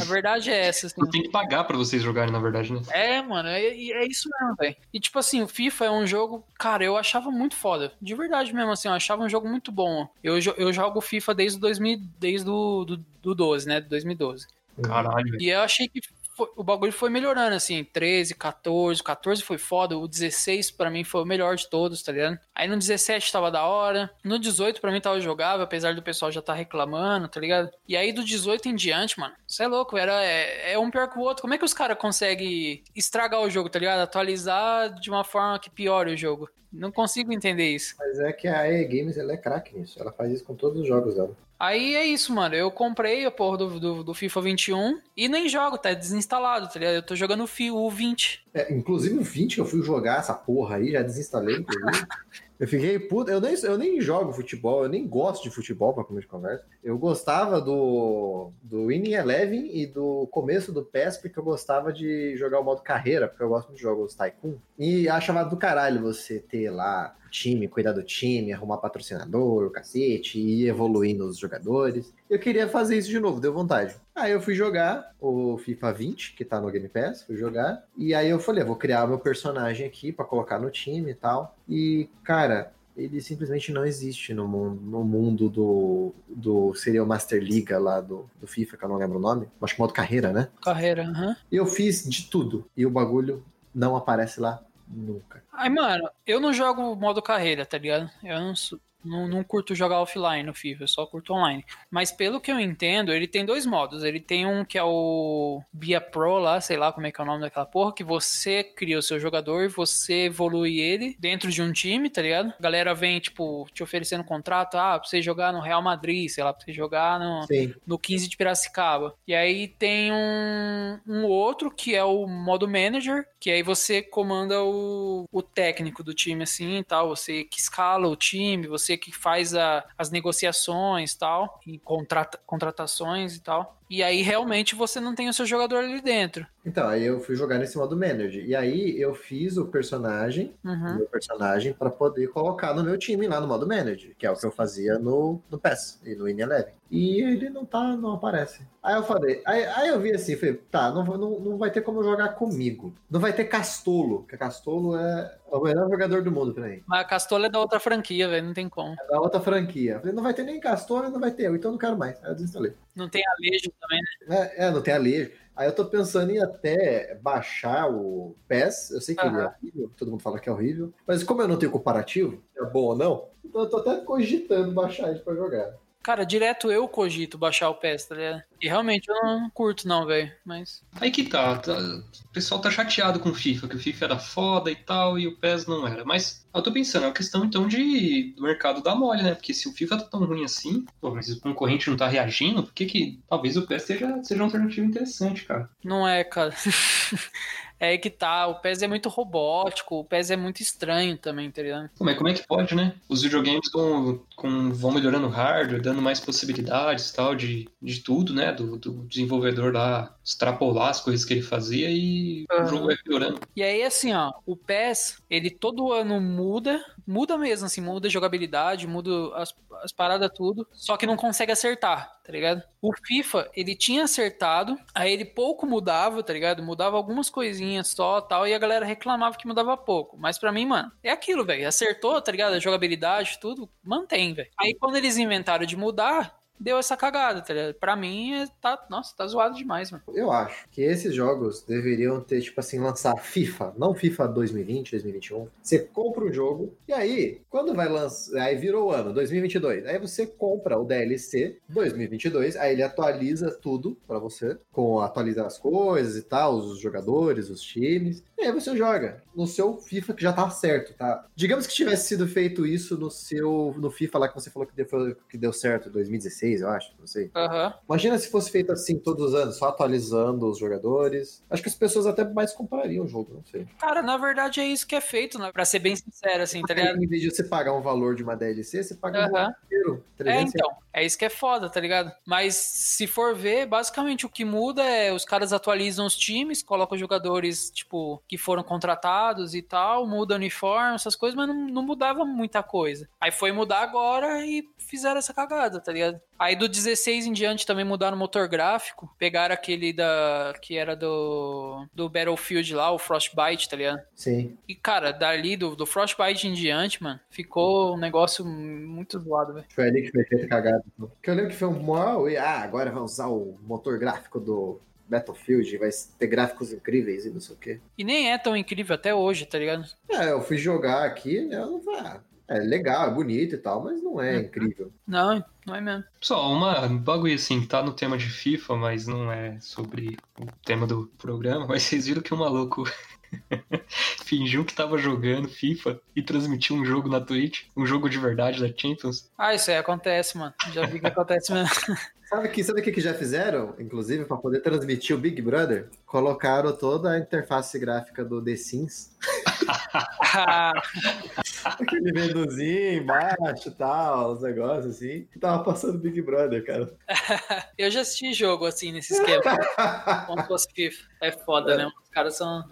A 0.00 0.04
verdade 0.04 0.50
é 0.50 0.66
essa, 0.66 0.86
assim. 0.86 1.00
Tem 1.10 1.22
que 1.22 1.30
pagar 1.30 1.64
pra 1.64 1.76
vocês 1.76 2.02
jogarem, 2.02 2.30
na 2.30 2.38
verdade, 2.38 2.72
né? 2.72 2.82
É, 2.90 3.22
mano, 3.22 3.48
é, 3.48 3.62
é 3.62 4.06
isso 4.06 4.28
mesmo, 4.38 4.54
velho. 4.56 4.76
E 4.92 5.00
tipo 5.00 5.18
assim, 5.18 5.42
o 5.42 5.48
FIFA 5.48 5.84
é 5.86 5.90
um 5.90 6.06
jogo, 6.06 6.44
cara, 6.58 6.84
eu 6.84 6.96
achava 6.96 7.30
muito 7.30 7.56
foda. 7.56 7.92
De 8.00 8.14
verdade 8.14 8.54
mesmo, 8.54 8.70
assim, 8.70 8.88
eu 8.88 8.94
achava 8.94 9.22
um 9.22 9.28
jogo 9.28 9.48
muito 9.48 9.72
bom. 9.72 10.06
Eu, 10.22 10.38
eu 10.58 10.72
jogo 10.72 11.00
FIFA 11.00 11.34
desde 11.34 11.56
o 11.56 11.60
2000, 11.60 12.00
desde 12.18 12.50
o 12.50 12.84
do, 12.84 12.96
do 13.22 13.34
12, 13.34 13.66
né? 13.66 13.80
Do 13.80 13.88
2012. 13.88 14.46
Caralho. 14.82 15.40
E 15.40 15.48
eu 15.48 15.60
achei 15.60 15.88
que 15.88 16.00
foi- 16.36 16.48
o 16.54 16.62
bagulho 16.62 16.92
foi 16.92 17.08
melhorando, 17.08 17.56
assim, 17.56 17.82
13, 17.82 18.34
14, 18.34 19.02
14 19.02 19.42
foi 19.42 19.56
foda, 19.58 19.96
o 19.96 20.06
16 20.06 20.70
pra 20.70 20.90
mim 20.90 21.02
foi 21.02 21.22
o 21.22 21.26
melhor 21.26 21.56
de 21.56 21.68
todos, 21.68 22.02
tá 22.02 22.12
ligado? 22.12 22.38
Aí 22.54 22.68
no 22.68 22.76
17 22.76 23.32
tava 23.32 23.50
da 23.50 23.64
hora, 23.64 24.10
no 24.22 24.38
18 24.38 24.80
pra 24.80 24.92
mim 24.92 25.00
tava 25.00 25.20
jogável, 25.20 25.64
apesar 25.64 25.94
do 25.94 26.02
pessoal 26.02 26.30
já 26.30 26.42
tá 26.42 26.52
reclamando, 26.52 27.28
tá 27.28 27.40
ligado? 27.40 27.70
E 27.88 27.96
aí 27.96 28.12
do 28.12 28.22
18 28.22 28.68
em 28.68 28.74
diante, 28.74 29.18
mano, 29.18 29.34
você 29.46 29.64
é 29.64 29.66
louco, 29.66 29.96
era, 29.96 30.22
é, 30.24 30.72
é 30.72 30.78
um 30.78 30.90
pior 30.90 31.08
que 31.08 31.18
o 31.18 31.22
outro. 31.22 31.40
Como 31.42 31.54
é 31.54 31.58
que 31.58 31.64
os 31.64 31.72
caras 31.74 31.96
conseguem 31.98 32.82
estragar 32.94 33.40
o 33.40 33.50
jogo, 33.50 33.68
tá 33.70 33.78
ligado? 33.78 34.00
Atualizar 34.00 34.92
de 35.00 35.08
uma 35.10 35.24
forma 35.24 35.58
que 35.58 35.70
piore 35.70 36.12
o 36.12 36.16
jogo. 36.16 36.48
Não 36.72 36.92
consigo 36.92 37.32
entender 37.32 37.70
isso. 37.70 37.94
Mas 37.98 38.18
é 38.18 38.32
que 38.32 38.46
a 38.46 38.70
EA 38.70 38.86
Games 38.86 39.16
ela 39.16 39.32
é 39.32 39.36
craque 39.36 39.74
nisso. 39.78 39.98
Ela 39.98 40.12
faz 40.12 40.30
isso 40.30 40.44
com 40.44 40.54
todos 40.54 40.82
os 40.82 40.86
jogos 40.86 41.14
dela. 41.14 41.34
Aí 41.58 41.94
é 41.94 42.04
isso, 42.04 42.34
mano. 42.34 42.54
Eu 42.54 42.70
comprei 42.70 43.24
a 43.24 43.30
porra 43.30 43.56
do, 43.58 43.80
do, 43.80 44.04
do 44.04 44.14
FIFA 44.14 44.42
21 44.42 45.00
e 45.16 45.28
nem 45.28 45.48
jogo, 45.48 45.78
tá 45.78 45.94
desinstalado, 45.94 46.68
tá 46.68 46.78
ligado? 46.78 46.94
Eu 46.96 47.02
tô 47.02 47.16
jogando 47.16 47.44
o 47.44 47.46
Fi- 47.46 47.70
o 47.70 47.88
20. 47.90 48.44
É, 48.52 48.72
inclusive 48.74 49.18
o 49.18 49.22
20 49.22 49.54
que 49.54 49.60
eu 49.60 49.64
fui 49.64 49.82
jogar 49.82 50.18
essa 50.18 50.34
porra 50.34 50.76
aí, 50.76 50.92
já 50.92 51.02
desinstalei, 51.02 51.56
inclusive. 51.56 52.06
Eu 52.58 52.66
fiquei 52.66 52.98
puto, 52.98 53.30
eu 53.30 53.38
nem, 53.38 53.54
eu 53.64 53.76
nem 53.76 54.00
jogo 54.00 54.32
futebol, 54.32 54.84
eu 54.84 54.88
nem 54.88 55.06
gosto 55.06 55.42
de 55.42 55.50
futebol 55.50 55.92
pra 55.92 56.02
comer 56.04 56.22
de 56.22 56.26
conversa. 56.26 56.64
Eu 56.82 56.96
gostava 56.96 57.60
do, 57.60 58.50
do 58.62 58.86
Winning 58.86 59.12
Eleven 59.12 59.68
e 59.78 59.86
do 59.86 60.26
começo 60.30 60.72
do 60.72 60.82
PES, 60.82 61.18
porque 61.18 61.38
eu 61.38 61.42
gostava 61.42 61.92
de 61.92 62.34
jogar 62.38 62.58
o 62.60 62.64
modo 62.64 62.80
carreira, 62.80 63.28
porque 63.28 63.42
eu 63.42 63.50
gosto 63.50 63.66
muito 63.66 63.76
de 63.76 63.82
jogos 63.82 64.14
Tycoon. 64.14 64.54
E 64.78 65.06
achava 65.06 65.44
do 65.44 65.58
caralho 65.58 66.00
você 66.00 66.38
ter 66.40 66.70
lá 66.70 67.14
time, 67.30 67.68
cuidar 67.68 67.92
do 67.92 68.02
time, 68.02 68.52
arrumar 68.52 68.78
patrocinador, 68.78 69.66
o 69.66 69.70
cacete, 69.70 70.38
e 70.38 70.62
ir 70.62 70.68
evoluindo 70.68 71.24
os 71.26 71.38
jogadores. 71.38 72.12
Eu 72.28 72.38
queria 72.38 72.68
fazer 72.68 72.96
isso 72.96 73.08
de 73.08 73.20
novo, 73.20 73.40
deu 73.40 73.52
vontade. 73.52 73.94
Aí 74.14 74.32
eu 74.32 74.40
fui 74.40 74.54
jogar 74.54 75.12
o 75.20 75.58
FIFA 75.58 75.92
20, 75.92 76.34
que 76.34 76.44
tá 76.44 76.60
no 76.60 76.70
Game 76.70 76.88
Pass, 76.88 77.22
fui 77.22 77.36
jogar. 77.36 77.84
E 77.96 78.14
aí 78.14 78.30
eu 78.30 78.38
falei, 78.38 78.62
"Ah, 78.62 78.66
vou 78.66 78.76
criar 78.76 79.06
meu 79.06 79.18
personagem 79.18 79.86
aqui 79.86 80.12
pra 80.12 80.24
colocar 80.24 80.58
no 80.58 80.70
time 80.70 81.10
e 81.10 81.14
tal. 81.14 81.56
E, 81.68 82.08
cara, 82.24 82.72
ele 82.96 83.20
simplesmente 83.20 83.70
não 83.70 83.84
existe 83.84 84.32
no 84.32 84.48
mundo, 84.48 84.80
no 84.80 85.04
mundo 85.04 85.48
do, 85.50 86.14
do. 86.28 86.74
Seria 86.74 87.04
o 87.04 87.06
Master 87.06 87.42
League 87.42 87.72
lá 87.74 88.00
do, 88.00 88.28
do 88.40 88.46
FIFA, 88.46 88.76
que 88.78 88.84
eu 88.84 88.88
não 88.88 88.96
lembro 88.96 89.18
o 89.18 89.20
nome. 89.20 89.48
Acho 89.60 89.74
que 89.74 89.80
modo 89.80 89.92
carreira, 89.92 90.32
né? 90.32 90.48
Carreira, 90.62 91.04
aham. 91.04 91.36
E 91.52 91.56
eu 91.56 91.66
fiz 91.66 92.08
de 92.08 92.30
tudo. 92.30 92.64
E 92.74 92.86
o 92.86 92.90
bagulho 92.90 93.44
não 93.74 93.94
aparece 93.94 94.40
lá 94.40 94.62
nunca. 94.88 95.42
Aí, 95.52 95.68
mano, 95.70 96.08
eu 96.26 96.40
não 96.40 96.52
jogo 96.52 96.94
modo 96.96 97.22
carreira, 97.22 97.66
tá 97.66 97.78
ligado? 97.78 98.10
Eu 98.22 98.40
não, 98.40 98.54
sou- 98.56 98.80
não, 99.06 99.28
não 99.28 99.44
curto 99.44 99.74
jogar 99.74 100.00
offline 100.00 100.42
no 100.42 100.54
FIFA, 100.54 100.84
eu 100.84 100.88
só 100.88 101.06
curto 101.06 101.32
online. 101.32 101.64
Mas 101.90 102.10
pelo 102.12 102.40
que 102.40 102.50
eu 102.50 102.58
entendo, 102.58 103.12
ele 103.12 103.26
tem 103.26 103.44
dois 103.44 103.64
modos. 103.64 104.02
Ele 104.02 104.20
tem 104.20 104.46
um 104.46 104.64
que 104.64 104.78
é 104.78 104.82
o 104.82 105.62
Bia 105.72 106.00
Pro 106.00 106.38
lá, 106.38 106.60
sei 106.60 106.76
lá 106.76 106.92
como 106.92 107.06
é 107.06 107.12
que 107.12 107.20
é 107.20 107.24
o 107.24 107.26
nome 107.26 107.40
daquela 107.40 107.66
porra, 107.66 107.94
que 107.94 108.04
você 108.04 108.64
cria 108.64 108.98
o 108.98 109.02
seu 109.02 109.18
jogador 109.18 109.64
e 109.64 109.68
você 109.68 110.26
evolui 110.26 110.80
ele 110.80 111.16
dentro 111.18 111.50
de 111.50 111.62
um 111.62 111.72
time, 111.72 112.10
tá 112.10 112.22
ligado? 112.22 112.52
A 112.58 112.62
galera 112.62 112.94
vem, 112.94 113.18
tipo, 113.20 113.66
te 113.72 113.82
oferecendo 113.82 114.24
contrato, 114.24 114.76
ah, 114.76 114.98
pra 114.98 115.08
você 115.08 115.22
jogar 115.22 115.52
no 115.52 115.60
Real 115.60 115.82
Madrid, 115.82 116.28
sei 116.28 116.44
lá, 116.44 116.52
pra 116.52 116.64
você 116.64 116.72
jogar 116.72 117.18
no, 117.18 117.46
Sim. 117.46 117.74
no 117.86 117.98
15 117.98 118.28
de 118.28 118.36
Piracicaba. 118.36 119.14
E 119.26 119.34
aí 119.34 119.68
tem 119.68 120.12
um, 120.12 120.98
um 121.06 121.24
outro 121.24 121.70
que 121.70 121.94
é 121.94 122.04
o 122.04 122.26
modo 122.26 122.68
manager, 122.68 123.26
que 123.38 123.50
aí 123.50 123.62
você 123.62 124.02
comanda 124.02 124.62
o, 124.62 125.26
o 125.30 125.42
técnico 125.42 126.02
do 126.02 126.14
time 126.14 126.42
assim 126.42 126.78
e 126.78 126.84
tal, 126.84 127.08
você 127.08 127.44
que 127.44 127.58
escala 127.58 128.08
o 128.08 128.16
time, 128.16 128.66
você 128.66 128.95
que 128.96 129.12
faz 129.12 129.54
a- 129.54 129.84
as 129.96 130.10
negociações 130.10 131.14
tal, 131.14 131.60
e 131.66 131.78
contrata, 131.78 132.38
contratações 132.46 133.36
e 133.36 133.40
tal. 133.40 133.75
E 133.88 134.02
aí 134.02 134.20
realmente 134.22 134.74
você 134.74 134.98
não 135.00 135.14
tem 135.14 135.28
o 135.28 135.32
seu 135.32 135.46
jogador 135.46 135.78
ali 135.84 136.00
dentro. 136.00 136.46
Então, 136.64 136.88
aí 136.88 137.04
eu 137.04 137.20
fui 137.20 137.36
jogar 137.36 137.58
nesse 137.58 137.78
modo 137.78 137.96
manager. 137.96 138.44
E 138.44 138.54
aí 138.56 139.00
eu 139.00 139.14
fiz 139.14 139.56
o 139.56 139.66
personagem, 139.66 140.52
Uhum. 140.64 140.96
meu 140.96 141.06
personagem, 141.06 141.72
pra 141.72 141.88
poder 141.90 142.26
colocar 142.28 142.74
no 142.74 142.82
meu 142.82 142.98
time 142.98 143.28
lá 143.28 143.40
no 143.40 143.46
modo 143.46 143.66
manager, 143.68 144.14
que 144.18 144.26
é 144.26 144.30
o 144.30 144.34
que 144.36 144.44
eu 144.44 144.50
fazia 144.50 144.98
no, 144.98 145.40
no 145.48 145.58
PES 145.58 146.00
e 146.04 146.16
no 146.16 146.24
Win 146.24 146.40
Eleven. 146.40 146.74
E 146.90 147.20
ele 147.20 147.48
não 147.50 147.64
tá, 147.64 147.96
não 147.96 148.12
aparece. 148.12 148.62
Aí 148.82 148.94
eu 148.96 149.04
falei, 149.04 149.42
aí, 149.46 149.64
aí 149.64 149.88
eu 149.88 150.00
vi 150.00 150.12
assim, 150.12 150.36
falei, 150.36 150.54
tá, 150.70 150.90
não, 150.90 151.04
não, 151.04 151.38
não 151.40 151.56
vai 151.58 151.70
ter 151.70 151.80
como 151.82 152.02
jogar 152.02 152.30
comigo. 152.30 152.92
Não 153.08 153.20
vai 153.20 153.32
ter 153.32 153.44
Castolo, 153.44 154.20
porque 154.20 154.36
Castolo 154.36 154.96
é 154.96 155.36
o 155.50 155.60
melhor 155.60 155.88
jogador 155.88 156.22
do 156.22 156.30
mundo 156.32 156.52
pra 156.52 156.66
mim. 156.68 156.82
Mas 156.86 157.00
a 157.00 157.04
Castola 157.04 157.46
é 157.46 157.48
da 157.48 157.60
outra 157.60 157.78
franquia, 157.78 158.28
velho, 158.28 158.46
não 158.46 158.54
tem 158.54 158.68
como. 158.68 158.94
É 159.00 159.06
da 159.08 159.20
outra 159.20 159.40
franquia. 159.40 159.94
Eu 159.94 160.00
Falei, 160.00 160.14
não 160.14 160.22
vai 160.22 160.34
ter 160.34 160.42
nem 160.44 160.58
Castolo, 160.60 161.08
não 161.10 161.20
vai 161.20 161.30
ter 161.30 161.44
eu, 161.44 161.54
então 161.56 161.70
eu 161.70 161.72
não 161.72 161.78
quero 161.78 161.96
mais. 161.96 162.16
Aí 162.24 162.30
eu 162.30 162.34
desinstalei. 162.34 162.72
Não 162.96 163.08
tem 163.10 163.22
alejo 163.36 163.70
também, 163.78 164.00
né? 164.26 164.52
É, 164.56 164.66
é, 164.66 164.70
não 164.70 164.82
tem 164.82 164.94
alejo. 164.94 165.30
Aí 165.54 165.68
eu 165.68 165.74
tô 165.74 165.84
pensando 165.84 166.30
em 166.30 166.38
até 166.38 167.14
baixar 167.16 167.90
o 167.90 168.34
PES. 168.48 168.90
Eu 168.90 169.00
sei 169.00 169.14
que 169.14 169.26
ele 169.26 169.36
é 169.38 169.46
horrível, 169.46 169.90
todo 169.96 170.10
mundo 170.10 170.22
fala 170.22 170.38
que 170.38 170.48
é 170.48 170.52
horrível. 170.52 170.92
Mas 171.06 171.22
como 171.22 171.42
eu 171.42 171.48
não 171.48 171.58
tenho 171.58 171.72
comparativo, 171.72 172.42
se 172.52 172.62
é 172.62 172.64
bom 172.64 172.84
ou 172.84 172.96
não, 172.96 173.28
então 173.44 173.62
eu 173.62 173.68
tô 173.68 173.78
até 173.78 173.96
cogitando 174.04 174.72
baixar 174.72 175.10
ele 175.10 175.20
pra 175.20 175.34
jogar. 175.34 175.74
Cara, 176.02 176.24
direto 176.24 176.70
eu 176.70 176.86
cogito 176.86 177.36
baixar 177.36 177.68
o 177.68 177.74
PES, 177.74 178.06
tá 178.06 178.14
ligado? 178.14 178.42
E 178.60 178.66
realmente 178.68 179.08
eu 179.08 179.14
não 179.22 179.50
curto 179.50 179.86
não, 179.86 180.06
velho, 180.06 180.32
mas... 180.44 180.82
Aí 181.00 181.10
que 181.10 181.24
tá, 181.24 181.58
tá- 181.58 181.78
o 181.78 182.28
pessoal 182.32 182.60
tá 182.60 182.70
chateado 182.70 183.20
com 183.20 183.30
o 183.30 183.34
FIFA, 183.34 183.68
que 183.68 183.76
o 183.76 183.78
FIFA 183.78 184.04
era 184.06 184.18
foda 184.18 184.70
e 184.70 184.76
tal, 184.76 185.18
e 185.18 185.26
o 185.26 185.36
PES 185.36 185.66
não 185.66 185.86
era. 185.86 186.04
Mas 186.04 186.46
eu 186.54 186.62
tô 186.62 186.72
pensando, 186.72 187.04
é 187.04 187.08
uma 187.08 187.12
questão 187.14 187.44
então 187.44 187.68
de 187.68 188.32
do 188.34 188.42
mercado 188.42 188.82
dar 188.82 188.94
mole, 188.94 189.22
né? 189.22 189.34
Porque 189.34 189.52
se 189.52 189.68
o 189.68 189.72
FIFA 189.72 189.98
tá 189.98 190.04
tão 190.04 190.24
ruim 190.24 190.44
assim, 190.44 190.84
pô, 191.00 191.10
mas 191.14 191.28
o 191.28 191.40
concorrente 191.40 191.90
não 191.90 191.96
tá 191.96 192.08
reagindo, 192.08 192.62
por 192.62 192.72
que 192.72 192.86
que 192.86 193.20
talvez 193.28 193.56
o 193.56 193.66
PES 193.66 193.82
seja, 193.82 194.22
seja 194.22 194.40
uma 194.40 194.46
alternativa 194.46 194.86
interessante, 194.86 195.44
cara? 195.44 195.68
Não 195.84 196.06
é, 196.08 196.24
cara. 196.24 196.54
é 197.78 197.88
aí 197.88 197.98
que 197.98 198.10
tá. 198.10 198.46
O 198.46 198.54
PES 198.56 198.82
é 198.82 198.88
muito 198.88 199.08
robótico, 199.08 199.96
o 200.00 200.04
PES 200.04 200.30
é 200.30 200.36
muito 200.36 200.62
estranho 200.62 201.16
também, 201.18 201.50
tá 201.50 201.62
ligado? 201.62 201.90
Pô, 201.96 202.04
mas 202.04 202.16
como 202.16 202.28
é 202.28 202.34
que 202.34 202.46
pode, 202.46 202.74
né? 202.74 202.94
Os 203.08 203.22
videogames 203.22 203.68
com, 203.70 204.20
com- 204.34 204.72
vão 204.72 204.92
melhorando 204.92 205.26
o 205.26 205.30
hardware, 205.30 205.80
dando 205.82 206.00
mais 206.02 206.20
possibilidades 206.20 207.10
e 207.10 207.14
tal, 207.14 207.34
de, 207.34 207.68
de 207.82 208.00
tudo, 208.00 208.32
né? 208.32 208.45
Do, 208.52 208.76
do 208.76 209.06
desenvolvedor 209.06 209.72
lá 209.72 210.16
extrapolar 210.24 210.90
as 210.90 211.00
coisas 211.00 211.24
que 211.24 211.34
ele 211.34 211.42
fazia 211.42 211.88
e 211.90 212.44
o 212.50 212.54
Aham. 212.54 212.66
jogo 212.66 212.86
vai 212.86 212.96
piorando. 212.96 213.40
E 213.54 213.62
aí, 213.62 213.82
assim, 213.82 214.12
ó, 214.12 214.32
o 214.44 214.56
PES, 214.56 215.22
ele 215.30 215.50
todo 215.50 215.92
ano 215.92 216.20
muda, 216.20 216.84
muda 217.06 217.38
mesmo, 217.38 217.66
assim, 217.66 217.80
muda 217.80 218.08
a 218.08 218.10
jogabilidade, 218.10 218.86
muda 218.86 219.10
as, 219.36 219.54
as 219.82 219.92
paradas 219.92 220.30
tudo, 220.34 220.66
só 220.72 220.96
que 220.96 221.06
não 221.06 221.16
consegue 221.16 221.52
acertar, 221.52 222.20
tá 222.24 222.32
ligado? 222.32 222.62
O 222.82 222.90
FIFA, 223.06 223.50
ele 223.54 223.74
tinha 223.74 224.04
acertado, 224.04 224.76
aí 224.94 225.12
ele 225.12 225.24
pouco 225.24 225.66
mudava, 225.66 226.22
tá 226.22 226.32
ligado? 226.32 226.62
Mudava 226.62 226.96
algumas 226.96 227.30
coisinhas 227.30 227.88
só 227.88 228.20
tal, 228.20 228.46
e 228.46 228.54
a 228.54 228.58
galera 228.58 228.84
reclamava 228.84 229.36
que 229.36 229.46
mudava 229.46 229.76
pouco. 229.76 230.16
Mas 230.18 230.38
pra 230.38 230.52
mim, 230.52 230.66
mano, 230.66 230.90
é 231.02 231.10
aquilo, 231.10 231.44
velho. 231.44 231.66
Acertou, 231.66 232.20
tá 232.20 232.32
ligado? 232.32 232.54
A 232.54 232.60
jogabilidade, 232.60 233.38
tudo, 233.40 233.70
mantém, 233.82 234.34
velho. 234.34 234.50
Aí 234.58 234.74
quando 234.74 234.96
eles 234.96 235.16
inventaram 235.16 235.64
de 235.64 235.76
mudar, 235.76 236.36
deu 236.58 236.78
essa 236.78 236.96
cagada, 236.96 237.40
tá 237.42 237.52
ligado? 237.52 237.74
Pra 237.74 237.96
mim, 237.96 238.32
é- 238.34 238.46
tá, 238.60 238.84
nossa, 238.90 239.14
tá 239.16 239.26
zoado 239.26 239.56
demais, 239.56 239.90
mano. 239.90 240.02
Eu 240.14 240.30
acho 240.32 240.68
que 240.70 240.82
esses 240.82 241.14
jogos 241.14 241.62
deveriam 241.62 242.20
ter, 242.20 242.40
tipo 242.40 242.58
assim, 242.60 242.78
lançar 242.78 243.16
FIFA, 243.16 243.74
não 243.78 243.94
FIFA 243.94 244.28
2020, 244.28 244.90
2021. 244.92 245.48
Você 245.62 245.78
compra 245.80 246.24
o 246.24 246.32
jogo 246.32 246.72
e 246.88 246.92
aí, 246.92 247.40
quando 247.50 247.74
vai 247.74 247.88
lançar, 247.88 248.40
aí 248.42 248.56
virou 248.56 248.88
o 248.88 248.92
ano, 248.92 249.12
2022. 249.12 249.86
Aí 249.86 249.98
você 249.98 250.26
compra 250.26 250.78
o 250.78 250.84
DLC 250.84 251.58
2022, 251.68 252.56
aí 252.56 252.72
ele 252.72 252.82
atualiza 252.82 253.50
tudo 253.50 253.96
pra 254.06 254.18
você, 254.18 254.56
com 254.72 255.00
atualizar 255.00 255.46
as 255.46 255.58
coisas 255.58 256.16
e 256.16 256.22
tal, 256.22 256.56
os 256.56 256.80
jogadores, 256.80 257.50
os 257.50 257.60
times. 257.60 258.22
E 258.38 258.42
aí 258.44 258.52
você 258.52 258.76
joga 258.76 259.22
no 259.34 259.46
seu 259.46 259.78
FIFA 259.78 260.14
que 260.14 260.22
já 260.22 260.32
tá 260.32 260.48
certo, 260.50 260.94
tá? 260.94 261.24
Digamos 261.34 261.66
que 261.66 261.74
tivesse 261.74 262.08
sido 262.08 262.26
feito 262.28 262.66
isso 262.66 262.96
no 262.98 263.10
seu 263.10 263.74
no 263.78 263.90
FIFA 263.90 264.18
lá 264.18 264.28
que 264.28 264.34
você 264.34 264.50
falou 264.50 264.66
que 264.66 264.74
deu, 264.74 265.16
que 265.28 265.38
deu 265.38 265.52
certo, 265.52 265.88
2016, 265.90 266.45
16, 266.46 266.60
eu 266.60 266.68
acho, 266.68 266.92
não 266.98 267.06
sei. 267.06 267.30
Aham. 267.34 267.74
Imagina 267.88 268.18
se 268.18 268.30
fosse 268.30 268.50
feito 268.50 268.72
assim 268.72 268.98
todos 268.98 269.26
os 269.26 269.34
anos, 269.34 269.56
só 269.56 269.68
atualizando 269.68 270.48
os 270.48 270.58
jogadores. 270.58 271.42
Acho 271.50 271.62
que 271.62 271.68
as 271.68 271.74
pessoas 271.74 272.06
até 272.06 272.24
mais 272.24 272.52
comprariam 272.52 273.04
o 273.04 273.08
jogo, 273.08 273.34
não 273.34 273.44
sei. 273.44 273.66
Cara, 273.78 274.02
na 274.02 274.16
verdade 274.16 274.60
é 274.60 274.66
isso 274.66 274.86
que 274.86 274.94
é 274.94 275.00
feito, 275.00 275.38
né? 275.38 275.50
Pra 275.52 275.64
ser 275.64 275.80
bem 275.80 275.96
sincero, 275.96 276.42
assim, 276.42 276.62
tá 276.62 276.74
ligado? 276.74 277.02
Em 277.02 277.06
vez 277.06 277.22
de 277.22 277.30
você 277.30 277.44
pagar 277.44 277.74
um 277.74 277.82
valor 277.82 278.14
de 278.14 278.22
uma 278.22 278.36
DLC, 278.36 278.82
você 278.82 278.94
paga 278.94 279.18
um 279.18 279.22
Aham. 279.22 279.30
valor 279.30 279.54
inteiro. 279.66 280.04
É, 280.18 280.24
300 280.24 280.54
então. 280.54 280.76
É 280.92 281.04
isso 281.04 281.18
que 281.18 281.26
é 281.26 281.30
foda, 281.30 281.68
tá 281.68 281.78
ligado? 281.78 282.10
Mas 282.26 282.54
se 282.54 283.06
for 283.06 283.34
ver, 283.34 283.66
basicamente 283.66 284.24
o 284.24 284.30
que 284.30 284.44
muda 284.44 284.82
é 284.82 285.12
os 285.12 285.26
caras 285.26 285.52
atualizam 285.52 286.06
os 286.06 286.16
times, 286.16 286.62
colocam 286.62 286.96
jogadores, 286.96 287.70
tipo, 287.70 288.22
que 288.26 288.38
foram 288.38 288.62
contratados 288.62 289.54
e 289.54 289.60
tal, 289.60 290.06
muda 290.06 290.34
o 290.34 290.36
uniforme, 290.38 290.94
essas 290.94 291.14
coisas, 291.14 291.36
mas 291.36 291.46
não, 291.46 291.66
não 291.66 291.82
mudava 291.82 292.24
muita 292.24 292.62
coisa. 292.62 293.06
Aí 293.20 293.30
foi 293.30 293.52
mudar 293.52 293.80
agora 293.80 294.44
e 294.46 294.66
fizeram 294.78 295.18
essa 295.18 295.34
cagada, 295.34 295.80
tá 295.80 295.92
ligado? 295.92 296.18
Aí 296.38 296.54
do 296.56 296.68
16 296.68 297.26
em 297.26 297.32
diante 297.32 297.66
também 297.66 297.84
mudaram 297.84 298.16
o 298.16 298.18
motor 298.18 298.48
gráfico, 298.48 299.14
pegaram 299.18 299.54
aquele 299.54 299.92
da 299.92 300.54
que 300.60 300.76
era 300.76 300.94
do 300.94 301.86
do 301.94 302.08
Battlefield 302.08 302.74
lá, 302.74 302.90
o 302.92 302.98
Frostbite, 302.98 303.68
tá 303.68 303.76
ligado? 303.76 304.00
Sim. 304.14 304.56
E 304.68 304.74
cara, 304.74 305.12
dali 305.12 305.56
do, 305.56 305.74
do 305.74 305.86
Frostbite 305.86 306.46
em 306.46 306.52
diante, 306.52 307.02
mano, 307.02 307.20
ficou 307.30 307.94
um 307.94 307.98
negócio 307.98 308.44
muito 308.44 309.18
zoado, 309.18 309.54
velho. 309.54 309.66
Foi 309.74 309.88
ali 309.88 310.02
que 310.02 310.10
foi 310.10 310.24
feita 310.24 310.46
a 310.46 310.48
cagada. 310.48 310.84
Porque 310.98 311.30
eu 311.30 311.34
lembro 311.34 311.50
que 311.50 311.56
foi 311.56 311.68
um 311.68 311.82
maior. 311.82 312.28
Ah, 312.38 312.60
agora 312.60 312.90
vai 312.90 313.02
usar 313.02 313.28
o 313.28 313.58
motor 313.62 313.98
gráfico 313.98 314.38
do 314.38 314.80
Battlefield, 315.08 315.78
vai 315.78 315.90
ter 316.18 316.26
gráficos 316.26 316.72
incríveis 316.72 317.24
e 317.24 317.30
não 317.30 317.40
sei 317.40 317.54
o 317.54 317.58
quê. 317.58 317.80
E 317.96 318.04
nem 318.04 318.32
é 318.32 318.38
tão 318.38 318.56
incrível 318.56 318.94
até 318.94 319.14
hoje, 319.14 319.46
tá 319.46 319.58
ligado? 319.58 319.86
É, 320.08 320.30
eu 320.30 320.40
fui 320.40 320.58
jogar 320.58 321.04
aqui, 321.04 321.42
né? 321.42 321.56
Eu 321.56 321.70
não 321.70 321.80
falei, 321.80 322.00
ah, 322.00 322.20
é 322.48 322.58
legal, 322.58 323.08
é 323.08 323.14
bonito 323.14 323.54
e 323.54 323.58
tal, 323.58 323.82
mas 323.82 324.02
não 324.02 324.20
é 324.20 324.36
Uhum. 324.36 324.42
incrível. 324.42 324.92
Não, 325.06 325.44
não 325.66 325.74
é 325.74 325.80
mesmo. 325.80 326.04
Só 326.20 326.52
uma 326.52 326.86
um 326.86 326.98
bagulho 326.98 327.34
assim, 327.34 327.60
que 327.60 327.66
tá 327.66 327.82
no 327.82 327.92
tema 327.92 328.16
de 328.16 328.28
FIFA, 328.28 328.76
mas 328.76 329.06
não 329.06 329.30
é 329.32 329.58
sobre 329.60 330.16
o 330.40 330.46
tema 330.64 330.86
do 330.86 331.10
programa, 331.18 331.66
mas 331.66 331.82
vocês 331.82 332.06
viram 332.06 332.22
que 332.22 332.32
o 332.34 332.36
maluco 332.36 332.84
fingiu 334.24 334.64
que 334.64 334.74
tava 334.74 334.98
jogando 334.98 335.48
FIFA 335.48 336.00
e 336.14 336.22
transmitiu 336.22 336.76
um 336.76 336.84
jogo 336.84 337.08
na 337.08 337.20
Twitch, 337.20 337.64
um 337.76 337.86
jogo 337.86 338.08
de 338.08 338.18
verdade 338.18 338.60
da 338.60 338.68
Champions. 338.76 339.28
Ah, 339.36 339.54
isso 339.54 339.70
aí 339.70 339.76
acontece, 339.76 340.36
mano. 340.38 340.54
Já 340.72 340.86
vi 340.86 341.00
que 341.00 341.06
acontece 341.06 341.52
mesmo. 341.52 341.68
Sabe 342.28 342.48
que 342.48 342.64
sabe 342.64 342.80
o 342.80 342.82
que, 342.82 342.90
que 342.90 343.00
já 343.00 343.14
fizeram, 343.14 343.76
inclusive, 343.78 344.24
para 344.24 344.36
poder 344.36 344.58
transmitir 344.58 345.14
o 345.14 345.18
Big 345.18 345.40
Brother? 345.40 345.88
Colocaram 346.04 346.72
toda 346.76 347.12
a 347.12 347.18
interface 347.20 347.78
gráfica 347.78 348.24
do 348.24 348.42
The 348.42 348.56
Sims. 348.56 349.16
Aquele 351.64 352.12
menuzinho 352.12 353.02
embaixo 353.02 353.68
e 353.68 353.72
tal, 353.72 354.32
os 354.32 354.42
negócios 354.42 354.96
assim. 354.96 355.26
Tava 355.40 355.64
passando 355.64 355.98
Big 355.98 356.20
Brother, 356.22 356.64
cara. 356.64 356.92
eu 357.78 357.90
já 357.90 358.00
assisti 358.02 358.32
jogo 358.32 358.66
assim, 358.66 358.92
nesse 358.92 359.14
esquema. 359.14 359.42
Como 360.26 360.40
se 360.42 360.48
fosse 360.48 360.68
FIFA. 360.74 361.02
É 361.22 361.32
foda, 361.32 361.76
né? 361.76 361.86
Os 362.02 362.08
caras 362.10 362.36
são. 362.36 362.64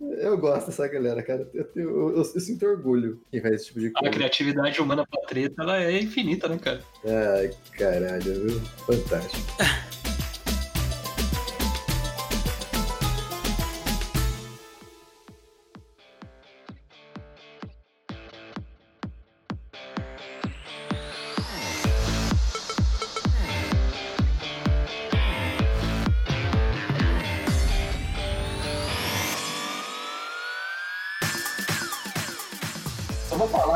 Eu 0.00 0.38
gosto 0.38 0.66
dessa 0.66 0.86
galera, 0.88 1.22
cara. 1.22 1.48
Eu, 1.52 1.64
tenho- 1.64 1.90
eu- 1.90 2.10
eu- 2.10 2.16
eu 2.16 2.24
sinto 2.40 2.64
orgulho 2.66 3.20
em 3.32 3.40
fazer 3.40 3.56
esse 3.56 3.66
tipo 3.66 3.80
de 3.80 3.88
A 3.88 3.92
coisa. 4.00 4.14
criatividade 4.14 4.80
humana 4.80 5.06
pra 5.06 5.20
treta, 5.26 5.62
ela 5.62 5.82
é 5.82 6.00
infinita, 6.00 6.48
né, 6.48 6.58
cara? 6.58 6.80
Ai, 7.04 7.50
caralho, 7.76 8.22
viu? 8.22 8.60
Fantástico. 8.86 9.42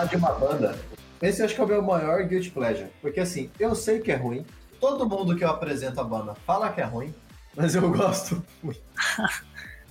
De 0.09 0.17
uma 0.17 0.33
banda. 0.33 0.79
Esse 1.21 1.41
eu 1.41 1.47
acho 1.47 1.55
que 1.55 1.61
é 1.61 1.65
o 1.65 1.69
meu 1.69 1.83
maior 1.83 2.23
guilty 2.25 2.51
pleasure. 2.51 2.89
Porque 3.01 3.21
assim, 3.21 3.51
eu 3.59 3.75
sei 3.75 4.01
que 4.01 4.11
é 4.11 4.17
ruim. 4.17 4.45
Todo 4.81 5.09
mundo 5.09 5.37
que 5.37 5.45
eu 5.45 5.49
apresento 5.51 6.01
a 6.01 6.05
banda 6.05 6.35
fala 6.47 6.71
que 6.71 6.81
é 6.81 6.85
ruim, 6.85 7.13
mas 7.57 7.75
eu 7.75 7.91
gosto 7.91 8.43
muito. 8.63 8.81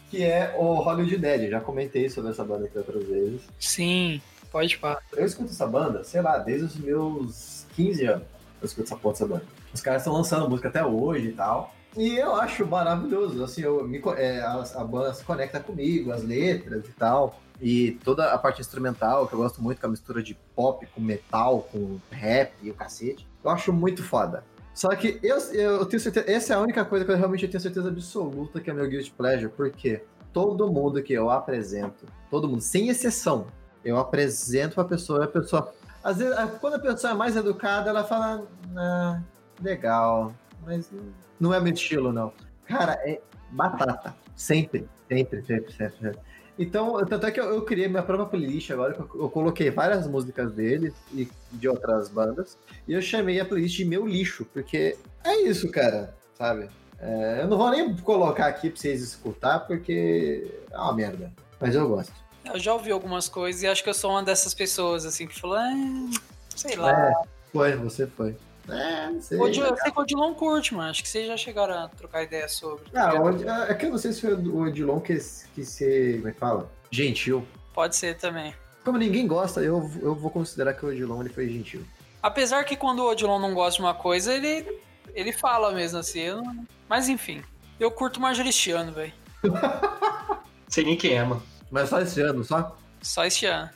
que 0.09 0.23
é 0.23 0.55
o 0.57 0.75
Hollywood 0.75 1.17
Dead. 1.17 1.49
Já 1.49 1.59
comentei 1.59 2.09
sobre 2.09 2.31
essa 2.31 2.43
banda 2.43 2.65
aqui 2.65 2.77
outras 2.77 3.03
vezes. 3.03 3.41
Sim, 3.59 4.21
pode 4.51 4.77
pá. 4.77 4.99
Eu 5.13 5.25
escuto 5.25 5.51
essa 5.51 5.67
banda, 5.67 6.03
sei 6.03 6.21
lá, 6.21 6.37
desde 6.37 6.65
os 6.65 6.75
meus 6.77 7.65
15 7.75 8.05
anos. 8.05 8.27
Eu 8.61 8.65
escuto 8.65 8.87
essa 8.87 8.95
porra 8.95 9.13
dessa 9.13 9.27
banda. 9.27 9.45
Os 9.73 9.81
caras 9.81 10.01
estão 10.01 10.13
lançando 10.13 10.49
música 10.49 10.69
até 10.69 10.85
hoje 10.85 11.27
e 11.27 11.33
tal. 11.33 11.75
E 11.97 12.17
eu 12.17 12.35
acho 12.35 12.65
maravilhoso. 12.65 13.43
Assim, 13.43 13.61
eu 13.61 13.85
me, 13.85 14.01
é, 14.15 14.39
a, 14.39 14.63
a 14.75 14.83
banda 14.83 15.13
se 15.13 15.23
conecta 15.23 15.59
comigo, 15.59 16.11
as 16.11 16.23
letras 16.23 16.85
e 16.85 16.91
tal. 16.91 17.41
E 17.61 17.93
toda 18.03 18.31
a 18.31 18.37
parte 18.37 18.61
instrumental, 18.61 19.27
que 19.27 19.33
eu 19.33 19.39
gosto 19.39 19.61
muito, 19.61 19.81
com 19.81 19.87
a 19.87 19.89
mistura 19.89 20.21
de 20.21 20.35
pop 20.55 20.85
com 20.87 21.01
metal, 21.01 21.67
com 21.71 21.99
rap 22.11 22.53
e 22.61 22.69
o 22.69 22.73
cacete. 22.73 23.27
Eu 23.43 23.49
acho 23.49 23.73
muito 23.73 24.03
foda. 24.03 24.43
Só 24.73 24.89
que 24.89 25.19
eu, 25.23 25.37
eu 25.53 25.85
tenho 25.85 25.99
certeza. 25.99 26.29
Essa 26.29 26.53
é 26.53 26.55
a 26.55 26.59
única 26.59 26.85
coisa 26.85 27.03
que 27.03 27.11
eu 27.11 27.17
realmente 27.17 27.47
tenho 27.47 27.59
certeza 27.59 27.89
absoluta 27.89 28.61
que 28.61 28.69
é 28.69 28.73
meu 28.73 28.87
Guilty 28.87 29.09
Pleasure, 29.09 29.51
porque 29.51 30.03
todo 30.31 30.71
mundo 30.71 31.01
que 31.01 31.13
eu 31.13 31.31
apresento, 31.31 32.05
todo 32.29 32.47
mundo, 32.47 32.61
sem 32.61 32.89
exceção, 32.89 33.47
eu 33.83 33.97
apresento 33.97 34.75
pra 34.75 34.83
pessoa 34.83 35.23
a 35.23 35.27
pessoa. 35.27 35.73
Às 36.03 36.17
vezes, 36.17 36.35
quando 36.61 36.75
a 36.75 36.79
pessoa 36.79 37.11
é 37.11 37.15
mais 37.15 37.35
educada, 37.35 37.89
ela 37.89 38.03
fala. 38.03 38.47
Ah, 38.75 39.19
legal, 39.59 40.31
mas 40.63 40.91
não 41.39 41.51
é 41.51 41.59
meu 41.59 41.73
estilo, 41.73 42.13
não. 42.13 42.31
Cara, 42.65 42.93
é 43.03 43.19
batata. 43.49 44.15
Sempre, 44.35 44.87
sempre, 45.09 45.41
sempre, 45.43 45.73
sempre. 45.73 45.97
sempre. 45.99 46.19
Então, 46.57 47.05
tanto 47.05 47.25
é 47.25 47.31
que 47.31 47.39
eu, 47.39 47.45
eu 47.45 47.61
criei 47.61 47.87
minha 47.87 48.01
própria 48.01 48.27
playlist 48.27 48.71
agora, 48.71 48.95
eu, 48.97 49.21
eu 49.21 49.29
coloquei 49.29 49.69
várias 49.69 50.07
músicas 50.07 50.51
deles 50.51 50.93
e 51.13 51.29
de 51.51 51.69
outras 51.69 52.09
bandas, 52.09 52.57
e 52.87 52.93
eu 52.93 53.01
chamei 53.01 53.39
a 53.39 53.45
playlist 53.45 53.77
de 53.77 53.85
meu 53.85 54.07
lixo, 54.07 54.45
porque 54.53 54.97
é 55.23 55.41
isso, 55.43 55.69
cara, 55.69 56.15
sabe? 56.35 56.69
É, 56.99 57.41
eu 57.41 57.47
não 57.47 57.57
vou 57.57 57.69
nem 57.69 57.95
colocar 57.97 58.47
aqui 58.47 58.69
pra 58.69 58.79
vocês 58.79 59.01
escutar, 59.01 59.59
porque 59.61 60.51
é 60.71 60.77
uma 60.77 60.93
merda. 60.93 61.31
Mas 61.59 61.75
eu 61.75 61.87
gosto. 61.87 62.13
Eu 62.43 62.59
já 62.59 62.73
ouvi 62.73 62.91
algumas 62.91 63.27
coisas 63.27 63.61
e 63.61 63.67
acho 63.67 63.83
que 63.83 63.89
eu 63.89 63.93
sou 63.93 64.11
uma 64.11 64.23
dessas 64.23 64.53
pessoas, 64.53 65.05
assim, 65.05 65.27
que 65.27 65.39
falou, 65.39 65.57
ah, 65.57 66.09
sei 66.55 66.75
lá. 66.75 66.91
É, 66.91 67.13
foi, 67.51 67.75
você 67.75 68.07
foi. 68.07 68.35
É, 68.69 69.09
não 69.09 69.21
sei. 69.21 69.39
Odilon- 69.39 69.67
eu 69.67 69.77
sei 69.77 69.91
que 69.91 69.97
o 69.97 70.01
Odilon 70.01 70.33
curte, 70.33 70.73
mano. 70.73 70.89
Acho 70.89 71.01
que 71.03 71.09
vocês 71.09 71.25
já 71.27 71.37
chegaram 71.37 71.73
a 71.73 71.87
trocar 71.87 72.23
ideia 72.23 72.47
sobre. 72.49 72.89
tá 72.91 73.11
Ah, 73.11 73.21
Od- 73.21 73.43
é 73.47 73.73
que 73.73 73.85
eu 73.85 73.91
não 73.91 73.97
sei 73.97 74.11
se 74.13 74.21
foi 74.21 74.33
o 74.33 74.61
Odilon 74.61 74.99
que, 74.99 75.13
que 75.55 75.63
se. 75.65 76.15
Como 76.17 76.27
é 76.27 76.31
que 76.33 76.39
fala? 76.39 76.69
Gentil. 76.91 77.47
Pode 77.73 77.95
ser 77.95 78.17
também. 78.17 78.53
Como 78.83 78.97
ninguém 78.97 79.27
gosta, 79.27 79.61
eu, 79.61 79.89
eu 80.01 80.15
vou 80.15 80.29
considerar 80.31 80.73
que 80.73 80.85
o 80.85 80.89
Odilon 80.89 81.21
ele 81.21 81.29
foi 81.29 81.47
gentil. 81.49 81.85
Apesar 82.23 82.63
que 82.63 82.75
quando 82.75 82.99
o 82.99 83.09
Odilon 83.09 83.39
não 83.39 83.53
gosta 83.53 83.77
de 83.77 83.81
uma 83.85 83.93
coisa, 83.93 84.33
ele, 84.33 84.81
ele 85.13 85.31
fala 85.31 85.71
mesmo 85.71 85.99
assim. 85.99 86.19
eu 86.21 86.41
não- 86.41 86.65
Mas 86.89 87.07
enfim, 87.07 87.43
eu 87.79 87.91
curto 87.91 88.19
Marjoristiano, 88.19 88.91
velho. 88.91 89.13
Sei 90.67 90.83
nem 90.83 90.97
quem 90.97 91.13
é, 91.13 91.23
mano. 91.23 91.41
Mas 91.71 91.89
só 91.89 91.99
esse 92.01 92.19
ano, 92.21 92.43
só? 92.43 92.75
Só 93.01 93.23
este 93.25 93.45
ano. 93.45 93.69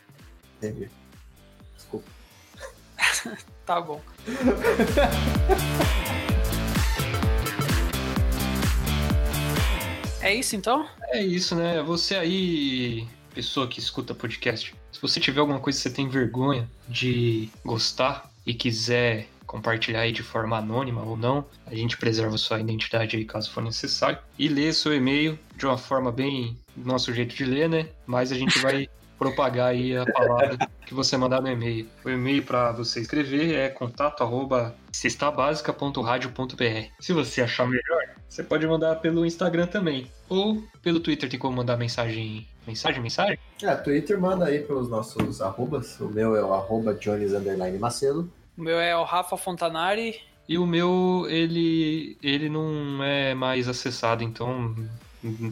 Entendi. 0.58 0.90
Desculpa. 1.76 2.06
Tá 3.66 3.80
bom. 3.80 4.02
É 10.22 10.36
isso 10.36 10.56
então? 10.56 10.88
É 11.10 11.22
isso, 11.22 11.56
né? 11.56 11.82
Você 11.82 12.16
aí, 12.16 13.08
pessoa 13.34 13.68
que 13.68 13.80
escuta 13.80 14.14
podcast, 14.14 14.74
se 14.92 15.02
você 15.02 15.20
tiver 15.20 15.40
alguma 15.40 15.60
coisa 15.60 15.78
que 15.78 15.84
você 15.84 15.90
tem 15.90 16.08
vergonha 16.08 16.70
de 16.88 17.50
gostar 17.66 18.30
e 18.46 18.54
quiser 18.54 19.28
compartilhar 19.48 20.02
aí 20.02 20.12
de 20.12 20.24
forma 20.24 20.58
anônima 20.58 21.02
ou 21.02 21.18
não, 21.18 21.44
a 21.66 21.76
gente 21.76 21.98
preserva 21.98 22.38
sua 22.38 22.60
identidade 22.60 23.18
aí 23.18 23.26
caso 23.26 23.52
for 23.52 23.62
necessário. 23.62 24.20
E 24.38 24.48
lê 24.48 24.72
seu 24.72 24.96
e-mail 24.96 25.38
de 25.58 25.66
uma 25.66 25.78
forma 25.78 26.12
bem 26.12 26.58
do 26.76 26.88
nosso 26.88 27.14
jeito 27.14 27.36
de 27.36 27.44
ler, 27.44 27.68
né? 27.68 27.90
Mas 28.06 28.32
a 28.32 28.36
gente 28.36 28.60
vai 28.60 28.88
propagar 29.22 29.68
aí 29.68 29.96
a 29.96 30.04
palavra 30.04 30.58
que 30.84 30.96
você 30.96 31.16
mandar 31.16 31.44
no 31.44 31.48
e-mail. 31.48 31.88
O 32.04 32.10
e-mail 32.10 32.44
para 32.44 32.72
você 32.72 33.02
escrever 33.02 33.54
é 33.54 33.70
contato 33.70 34.24
arroba 34.24 34.76
cestabasica.radio.br. 34.92 36.88
Se 37.00 37.14
você 37.14 37.44
achar 37.44 37.68
melhor, 37.68 38.16
você 38.28 38.42
pode 38.42 38.66
mandar 38.66 38.96
pelo 38.96 39.24
Instagram 39.24 39.68
também. 39.68 40.10
Ou 40.28 40.64
pelo 40.82 41.00
Twitter 41.00 41.30
tem 41.30 41.38
como 41.38 41.56
mandar 41.56 41.78
mensagem. 41.78 42.48
Mensagem, 42.66 43.00
mensagem? 43.00 43.38
É, 43.62 43.76
Twitter 43.76 44.20
manda 44.20 44.46
aí 44.46 44.62
pelos 44.62 44.90
nossos 44.90 45.40
arrobas. 45.40 46.00
O 46.00 46.10
meu 46.10 46.36
é 46.36 46.44
o 46.44 46.52
arroba 46.52 46.96
Jones 46.96 47.32
Underline 47.32 47.78
Macedo. 47.78 48.28
O 48.58 48.64
meu 48.64 48.80
é 48.80 48.98
o 48.98 49.04
Rafa 49.04 49.38
Fontanari. 49.38 50.20
E 50.50 50.58
o 50.58 50.66
meu, 50.66 51.28
ele. 51.30 52.18
ele 52.24 52.50
não 52.50 53.04
é 53.04 53.36
mais 53.36 53.68
acessado, 53.68 54.24
então. 54.24 54.76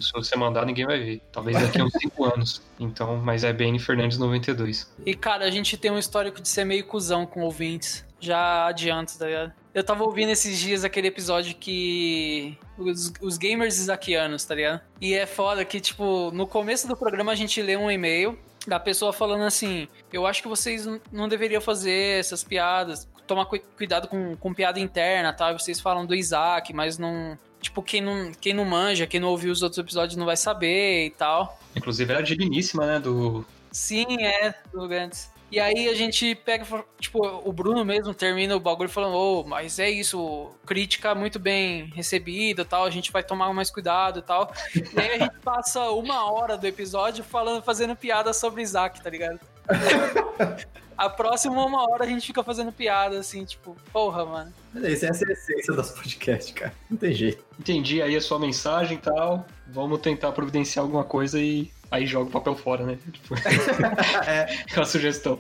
Se 0.02 0.12
você 0.14 0.36
mandar, 0.36 0.66
ninguém 0.66 0.86
vai 0.86 1.00
ver. 1.00 1.22
Talvez 1.32 1.60
daqui 1.60 1.80
a 1.80 1.86
uns 1.86 1.94
5 2.02 2.26
anos. 2.26 2.62
Então, 2.80 3.18
mas 3.18 3.44
é 3.44 3.54
BN 3.54 3.78
Fernandes 3.80 4.18
92. 4.18 4.92
E 5.06 5.14
cara, 5.16 5.46
a 5.46 5.52
gente 5.52 5.78
tem 5.78 5.92
um 5.92 5.98
histórico 6.00 6.42
de 6.42 6.48
ser 6.50 6.66
meio 6.66 6.86
cuzão 6.86 7.26
com 7.26 7.42
ouvintes. 7.42 8.06
já 8.20 8.66
adianto, 8.68 9.18
tá 9.18 9.26
ligado? 9.26 9.54
Eu 9.74 9.84
tava 9.84 10.04
ouvindo 10.04 10.30
esses 10.32 10.58
dias 10.58 10.84
aquele 10.84 11.08
episódio 11.08 11.54
que. 11.56 12.58
Os, 12.78 13.14
os 13.22 13.38
gamers 13.38 13.78
isaquianos, 13.78 14.44
tá 14.44 14.56
ligado? 14.56 14.82
E 15.00 15.14
é 15.14 15.26
foda 15.26 15.64
que, 15.64 15.80
tipo, 15.80 16.32
no 16.32 16.48
começo 16.48 16.88
do 16.88 16.98
programa 16.98 17.32
a 17.32 17.36
gente 17.36 17.62
lê 17.62 17.78
um 17.78 17.90
e-mail 17.92 18.38
da 18.68 18.80
pessoa 18.80 19.14
falando 19.14 19.44
assim: 19.44 19.88
Eu 20.12 20.26
acho 20.26 20.42
que 20.42 20.48
vocês 20.48 20.88
não 21.12 21.28
deveriam 21.30 21.62
fazer 21.62 22.20
essas 22.20 22.44
piadas, 22.44 23.08
tomar 23.28 23.46
cu- 23.46 23.60
cuidado 23.78 24.08
com, 24.08 24.36
com 24.38 24.54
piada 24.54 24.80
interna, 24.80 25.32
tá? 25.32 25.54
Vocês 25.54 25.80
falam 25.80 26.06
do 26.06 26.16
Isaac, 26.16 26.74
mas 26.74 26.98
não. 26.98 27.38
Tipo, 27.62 27.82
quem 27.82 28.02
não, 28.02 28.32
quem 28.40 28.54
não 28.54 28.66
manja, 28.66 29.08
quem 29.08 29.20
não 29.20 29.30
ouviu 29.30 29.52
os 29.52 29.62
outros 29.62 29.78
episódios 29.78 30.16
não 30.16 30.26
vai 30.26 30.38
saber 30.38 31.06
e 31.06 31.10
tal. 31.12 31.60
Inclusive 31.76 32.12
era 32.12 32.24
digníssima, 32.24 32.86
né? 32.86 33.00
Do. 33.00 33.46
Sim, 33.72 34.24
é, 34.24 34.54
do 34.74 34.88
Gantz. 34.88 35.30
E 35.52 35.60
aí 35.60 35.90
a 35.90 35.96
gente 35.96 36.36
pega, 36.36 36.64
tipo, 37.00 37.26
o 37.26 37.52
Bruno 37.52 37.84
mesmo 37.84 38.14
termina 38.14 38.56
o 38.56 38.60
bagulho 38.60 38.90
falando, 38.90 39.16
ô, 39.16 39.44
mas 39.44 39.80
é 39.80 39.90
isso, 39.90 40.52
crítica 40.64 41.16
muito 41.16 41.40
bem 41.40 41.86
recebida 41.96 42.62
e 42.62 42.66
tal, 42.66 42.86
a 42.86 42.90
gente 42.92 43.12
vai 43.12 43.24
tomar 43.24 43.52
mais 43.52 43.72
cuidado 43.72 44.20
e 44.20 44.22
tal. 44.22 44.54
E 44.76 45.00
aí 45.00 45.14
a 45.14 45.18
gente 45.18 45.40
passa 45.44 45.90
uma 45.90 46.32
hora 46.32 46.56
do 46.56 46.68
episódio 46.68 47.24
falando, 47.24 47.64
fazendo 47.64 47.96
piada 47.96 48.32
sobre 48.32 48.62
Isaac, 48.62 49.02
tá 49.02 49.10
ligado? 49.10 49.40
A 51.00 51.10
próxima 51.10 51.64
uma 51.66 51.90
hora 51.90 52.04
a 52.04 52.08
gente 52.08 52.28
fica 52.28 52.44
fazendo 52.44 52.72
piada, 52.74 53.18
assim, 53.18 53.46
tipo, 53.46 53.76
porra, 53.94 54.26
mano. 54.26 54.54
Mas 54.74 54.84
é 54.84 54.92
isso, 54.92 55.06
essa 55.06 55.24
é 55.26 55.30
a 55.30 55.32
essência 55.32 55.74
das 55.74 55.92
podcasts, 55.92 56.54
cara. 56.54 56.74
Não 56.90 56.98
tem 56.98 57.14
jeito. 57.14 57.44
Entendi 57.58 58.02
aí 58.02 58.16
a 58.18 58.22
sua 58.22 58.38
mensagem 58.38 58.98
e 58.98 59.02
tal. 59.02 59.46
Vamos 59.68 60.02
tentar 60.02 60.34
providenciar 60.34 60.84
alguma 60.84 61.06
coisa 61.06 61.40
e 61.40 61.72
aí 61.90 62.06
joga 62.06 62.28
o 62.30 62.32
papel 62.32 62.54
fora, 62.56 62.86
né? 62.86 62.98
Tipo, 63.14 63.34
É, 64.28 64.42
aquela 64.70 64.86
sugestão. 64.86 65.40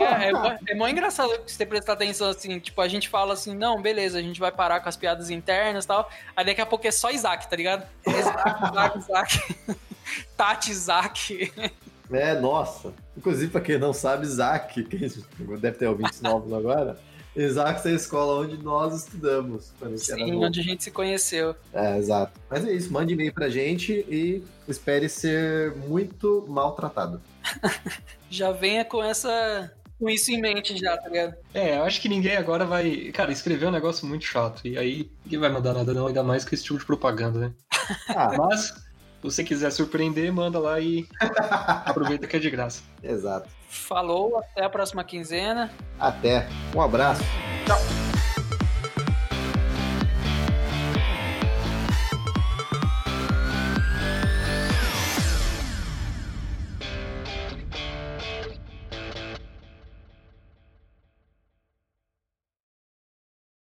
É, 0.00 0.28
é, 0.28 0.32
mó- 0.32 0.56
é 0.66 0.74
mó 0.74 0.88
engraçado 0.88 1.30
você 1.46 1.66
prestar 1.66 1.92
atenção 1.92 2.30
assim, 2.30 2.58
tipo, 2.58 2.80
a 2.80 2.88
gente 2.88 3.10
fala 3.10 3.34
assim, 3.34 3.54
não, 3.54 3.82
beleza, 3.82 4.18
a 4.18 4.22
gente 4.22 4.40
vai 4.40 4.50
parar 4.50 4.80
com 4.80 4.88
as 4.88 4.96
piadas 4.96 5.28
internas 5.28 5.84
e 5.84 5.88
tal. 5.88 6.10
Aí 6.34 6.46
daqui 6.46 6.60
a 6.62 6.66
pouco 6.66 6.86
é 6.86 6.90
só 6.90 7.10
Isaac, 7.10 7.50
tá 7.50 7.54
ligado? 7.56 7.86
Isaac, 8.06 8.64
Isaac, 8.70 8.98
Isaac. 8.98 9.56
Tati, 10.36 10.70
Isaac. 10.70 11.52
é, 12.10 12.34
nossa. 12.34 12.94
Inclusive, 13.16 13.50
pra 13.50 13.60
quem 13.60 13.78
não 13.78 13.92
sabe, 13.92 14.24
Isaac, 14.26 14.82
que 14.84 14.96
deve 15.58 15.78
ter 15.78 15.86
ouvintes 15.86 16.20
novos 16.22 16.52
agora, 16.52 16.98
Isaac 17.34 17.86
é 17.88 17.92
a 17.92 17.94
escola 17.94 18.42
onde 18.44 18.62
nós 18.62 18.94
estudamos. 19.04 19.72
Sim, 19.96 20.34
onde 20.34 20.60
a 20.60 20.62
gente 20.62 20.84
se 20.84 20.90
conheceu. 20.90 21.54
É, 21.72 21.96
exato. 21.98 22.38
Mas 22.50 22.64
é 22.66 22.72
isso, 22.72 22.92
mande 22.92 23.14
e-mail 23.14 23.32
pra 23.32 23.48
gente 23.48 23.92
e 24.08 24.42
espere 24.68 25.08
ser 25.08 25.74
muito 25.88 26.44
maltratado. 26.48 27.20
Já 28.30 28.52
venha 28.52 28.84
com 28.84 29.02
essa. 29.02 29.72
com 29.98 30.08
isso 30.10 30.30
em 30.30 30.40
mente 30.40 30.76
já, 30.76 30.96
tá 30.96 31.08
ligado? 31.08 31.34
É, 31.54 31.76
eu 31.78 31.84
acho 31.84 32.00
que 32.00 32.08
ninguém 32.08 32.36
agora 32.36 32.64
vai. 32.64 33.10
Cara, 33.12 33.32
escrever 33.32 33.66
é 33.66 33.68
um 33.68 33.72
negócio 33.72 34.06
muito 34.06 34.24
chato. 34.24 34.66
E 34.66 34.76
aí 34.78 35.10
ninguém 35.24 35.38
vai 35.40 35.50
mandar 35.50 35.74
nada, 35.74 35.92
não, 35.92 36.06
ainda 36.06 36.22
mais 36.22 36.44
com 36.44 36.54
esse 36.54 36.64
tipo 36.64 36.78
de 36.78 36.84
propaganda, 36.86 37.38
né? 37.38 37.52
Ah, 38.08 38.32
Mas, 38.38 38.74
você 39.22 39.44
quiser 39.44 39.70
surpreender, 39.70 40.32
manda 40.32 40.58
lá 40.58 40.80
e 40.80 41.06
aproveita 41.86 42.26
que 42.26 42.36
é 42.36 42.40
de 42.40 42.50
graça. 42.50 42.82
exato. 43.02 43.48
Falou, 43.68 44.38
até 44.38 44.64
a 44.64 44.68
próxima 44.68 45.02
quinzena. 45.02 45.70
Até. 45.98 46.46
Um 46.74 46.82
abraço. 46.82 47.22
Tchau. 47.64 48.01